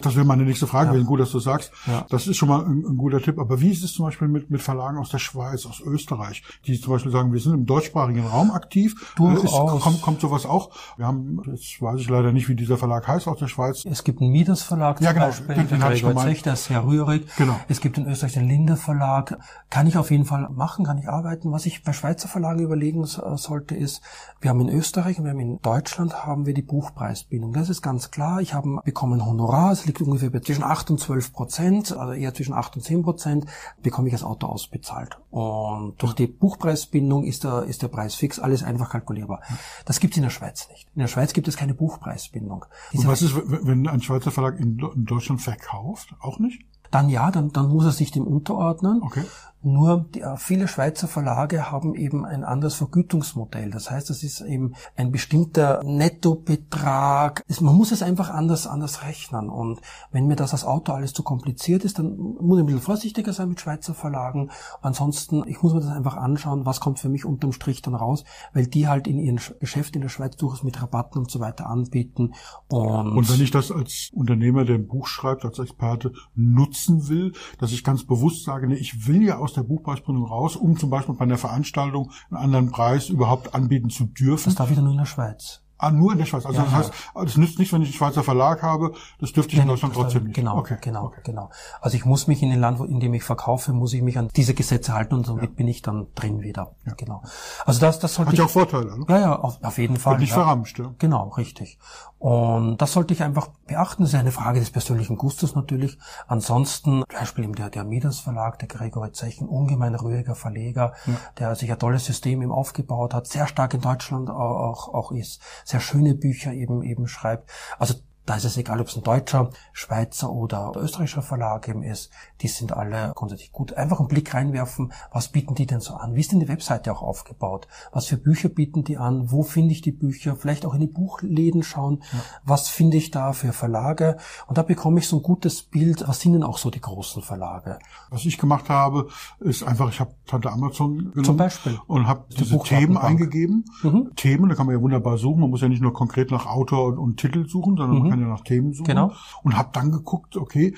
Das 0.01 0.15
wäre 0.15 0.25
meine 0.25 0.43
nächste 0.43 0.67
Frage 0.67 0.91
gewesen. 0.91 1.05
Gut, 1.05 1.19
dass 1.21 1.31
du 1.31 1.39
sagst. 1.39 1.71
Ja. 1.87 2.05
Das 2.09 2.27
ist 2.27 2.35
schon 2.37 2.49
mal 2.49 2.65
ein, 2.65 2.83
ein 2.85 2.97
guter 2.97 3.21
Tipp. 3.21 3.39
Aber 3.39 3.61
wie 3.61 3.71
ist 3.71 3.83
es 3.83 3.93
zum 3.93 4.05
Beispiel 4.05 4.27
mit, 4.27 4.49
mit 4.49 4.61
Verlagen 4.61 4.97
aus 4.97 5.09
der 5.09 5.19
Schweiz, 5.19 5.65
aus 5.65 5.79
Österreich, 5.79 6.43
die 6.65 6.79
zum 6.79 6.91
Beispiel 6.93 7.11
sagen, 7.11 7.31
wir 7.31 7.39
sind 7.39 7.53
im 7.53 7.65
deutschsprachigen 7.65 8.25
Raum 8.27 8.51
aktiv? 8.51 9.13
Durchaus. 9.15 9.43
Äh, 9.43 9.77
Ist, 9.77 9.83
kommt, 9.83 10.01
kommt 10.01 10.21
sowas 10.21 10.45
auch? 10.45 10.71
Wir 10.97 11.05
haben, 11.07 11.41
jetzt 11.47 11.81
weiß 11.81 11.99
ich 12.01 12.09
leider 12.09 12.31
nicht, 12.33 12.49
wie 12.49 12.55
dieser 12.55 12.77
Verlag 12.77 13.07
heißt 13.07 13.27
aus 13.27 13.39
der 13.39 13.47
Schweiz. 13.47 13.85
Es 13.85 14.03
gibt 14.03 14.21
einen 14.21 14.31
Midas 14.31 14.63
Verlag 14.63 14.97
zum 14.97 15.05
Ja, 15.05 15.13
genau, 15.13 15.27
Beispiel, 15.27 15.55
den- 15.55 15.67
den 15.69 15.79
Gregor. 15.79 16.15
Zech, 16.17 16.41
der 16.43 16.53
ist 16.53 16.65
sehr 16.65 16.83
rührig. 16.85 17.25
Genau. 17.37 17.55
Es 17.69 17.79
gibt 17.79 17.97
in 17.97 18.05
Österreich 18.07 18.33
den 18.33 18.47
Linde 18.47 18.75
Verlag. 18.75 19.37
Kann 19.69 19.87
ich 19.87 19.97
auf 19.97 20.11
jeden 20.11 20.25
Fall 20.25 20.49
machen, 20.51 20.83
kann 20.85 20.97
ich 20.97 21.07
arbeiten. 21.07 21.51
Was 21.53 21.65
ich 21.65 21.83
bei 21.83 21.93
Schweizer 21.93 22.27
Verlagen 22.27 22.59
überlegen 22.59 23.05
so- 23.05 23.35
sollte, 23.37 23.75
ist, 23.75 24.01
wir 24.41 24.49
haben 24.49 24.59
in 24.61 24.69
Österreich 24.69 25.17
und 25.19 25.23
wir 25.25 25.31
haben 25.31 25.39
in 25.39 25.59
Deutschland 25.61 26.25
haben 26.25 26.45
wir 26.45 26.53
die 26.53 26.61
Buchpreisbindung. 26.61 27.44
Das 27.53 27.69
ist 27.69 27.81
ganz 27.81 28.11
klar. 28.11 28.41
Ich 28.41 28.53
habe 28.53 28.79
bekommen 28.83 29.25
Honorar, 29.25 29.71
es 29.71 29.85
liegt 29.85 30.01
ungefähr 30.01 30.29
bei 30.29 30.39
zwischen 30.39 30.63
8 30.63 30.91
und 30.91 30.99
12 30.99 31.33
Prozent, 31.33 31.91
also 31.95 32.13
eher 32.13 32.33
zwischen 32.33 32.53
8 32.53 32.75
und 32.77 32.81
10 32.81 33.03
Prozent, 33.03 33.45
bekomme 33.81 34.07
ich 34.07 34.13
als 34.13 34.23
Autor 34.23 34.49
ausbezahlt. 34.49 35.17
Und 35.31 36.01
durch 36.01 36.13
die 36.13 36.27
Buchpreisbindung 36.27 37.23
ist 37.23 37.43
der, 37.43 37.63
ist 37.63 37.81
der 37.81 37.87
Preis 37.89 38.15
fix, 38.15 38.39
alles 38.39 38.63
einfach 38.63 38.89
kalkulierbar. 38.89 39.41
Das 39.85 39.99
gibt 39.99 40.13
es 40.13 40.17
in 40.17 40.23
der 40.23 40.29
Schweiz 40.29 40.67
nicht. 40.69 40.87
In 40.95 41.01
der 41.01 41.07
Schweiz 41.07 41.33
gibt 41.33 41.47
es 41.47 41.57
keine 41.57 41.73
Buchpreisbindung. 41.73 42.61
Und 42.63 42.67
Diese- 42.93 43.07
was 43.07 43.21
ist, 43.21 43.35
wenn 43.35 43.87
ein 43.87 44.01
Schweizer 44.01 44.31
Verlag 44.31 44.59
in 44.59 44.77
Deutschland 44.95 45.41
verkauft? 45.41 46.15
Auch 46.19 46.39
nicht? 46.39 46.61
Dann 46.91 47.09
ja, 47.09 47.31
dann, 47.31 47.51
dann 47.51 47.67
muss 47.69 47.83
er 47.85 47.91
sich 47.91 48.11
dem 48.11 48.25
unterordnen. 48.25 49.01
Okay. 49.03 49.23
Nur 49.65 50.05
die, 50.13 50.21
äh, 50.21 50.37
viele 50.37 50.67
Schweizer 50.67 51.07
Verlage 51.07 51.71
haben 51.71 51.95
eben 51.95 52.23
ein 52.25 52.43
anderes 52.43 52.75
Vergütungsmodell. 52.75 53.71
Das 53.71 53.89
heißt, 53.89 54.09
das 54.09 54.21
ist 54.23 54.41
eben 54.41 54.75
ein 54.95 55.11
bestimmter 55.11 55.81
Nettobetrag. 55.83 57.43
Es- 57.47 57.61
Man 57.61 57.75
muss 57.75 57.91
es 57.91 58.03
einfach 58.03 58.29
anders, 58.29 58.67
anders 58.67 59.03
rechnen. 59.03 59.49
Und 59.49 59.81
wenn 60.11 60.27
mir 60.27 60.35
das 60.35 60.51
als 60.53 60.63
Autor 60.65 60.95
alles 60.95 61.13
zu 61.13 61.23
kompliziert 61.23 61.83
ist, 61.83 61.97
dann 61.99 62.15
muss 62.17 62.57
ich 62.59 62.63
ein 62.63 62.65
bisschen 62.67 62.81
vorsichtiger 62.81 63.33
sein 63.33 63.49
mit 63.49 63.59
Schweizer 63.59 63.93
Verlagen. 63.93 64.51
Ansonsten, 64.81 65.43
ich 65.47 65.61
muss 65.63 65.73
mir 65.73 65.79
das 65.81 65.89
einfach 65.89 66.15
anschauen, 66.17 66.65
was 66.65 66.79
kommt 66.79 66.99
für 66.99 67.09
mich 67.09 67.25
unterm 67.25 67.51
Strich 67.51 67.81
dann 67.81 67.95
raus, 67.95 68.23
weil 68.53 68.67
die 68.67 68.87
halt 68.87 69.07
in 69.07 69.19
ihren 69.19 69.39
Sch- 69.39 69.57
Geschäft 69.59 69.95
in 69.95 70.01
der 70.01 70.09
Schweiz 70.09 70.35
durchaus 70.37 70.63
mit 70.63 70.81
Rabatten 70.81 71.19
und 71.19 71.31
so 71.31 71.39
weiter 71.39 71.67
anbieten. 71.67 72.33
Und, 72.69 73.17
Und 73.17 73.31
wenn 73.31 73.41
ich 73.41 73.51
das 73.51 73.71
als 73.71 74.11
Unternehmer, 74.13 74.63
der 74.65 74.75
ein 74.75 74.87
Buch 74.87 75.07
schreibt, 75.07 75.43
als 75.45 75.57
Experte 75.59 76.11
nutzen 76.35 77.07
will, 77.09 77.33
dass 77.59 77.71
ich 77.71 77.83
ganz 77.83 78.05
bewusst 78.05 78.43
sage, 78.43 78.67
nee, 78.67 78.75
ich 78.75 79.07
will 79.07 79.23
ja 79.23 79.37
aus 79.37 79.53
der 79.55 79.63
Buchpreisbindung 79.63 80.25
raus, 80.25 80.55
um 80.55 80.77
zum 80.77 80.89
Beispiel 80.89 81.15
bei 81.15 81.23
einer 81.25 81.37
Veranstaltung 81.37 82.11
einen 82.29 82.37
anderen 82.43 82.71
Preis 82.71 83.09
überhaupt 83.09 83.53
anbieten 83.55 83.89
zu 83.89 84.05
dürfen. 84.05 84.45
das 84.45 84.55
darf 84.55 84.69
ich 84.69 84.75
dann 84.75 84.85
nur 84.85 84.93
in 84.93 84.99
der 84.99 85.05
Schweiz. 85.05 85.61
Ah, 85.77 85.91
nur 85.91 86.13
in 86.13 86.17
der 86.19 86.25
Schweiz. 86.25 86.45
Also 86.45 86.57
Ja, 86.57 86.63
das 86.63 86.71
ja. 86.71 86.77
heißt, 86.77 86.93
es 87.25 87.35
nützt 87.37 87.59
nichts, 87.59 87.73
wenn 87.73 87.81
ich 87.81 87.89
einen 87.89 87.95
Schweizer 87.95 88.23
Verlag 88.23 88.63
habe, 88.63 88.93
das 89.19 89.33
dürfte 89.33 89.55
ich 89.55 89.61
in 89.61 89.67
Deutschland 89.67 89.93
trotzdem 89.93 90.23
nicht. 90.23 90.33
Genau, 90.33 90.57
Okay. 90.59 90.77
genau, 90.79 91.07
Okay. 91.07 91.19
genau. 91.25 91.49
Also 91.81 91.97
ich 91.97 92.05
muss 92.05 92.27
mich 92.27 92.41
in 92.41 92.49
dem 92.49 92.61
Land, 92.61 92.79
in 92.79 93.01
dem 93.01 93.13
ich 93.13 93.23
verkaufe, 93.23 93.73
muss 93.73 93.91
ich 93.91 94.01
mich 94.01 94.17
an 94.17 94.29
diese 94.37 94.53
Gesetze 94.53 94.93
halten 94.93 95.15
und 95.15 95.25
somit 95.25 95.57
bin 95.57 95.67
ich 95.67 95.81
dann 95.81 96.07
drin 96.15 96.41
wieder. 96.41 96.75
Genau. 96.95 97.23
Also 97.65 97.81
das, 97.81 97.99
das 97.99 98.13
sollte 98.15 98.31
Hat 98.31 98.37
ja 98.37 98.45
auch 98.45 98.49
Vorteile, 98.49 98.97
ne? 98.99 99.05
ja, 99.09 99.19
ja, 99.19 99.35
auf, 99.35 99.61
auf 99.61 99.77
jeden 99.77 99.97
Fall. 99.97 100.13
Wird 100.13 100.21
nicht 100.21 100.29
ja. 100.29 100.35
verramscht, 100.35 100.79
ja. 100.79 100.93
Genau, 100.97 101.27
richtig. 101.29 101.77
Und 102.25 102.81
das 102.81 102.93
sollte 102.93 103.13
ich 103.13 103.21
einfach 103.21 103.49
beachten. 103.67 104.01
Das 104.01 104.13
ist 104.13 104.19
eine 104.19 104.31
Frage 104.31 104.59
des 104.59 104.71
persönlichen 104.71 105.15
Gustes 105.15 105.53
natürlich. 105.53 105.99
Ansonsten, 106.25 107.03
zum 107.07 107.19
Beispiel 107.19 107.43
eben 107.43 107.53
der, 107.53 107.69
der 107.69 107.83
Midas 107.83 108.19
Verlag, 108.19 108.57
der 108.57 108.67
Gregory 108.67 109.11
Zech, 109.11 109.41
ein 109.41 109.47
ungemein 109.47 109.93
ruhiger 109.93 110.33
Verleger, 110.33 110.93
der 111.37 111.53
sich 111.53 111.71
ein 111.71 111.77
tolles 111.77 112.03
System 112.05 112.41
eben 112.41 112.51
aufgebaut 112.51 113.13
hat, 113.13 113.27
sehr 113.27 113.45
stark 113.45 113.75
in 113.75 113.81
Deutschland 113.81 114.31
auch, 114.31 114.91
auch 114.91 115.11
ist, 115.11 115.39
sehr 115.65 115.79
schöne 115.79 116.15
Bücher 116.15 116.51
eben, 116.51 116.81
eben 116.81 117.07
schreibt. 117.07 117.51
Also 117.77 117.93
da 118.25 118.35
ist 118.35 118.45
es 118.45 118.57
egal, 118.57 118.81
ob 118.81 118.87
es 118.87 118.95
ein 118.95 119.03
deutscher, 119.03 119.51
Schweizer 119.71 120.31
oder 120.31 120.73
österreichischer 120.75 121.21
Verlag 121.21 121.67
eben 121.67 121.83
ist. 121.83 122.11
Die 122.41 122.47
sind 122.47 122.73
alle 122.73 123.11
grundsätzlich 123.15 123.51
gut. 123.51 123.73
Einfach 123.73 123.99
einen 123.99 124.07
Blick 124.07 124.33
reinwerfen, 124.33 124.93
was 125.11 125.27
bieten 125.27 125.53
die 125.55 125.67
denn 125.67 125.79
so 125.79 125.93
an? 125.93 126.15
Wie 126.15 126.21
ist 126.21 126.31
denn 126.31 126.39
die 126.39 126.47
Webseite 126.47 126.91
auch 126.91 127.01
aufgebaut? 127.01 127.67
Was 127.91 128.07
für 128.07 128.17
Bücher 128.17 128.49
bieten 128.49 128.83
die 128.83 128.97
an? 128.97 129.31
Wo 129.31 129.43
finde 129.43 129.73
ich 129.73 129.81
die 129.81 129.91
Bücher? 129.91 130.35
Vielleicht 130.35 130.65
auch 130.65 130.73
in 130.73 130.79
die 130.79 130.87
Buchläden 130.87 131.61
schauen. 131.61 132.01
Was 132.43 132.67
finde 132.67 132.97
ich 132.97 133.11
da 133.11 133.33
für 133.33 133.53
Verlage? 133.53 134.17
Und 134.47 134.57
da 134.57 134.63
bekomme 134.63 134.99
ich 134.99 135.07
so 135.07 135.17
ein 135.17 135.23
gutes 135.23 135.61
Bild. 135.61 136.07
Was 136.07 136.19
sind 136.19 136.33
denn 136.33 136.43
auch 136.43 136.57
so 136.57 136.71
die 136.71 136.81
großen 136.81 137.21
Verlage? 137.21 137.79
Was 138.09 138.25
ich 138.25 138.37
gemacht 138.37 138.69
habe, 138.69 139.07
ist 139.39 139.63
einfach, 139.63 139.89
ich 139.89 139.99
habe 139.99 140.15
Tante 140.25 140.51
Amazon 140.51 140.97
genommen 140.97 141.23
Zum 141.25 141.37
Beispiel. 141.37 141.79
und 141.87 142.07
habe 142.07 142.25
diese 142.31 142.55
Buchdatenbank. 142.55 142.67
Themen 142.67 142.97
eingegeben. 142.97 143.65
Mhm. 143.83 144.11
Themen, 144.15 144.49
da 144.49 144.55
kann 144.55 144.65
man 144.65 144.75
ja 144.75 144.81
wunderbar 144.81 145.17
suchen. 145.17 145.41
Man 145.41 145.51
muss 145.51 145.61
ja 145.61 145.69
nicht 145.69 145.81
nur 145.81 145.93
konkret 145.93 146.31
nach 146.31 146.47
Autor 146.47 146.87
und, 146.87 146.97
und 146.97 147.17
Titel 147.17 147.47
suchen, 147.47 147.77
sondern 147.77 147.99
man 147.99 148.14
kann 148.15 148.23
ja 148.23 148.27
nach 148.33 148.41
Themen 148.43 148.73
suchen. 148.73 148.87
Genau. 148.87 149.11
Und 149.43 149.57
habe 149.57 149.69
dann 149.73 149.91
geguckt, 149.91 150.37
okay, 150.37 150.73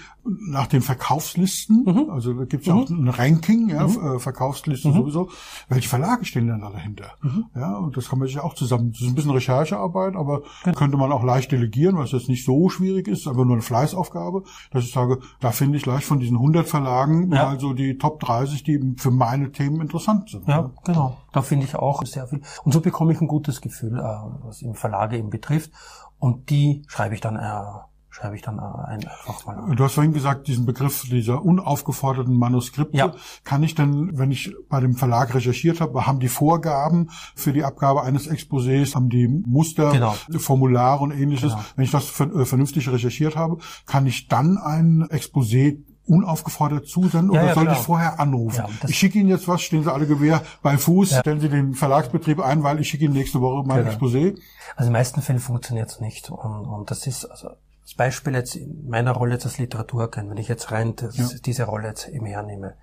nach 0.50 0.68
den 0.68 0.82
Verkaufslisten, 0.82 1.84
Mhm. 1.86 2.10
also 2.10 2.34
da 2.34 2.46
gibt 2.46 2.62
es 2.64 2.68
ja 2.68 2.74
auch 2.76 2.90
ein 2.90 3.08
Ranking, 3.08 3.70
ja, 3.70 3.86
äh, 3.86 4.20
Verkaufsliste 4.20 4.92
sowieso, 4.92 5.30
welche 5.70 5.88
Verlage 5.90 6.26
stehen 6.26 6.48
denn 6.48 6.62
da 6.62 6.70
dahinter? 6.70 7.12
Mhm. 7.22 7.46
Ja, 7.56 7.78
und 7.78 7.96
das 7.98 8.10
kann 8.10 8.20
man 8.20 8.28
sich 8.28 8.40
auch 8.40 8.54
zusammen, 8.56 8.92
das 8.92 9.02
ist 9.02 9.08
ein 9.08 9.16
bisschen 9.16 9.32
Recherchearbeit, 9.32 10.16
aber 10.16 10.42
könnte 10.76 10.98
man 10.98 11.12
auch 11.12 11.24
leicht 11.24 11.52
delegieren, 11.52 11.98
was 11.98 12.12
jetzt 12.12 12.30
nicht 12.30 12.46
so 12.46 12.70
schwierig 12.70 13.08
ist, 13.08 13.28
aber 13.28 13.46
nur 13.46 13.54
eine 13.56 13.62
Fleißaufgabe, 13.62 14.44
dass 14.72 14.84
ich 14.84 14.92
sage, 14.92 15.20
da 15.40 15.52
finde 15.52 15.78
ich 15.78 15.86
leicht 15.86 16.06
von 16.06 16.20
diesen 16.20 16.38
100 16.38 16.68
Verlagen 16.68 17.32
Ja. 17.32 17.46
mal 17.46 17.60
so 17.60 17.74
die 17.74 17.98
Top 17.98 18.20
30, 18.20 18.64
die 18.64 18.74
eben 18.74 18.98
für 18.98 19.12
meine 19.12 19.52
Themen 19.52 19.82
interessant 19.82 20.30
sind. 20.30 20.48
Ja, 20.48 20.72
genau. 20.84 21.18
Da 21.34 21.42
finde 21.42 21.66
ich 21.66 21.76
auch 21.76 22.04
sehr 22.06 22.28
viel. 22.28 22.42
Und 22.64 22.72
so 22.72 22.82
bekomme 22.82 23.14
ich 23.14 23.22
ein 23.22 23.28
gutes 23.28 23.62
Gefühl, 23.62 23.98
äh, 24.00 24.46
was 24.46 24.62
im 24.62 24.74
Verlage 24.74 25.18
eben 25.18 25.30
betrifft. 25.30 25.72
Und 26.20 26.50
die 26.50 26.84
schreibe 26.88 27.16
ich 27.16 27.22
dann, 27.22 27.36
äh, 27.36 27.62
schreibe 28.10 28.36
ich 28.36 28.42
dann 28.42 28.58
äh, 28.58 28.62
einfach 28.90 29.46
mal 29.46 29.58
an. 29.58 29.76
Du 29.76 29.84
hast 29.84 29.94
vorhin 29.94 30.14
gesagt, 30.14 30.48
diesen 30.48 30.66
Begriff 30.66 31.04
dieser 31.04 31.44
unaufgeforderten 31.44 32.36
Manuskripte. 32.36 32.98
Ja. 32.98 33.14
Kann 33.44 33.62
ich 33.62 33.76
denn, 33.76 34.18
wenn 34.18 34.32
ich 34.32 34.54
bei 34.70 34.80
dem 34.80 34.96
Verlag 34.96 35.36
recherchiert 35.36 35.80
habe, 35.82 36.08
haben 36.08 36.20
die 36.20 36.28
Vorgaben 36.28 37.10
für 37.36 37.54
die 37.54 37.64
Abgabe 37.64 38.02
eines 38.02 38.28
Exposés, 38.30 38.96
haben 38.96 39.10
die 39.10 39.28
Muster, 39.28 39.92
Genau. 39.92 40.16
Formulare 40.40 41.04
und 41.04 41.12
ähnliches? 41.12 41.52
Genau. 41.52 41.66
Wenn 41.76 41.86
ich 41.86 41.92
das 41.92 42.20
äh, 42.20 42.46
vernünftig 42.46 42.90
recherchiert 42.90 43.36
habe, 43.36 43.58
kann 43.86 44.08
ich 44.08 44.28
dann 44.28 44.58
ein 44.58 45.04
Exposé 45.10 45.78
unaufgefordert 46.08 46.88
zusenden 46.88 47.34
Ja, 47.34 47.42
oder 47.42 47.50
ja, 47.50 47.54
soll 47.56 47.64
klar. 47.66 47.76
ich 47.78 47.82
vorher 47.84 48.20
anrufen? 48.20 48.64
Ja, 48.68 48.88
ich 48.88 48.98
schicke 48.98 49.20
Ihnen 49.20 49.30
jetzt 49.30 49.48
was, 49.48 49.62
stehen 49.62 49.84
Sie 49.84 49.92
alle 49.94 50.08
Gewehr 50.08 50.42
bei 50.62 50.78
Fuß, 50.78 51.18
stellen 51.20 51.40
Sie 51.40 51.50
den 51.50 51.74
Verlagsbetrieb 51.74 52.40
ein, 52.40 52.64
weil 52.64 52.80
ich 52.80 52.90
schicke 52.90 53.06
Ihnen 53.06 53.14
nächste 53.14 53.42
Woche 53.42 53.66
mein 53.68 53.84
Genau. 53.86 53.92
Exposé. 53.96 54.36
Also 54.76 54.88
in 54.88 54.94
den 54.94 54.94
meisten 54.94 55.22
Fällen 55.22 55.40
funktioniert 55.40 55.90
es 55.90 56.00
nicht. 56.00 56.30
Und, 56.30 56.66
und 56.66 56.90
das 56.92 57.06
ist, 57.08 57.26
also 57.26 57.50
das 57.84 57.94
Beispiel 57.96 58.34
jetzt 58.34 58.56
in 58.56 58.90
meiner 58.90 59.12
Rolle 59.12 59.34
jetzt 59.34 59.46
als 59.46 59.58
Literaturagent, 59.58 60.30
wenn 60.30 60.38
ich 60.38 60.48
jetzt 60.48 60.72
rein 60.72 60.96
das, 60.96 61.16
diese 61.42 61.64
Rolle 61.64 61.88
jetzt 61.90 62.08
eben 62.10 62.26
hernehme. 62.26 62.74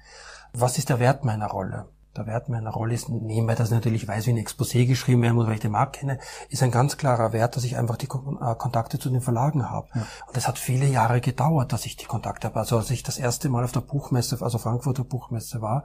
Was 0.53 0.79
ist 0.79 0.89
der 0.89 0.99
Wert 1.01 1.25
meiner 1.25 1.49
Rolle? 1.49 1.87
Der 2.17 2.27
Wert 2.27 2.49
meiner 2.49 2.71
Rolle 2.71 2.95
ist, 2.95 3.09
nebenbei, 3.09 3.57
dass 3.57 3.69
ich 3.69 3.75
natürlich 3.75 4.07
weiß, 4.07 4.27
wie 4.27 4.31
ein 4.31 4.39
Exposé 4.39 4.87
geschrieben 4.87 5.23
werden 5.23 5.35
muss, 5.35 5.47
weil 5.47 5.55
ich 5.55 5.61
den 5.61 5.73
Markt 5.73 5.97
kenne, 5.97 6.19
ist 6.49 6.63
ein 6.63 6.71
ganz 6.71 6.97
klarer 6.97 7.33
Wert, 7.33 7.57
dass 7.57 7.65
ich 7.65 7.77
einfach 7.77 7.97
die 7.97 8.07
äh, 8.07 8.55
Kontakte 8.55 8.99
zu 9.01 9.11
den 9.11 9.21
Verlagen 9.21 9.69
habe. 9.69 9.89
Und 10.27 10.37
es 10.37 10.47
hat 10.47 10.59
viele 10.59 10.87
Jahre 10.87 11.21
gedauert, 11.21 11.73
dass 11.73 11.87
ich 11.87 11.97
die 11.97 12.05
Kontakte 12.05 12.47
habe. 12.47 12.61
Also 12.61 12.77
als 12.77 12.91
ich 12.91 13.03
das 13.03 13.19
erste 13.19 13.49
Mal 13.49 13.65
auf 13.65 13.73
der 13.73 13.81
Buchmesse, 13.81 14.39
also 14.41 14.59
Frankfurter 14.59 15.03
Buchmesse 15.03 15.61
war, 15.61 15.85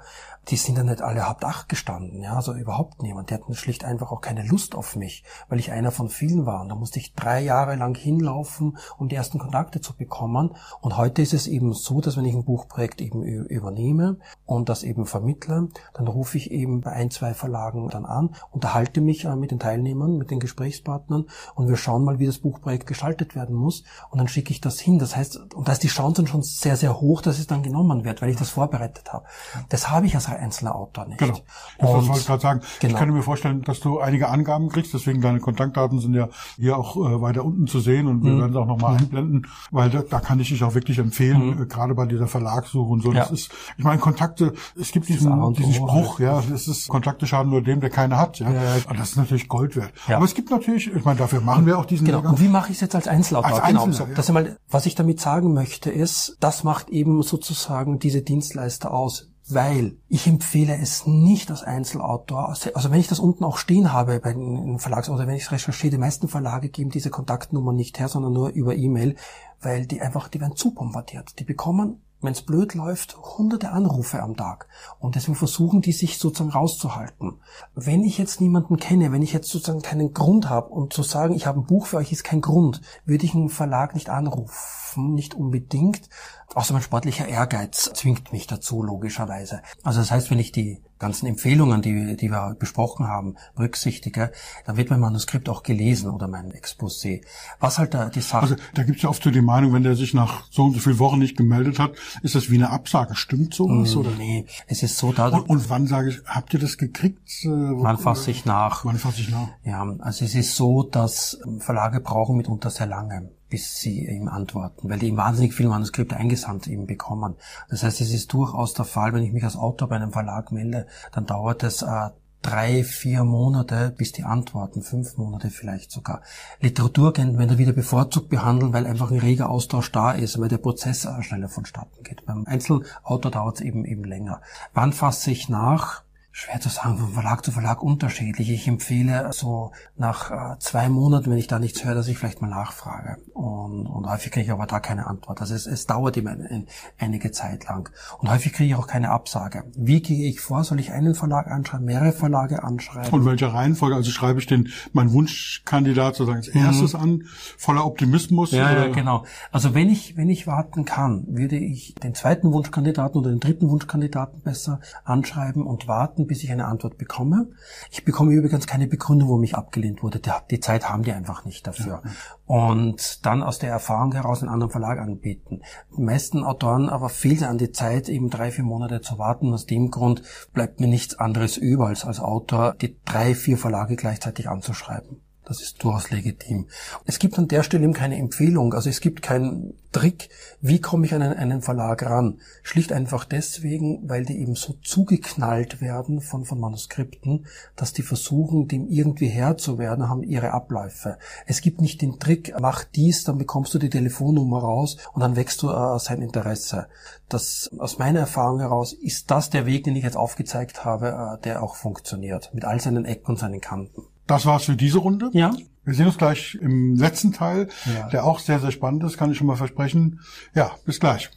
die 0.49 0.56
sind 0.56 0.78
dann 0.78 0.86
nicht 0.86 1.01
alle 1.01 1.28
Haupt 1.28 1.43
acht 1.45 1.68
gestanden, 1.68 2.22
ja, 2.22 2.36
also 2.36 2.53
überhaupt 2.53 3.01
niemand. 3.01 3.30
Die 3.30 3.34
hatten 3.34 3.56
schlicht 3.56 3.84
einfach 3.84 4.12
auch 4.12 4.22
keine 4.22 4.43
Lust 4.43 4.76
auf 4.76 4.95
mich, 4.95 5.24
weil 5.47 5.60
ich 5.60 5.72
einer 5.72 5.91
von 5.91 6.10
vielen 6.10 6.45
war. 6.45 6.62
Und 6.62 6.70
da 6.70 6.76
musste 6.76 6.99
ich 6.99 7.14
drei 7.14 7.41
Jahre 7.41 7.76
lang 7.76 7.95
hinlaufen, 7.95 8.78
um 8.97 9.10
die 9.10 9.16
ersten 9.16 9.39
Kontakte 9.39 9.82
zu 9.82 9.95
bekommen. 9.95 10.56
Und 10.82 10.97
heute 10.97 11.22
ist 11.22 11.34
es 11.34 11.47
eben 11.47 11.74
so, 11.74 12.01
dass 12.01 12.18
wenn 12.18 12.26
ich 12.26 12.36
ein 12.36 12.45
Buchprojekt 12.45 13.01
eben 13.01 13.24
übernehme 13.24 14.20
und 14.45 14.70
das 14.70 14.84
eben 14.84 15.06
vermittle, 15.06 15.70
dann 15.93 16.08
rufe 16.20 16.38
ich 16.38 16.51
eben 16.51 16.82
bei 16.82 16.91
ein, 16.91 17.09
zwei 17.11 17.34
Verlagen 17.34 17.88
dann 17.89 18.05
an, 18.05 18.32
unterhalte 18.51 18.99
mich 18.99 19.24
äh, 19.24 19.36
mit 19.38 19.51
den 19.51 19.59
Teilnehmern, 19.59 20.17
mit 20.17 20.32
den 20.32 20.39
Gesprächspartnern 20.41 21.26
und 21.55 21.67
wir 21.70 21.78
schauen 21.78 22.03
mal, 22.03 22.20
wie 22.20 22.26
das 22.26 22.39
Buchprojekt 22.39 22.88
gestaltet 22.88 23.36
werden 23.36 23.55
muss. 23.55 23.84
Und 24.11 24.17
dann 24.20 24.28
schicke 24.28 24.51
ich 24.51 24.59
das 24.59 24.80
hin. 24.82 24.99
Das 24.99 25.15
heißt, 25.15 25.53
und 25.55 25.67
da 25.67 25.72
ist 25.72 25.82
die 25.84 25.88
Chance 25.88 26.17
dann 26.22 26.28
schon 26.28 26.41
sehr, 26.43 26.76
sehr 26.76 26.99
hoch, 26.99 27.22
dass 27.22 27.39
es 27.39 27.47
dann 27.47 27.63
genommen 27.63 28.03
wird, 28.03 28.22
weil 28.22 28.30
ich 28.32 28.36
das 28.36 28.49
vorbereitet 28.49 29.13
habe. 29.13 29.24
Das 29.70 29.89
habe 29.89 30.05
ich 30.07 30.15
als 30.15 30.28
einzelner 30.28 30.76
Autor 30.76 31.05
nicht. 31.05 31.20
Genau. 31.20 31.38
Das 31.80 31.89
Und- 31.89 32.07
wollte 32.09 32.20
ich 32.20 32.28
gerade 32.28 32.41
sagen. 32.41 32.61
Ich 32.74 32.80
genau. 32.80 32.97
kann 32.99 33.09
mir 33.11 33.22
vorstellen, 33.24 33.61
dass 33.61 33.80
du 33.80 33.99
einige 33.99 34.28
Angaben 34.28 34.67
kriegst, 34.67 34.93
deswegen 34.93 35.22
deine 35.22 35.39
Kontaktdaten 35.39 35.99
sind 35.99 36.13
ja 36.15 36.28
hier 36.57 36.78
auch 36.78 36.97
äh, 36.97 37.22
weiter 37.22 37.45
unten 37.45 37.67
zu 37.67 37.80
sehen 37.80 38.07
und 38.07 38.20
Mhm. 38.20 38.26
wir 38.26 38.38
werden 38.39 38.51
sie 38.53 38.59
auch 38.59 38.65
nochmal 38.67 38.97
einblenden, 38.97 39.47
weil 39.72 39.89
da, 39.89 40.01
da 40.01 40.20
kann 40.20 40.39
ich 40.41 40.49
dich 40.49 40.63
auch 40.65 40.74
wirklich 40.76 40.99
empfehlen, 40.99 41.61
äh, 41.61 41.65
gerade 41.65 41.95
bei 41.95 42.05
dieser 42.05 42.28
Verlagssuche 42.28 42.89
und 42.91 43.01
so. 43.01 43.11
Das 43.13 43.30
Mhm. 43.30 43.36
Ja. 43.36 43.41
ist, 43.41 43.51
ich 43.78 43.84
meine, 43.84 43.99
Kontakte, 43.99 44.53
es 44.80 44.91
gibt 44.91 45.07
diesen, 45.07 45.53
diesen 45.53 45.84
O 45.86 46.09
Spruch, 46.14 46.20
ja, 46.20 46.41
das 46.49 46.68
ist 46.68 46.88
Kontakte 46.88 47.28
schaden 47.28 47.51
nur 47.51 47.62
dem, 47.62 47.80
der 47.80 47.89
keine 47.89 48.18
hat, 48.18 48.39
ja. 48.39 48.51
Ja. 48.51 48.76
Und 48.89 48.99
das 48.99 49.12
ist 49.12 49.18
natürlich 49.18 49.47
Gold 49.47 49.76
wert. 49.76 49.93
Ja. 50.07 50.18
Aber 50.18 50.26
es 50.26 50.34
gibt 50.34 50.49
natürlich, 50.51 50.93
ich 50.93 51.05
meine, 51.05 51.20
dafür 51.20 51.41
machen 51.41 51.66
wir 51.66 51.78
auch 51.78 51.86
diesen 51.86 52.05
Genau. 52.05 52.20
Lehrgang. 52.20 52.34
Und 52.34 52.41
wie 52.41 52.47
mache 52.47 52.72
ich 52.72 52.78
es 52.78 52.82
jetzt 52.82 52.95
als 52.95 53.07
Einzelautor? 53.07 53.51
Als 53.51 53.68
genau. 53.68 53.84
Einzelner, 53.86 54.07
so. 54.10 54.14
Das 54.16 54.28
ist 54.28 54.34
mal, 54.34 54.57
was 54.70 54.86
ich 54.86 54.95
damit 54.95 55.20
sagen 55.20 55.53
möchte, 55.53 55.89
ist, 55.89 56.38
das 56.39 56.64
macht 56.64 56.89
eben 56.89 57.22
sozusagen 57.24 57.99
diese 57.99 58.22
Dienstleister 58.22 58.93
aus. 58.93 59.28
Weil 59.51 59.97
ich 60.07 60.28
empfehle 60.28 60.78
es 60.78 61.07
nicht 61.07 61.49
als 61.49 61.64
Einzelautor. 61.64 62.49
Also 62.49 62.91
wenn 62.91 62.99
ich 62.99 63.07
das 63.07 63.18
unten 63.18 63.43
auch 63.43 63.57
stehen 63.57 63.91
habe 63.91 64.20
bei 64.20 64.34
den 64.34 64.78
Verlags 64.78 65.10
oder 65.10 65.26
wenn 65.26 65.34
ich 65.34 65.41
es 65.41 65.51
recherchiere, 65.51 65.89
die 65.89 65.97
meisten 65.97 66.28
Verlage 66.28 66.70
geben 66.70 66.91
diese 66.91 67.10
Kontaktnummer 67.10 67.74
nicht 67.74 67.99
her, 67.99 68.10
sondern 68.10 68.32
nur 68.32 68.49
über 68.49 68.76
E-Mail, 68.76 69.16
weil 69.60 69.88
die 69.88 70.01
einfach, 70.01 70.28
die 70.28 70.39
werden 70.39 70.55
zu 70.55 70.76
bombardiert. 70.76 71.39
Die 71.39 71.45
bekommen 71.45 72.03
wenn 72.22 72.34
es 72.34 72.41
blöd 72.41 72.74
läuft, 72.74 73.17
hunderte 73.17 73.72
Anrufe 73.72 74.22
am 74.22 74.36
Tag. 74.36 74.67
Und 74.99 75.15
deswegen 75.15 75.36
versuchen 75.36 75.82
die 75.82 75.91
sich 75.91 76.17
sozusagen 76.17 76.51
rauszuhalten. 76.51 77.39
Wenn 77.76 78.03
ich 78.03 78.17
jetzt 78.17 78.41
niemanden 78.41 78.78
kenne, 78.78 79.11
wenn 79.11 79.22
ich 79.22 79.34
jetzt 79.34 79.49
sozusagen 79.49 79.82
keinen 79.82 80.13
Grund 80.13 80.49
habe 80.49 80.70
und 80.70 80.93
zu 80.93 81.03
sagen, 81.03 81.34
ich 81.34 81.45
habe 81.45 81.59
ein 81.59 81.65
Buch 81.65 81.86
für 81.86 81.97
euch, 81.97 82.11
ist 82.11 82.24
kein 82.24 82.41
Grund, 82.41 82.82
würde 83.05 83.26
ich 83.26 83.34
einen 83.34 83.49
Verlag 83.49 83.93
nicht 83.95 84.09
anrufen, 84.09 85.13
nicht 85.13 85.34
unbedingt. 85.34 86.09
Außer 86.56 86.74
mein 86.74 86.82
sportlicher 86.82 87.28
Ehrgeiz 87.28 87.91
zwingt 87.93 88.34
mich 88.34 88.47
dazu, 88.47 88.82
logischerweise. 88.82 89.62
Also 89.84 90.00
das 90.00 90.10
heißt, 90.10 90.32
wenn 90.32 90.39
ich 90.39 90.52
die 90.52 90.82
ganzen 90.97 91.28
Empfehlungen, 91.28 91.82
die, 91.82 92.18
die 92.18 92.30
wir 92.30 92.56
besprochen 92.60 93.08
haben, 93.08 93.36
berücksichtige, 93.56 94.32
dann 94.66 94.76
wird 94.76 94.89
mein 94.89 95.00
Manuskript 95.00 95.47
auch 95.47 95.64
gelesen 95.64 96.10
oder 96.10 96.28
mein 96.28 96.52
Exposé. 96.52 97.22
Was 97.60 97.78
halt 97.78 97.93
da 97.93 98.10
die 98.10 98.22
Sache... 98.22 98.41
Also 98.41 98.56
da 98.74 98.84
gibt 98.84 98.97
es 98.97 99.04
ja 99.04 99.10
oft 99.10 99.24
so 99.24 99.32
die 99.32 99.41
Meinung, 99.41 99.74
wenn 99.74 99.84
der 99.84 99.95
sich 99.95 100.14
nach 100.14 100.43
so 100.52 100.66
und 100.66 100.74
so 100.74 100.80
vielen 100.80 101.00
Wochen 101.00 101.20
nicht 101.20 101.38
gemeldet 101.38 101.80
hat, 101.80 101.93
ist 102.22 102.36
das 102.36 102.50
wie 102.50 102.56
eine 102.56 102.72
Absage. 102.72 103.16
Stimmt 103.16 103.54
sowas? 103.54 103.95
Oder? 103.95 104.12
nee, 104.18 104.45
es 104.68 104.84
ist 104.84 104.97
so, 104.97 105.14
da... 105.14 105.30
Und, 105.30 105.50
und 105.50 105.70
wann 105.70 105.88
sage 105.88 106.10
ich, 106.10 106.22
habt 106.26 106.54
ihr 106.54 106.60
das 106.60 106.78
gekriegt? 106.78 107.30
Äh, 107.43 107.47
Man 107.47 107.97
fasst 107.97 108.24
sich 108.26 108.45
nach. 108.45 108.86
Wann 108.86 108.97
fasse 108.97 109.22
ich 109.22 109.30
nach? 109.30 109.50
Ja, 109.64 109.88
also 110.00 110.26
es 110.26 110.36
ist 110.36 110.56
so, 110.56 110.84
dass 110.84 111.39
ähm, 111.45 111.62
Verlage 111.62 112.02
brauchen 112.02 112.36
mitunter 112.36 112.70
sehr 112.70 112.88
lange, 112.88 113.32
bis 113.50 113.80
sie 113.80 114.08
ihm 114.08 114.28
antworten, 114.28 114.89
weil 114.89 115.00
die 115.00 115.08
eben 115.08 115.18
wahnsinnig 115.18 115.54
viele 115.54 115.70
Manuskripte 115.70 116.16
eingesandt 116.16 116.68
eben 116.68 116.86
bekommen. 116.86 117.36
Das 117.70 117.84
heißt, 117.84 118.02
es 118.02 118.14
ist 118.14 118.32
durchaus 118.34 118.74
der 118.74 118.86
Fall, 118.86 119.14
wenn 119.14 119.24
ich 119.24 119.34
mich 119.34 119.43
als 119.43 119.56
Autor 119.56 119.89
bei 119.89 119.95
einem 119.95 120.12
Verlag 120.12 120.52
melde, 120.52 120.88
dann 121.12 121.26
dauert 121.26 121.64
es 121.64 121.82
äh, 121.82 122.10
drei, 122.41 122.84
vier 122.84 123.24
Monate, 123.24 123.93
bis 123.97 124.12
die 124.12 124.24
antworten, 124.24 124.82
fünf 124.82 125.18
Monate 125.18 125.50
vielleicht 125.50 125.91
sogar. 125.91 126.22
Literaturagenten 126.62 127.58
wieder 127.58 127.74
bevorzugt 127.74 128.30
behandeln, 128.30 128.74
weil 128.74 128.88
einfach 128.88 129.12
ein 129.12 129.20
reger 129.20 129.50
Austausch 129.50 129.91
da 129.91 130.12
ist, 130.12 130.39
weil 130.39 130.50
der 130.50 130.58
Prozess 130.58 131.06
äh, 131.06 131.22
schneller 131.22 131.50
vonstatten 131.50 132.04
geht. 132.04 132.26
Beim 132.26 132.45
Einzelautor 132.45 133.32
dauert 133.32 133.56
es 133.56 133.62
eben 133.62 133.86
eben 133.86 134.04
länger. 134.04 134.41
Wann 134.74 134.93
fasse 134.93 135.32
ich 135.32 135.50
nach? 135.50 136.04
Schwer 136.32 136.61
zu 136.61 136.69
sagen, 136.69 136.97
von 136.97 137.13
Verlag 137.13 137.43
zu 137.43 137.51
Verlag 137.51 137.82
unterschiedlich. 137.82 138.51
Ich 138.51 138.67
empfehle 138.67 139.32
so 139.34 139.71
nach 139.97 140.30
äh, 140.32 140.59
zwei 140.59 140.88
Monaten, 140.88 141.32
wenn 141.32 141.39
ich 141.39 141.47
da 141.47 141.57
nichts 141.57 141.84
höre, 141.84 141.95
dass 141.95 142.07
ich 142.07 142.19
vielleicht 142.19 142.41
mal 142.41 142.47
nachfrage. 142.47 143.17
Und, 143.34 143.88
und 143.88 144.07
häufig 144.07 144.32
kriege 144.32 144.45
ich 144.45 144.51
aber 144.51 144.67
da 144.67 144.80
keine 144.80 145.07
Antwort. 145.07 145.41
Also 145.41 145.55
es, 145.55 145.65
es 145.65 145.88
dauert 145.88 146.17
immer 146.17 146.32
ein, 146.32 146.45
ein, 146.45 146.67
einige 146.99 147.32
Zeit 147.32 147.65
lang. 147.65 147.89
Und 148.19 148.30
häufig 148.30 148.53
kriege 148.53 148.69
ich 148.69 148.75
auch 148.75 148.86
keine 148.86 149.09
Absage. 149.09 149.63
Wie 149.75 150.01
gehe 150.01 150.30
ich 150.30 150.39
vor? 150.39 150.63
Soll 150.63 150.80
ich 150.80 150.91
einen 150.91 151.15
Verlag 151.15 151.47
anschreiben, 151.47 151.86
mehrere 151.86 152.11
Verlage 152.11 152.63
anschreiben? 152.63 153.11
Und 153.11 153.25
welche 153.25 153.51
Reihenfolge? 153.51 153.95
Also 153.95 154.11
schreibe 154.11 154.39
ich 154.39 154.45
den, 154.45 154.69
mein 154.93 155.11
Wunschkandidat 155.11 156.15
sozusagen 156.15 156.38
als 156.38 156.47
erstes 156.47 156.93
an, 156.93 157.23
voller 157.57 157.86
Optimismus? 157.86 158.51
Mhm. 158.51 158.57
Ja, 158.57 158.71
oder? 158.71 158.88
ja, 158.88 158.93
genau. 158.93 159.25
Also 159.51 159.73
wenn 159.73 159.89
ich, 159.89 160.15
wenn 160.15 160.30
ich 160.30 160.45
warten 160.45 160.86
kann, 160.86 161.25
würde 161.27 161.57
ich 161.57 161.95
den 161.95 162.13
zweiten 162.13 162.51
Wunschkandidaten 162.51 163.19
oder 163.19 163.32
den 163.32 163.39
dritten 163.39 163.67
Wunschkandidaten 163.67 164.41
besser 164.41 164.80
anschreiben 165.03 165.63
und 165.63 165.88
warten, 165.88 166.18
bis 166.28 166.43
ich 166.43 166.51
eine 166.51 166.65
Antwort 166.65 166.97
bekomme. 166.97 167.49
Ich 167.91 168.03
bekomme 168.03 168.34
übrigens 168.34 168.67
keine 168.67 168.88
Begründung, 168.88 169.30
wo 169.30 169.38
mich 169.38 169.55
abgelehnt 169.55 170.03
wurde. 170.03 170.22
Die, 170.51 170.59
Zeit 170.59 170.89
haben 170.89 171.03
die 171.03 171.11
einfach 171.11 171.45
nicht 171.45 171.65
dafür. 171.65 172.01
Und 172.45 173.26
dann 173.26 173.43
aus 173.43 173.59
der 173.59 173.70
Erfahrung 173.70 174.13
heraus 174.13 174.41
einen 174.41 174.51
anderen 174.51 174.72
Verlag 174.72 174.99
anbieten. 174.99 175.61
Die 175.95 176.01
meisten 176.01 176.43
Autoren 176.43 176.89
aber 176.89 177.09
fehlt 177.09 177.43
an 177.43 177.57
die 177.57 177.72
Zeit, 177.72 178.09
eben 178.09 178.30
drei, 178.30 178.51
vier 178.51 178.65
Monate 178.65 179.01
zu 179.01 179.17
warten. 179.17 179.53
Aus 179.53 179.65
dem 179.65 179.91
Grund 179.91 180.24
bleibt 180.53 180.80
mir 180.80 180.88
nichts 180.88 181.17
anderes 181.17 181.57
über, 181.57 181.88
als 181.88 182.05
als 182.05 182.20
Autor 182.20 182.76
die 182.82 182.97
drei, 183.05 183.36
vier 183.36 183.57
Verlage 183.57 183.95
gleichzeitig 183.95 184.49
anzuschreiben. 184.49 185.22
Das 185.50 185.62
ist 185.62 185.84
durchaus 185.84 186.12
legitim. 186.12 186.68
Es 187.06 187.18
gibt 187.18 187.39
an 187.39 187.47
der 187.47 187.64
Stelle 187.64 187.84
eben 187.84 187.93
keine 187.93 188.18
Empfehlung, 188.18 188.76
also 188.76 188.88
es 188.88 189.02
gibt 189.02 189.24
keinen 189.24 189.74
Trick, 189.91 190.30
wie 190.62 190.80
komme 190.80 191.08
ich 191.08 191.16
an 191.16 191.24
einen, 191.24 191.64
Verlag 191.64 192.04
ran. 192.04 192.39
Schlicht 192.62 192.93
einfach 192.93 193.26
deswegen, 193.26 194.08
weil 194.08 194.26
die 194.26 194.39
eben 194.39 194.54
so 194.54 194.74
zugeknallt 194.84 195.82
werden 195.82 196.22
von, 196.22 196.45
von 196.45 196.60
Manuskripten, 196.60 197.47
dass 197.76 197.93
die 197.93 198.04
versuchen, 198.04 198.68
dem 198.68 198.88
irgendwie 198.88 199.26
Herr 199.26 199.58
zu 199.58 199.80
werden, 199.80 200.08
haben 200.08 200.22
ihre 200.22 200.52
Abläufe. 200.52 201.18
Es 201.47 201.62
gibt 201.62 201.82
nicht 201.82 202.04
den 202.04 202.20
Trick, 202.20 202.54
mach 202.60 202.84
dies, 202.84 203.24
dann 203.24 203.39
bekommst 203.39 203.74
du 203.74 203.80
die 203.80 203.89
Telefonnummer 203.89 204.60
raus 204.60 204.97
und 205.14 205.22
dann 205.22 205.36
wächst 205.36 205.64
du 205.64 205.72
äh, 205.72 205.97
sein 205.97 206.22
Interesse. 206.22 206.89
Das, 207.28 207.72
aus 207.80 207.97
meiner 207.97 208.20
Erfahrung 208.20 208.60
heraus 208.60 208.93
ist 208.93 209.32
das 209.32 209.50
der 209.50 209.66
Weg, 209.66 209.86
den 209.86 209.95
ich 209.95 210.04
jetzt 210.04 210.16
aufgezeigt 210.16 210.86
habe, 210.86 211.38
äh, 211.39 211.43
der 211.43 211.64
auch 211.64 211.76
funktioniert. 211.76 212.54
Mit 212.54 212.66
all 212.66 212.80
seinen 212.80 213.06
Ecken 213.06 213.32
und 213.32 213.39
seinen 213.39 213.62
Kanten. 213.62 214.04
Das 214.30 214.45
war's 214.45 214.65
für 214.65 214.75
diese 214.75 214.99
Runde. 214.99 215.32
Ja. 215.34 215.51
Wir 215.84 215.95
sehen 215.95 216.05
uns 216.05 216.19
gleich 216.19 216.55
im 216.61 216.95
letzten 216.95 217.34
Teil, 217.34 217.67
ja. 217.86 218.09
der 218.09 218.25
auch 218.25 218.38
sehr, 218.38 218.59
sehr 218.59 218.69
spannend 218.69 219.03
ist, 219.03 219.17
kann 219.17 219.32
ich 219.32 219.39
schon 219.39 219.47
mal 219.47 219.55
versprechen. 219.55 220.19
Ja, 220.53 220.69
bis 220.86 220.99
gleich. 220.99 221.32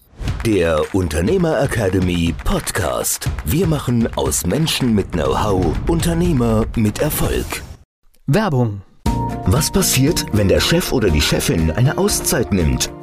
Der 0.45 0.83
Unternehmer 0.95 1.59
Academy 1.63 2.35
Podcast. 2.45 3.31
Wir 3.47 3.67
machen 3.67 4.15
aus 4.15 4.47
Menschen 4.47 4.95
mit 4.95 5.13
Know-how 5.13 5.75
Unternehmer 5.89 6.67
mit 6.77 6.99
Erfolg. 6.99 7.63
Werbung. 8.27 8.83
Was 9.47 9.71
passiert, 9.71 10.27
wenn 10.35 10.49
der 10.49 10.61
Chef 10.61 10.93
oder 10.93 11.09
die 11.09 11.23
Chefin 11.23 11.71
eine 11.71 11.97
Auszeit 11.97 12.53
nimmt? 12.53 12.93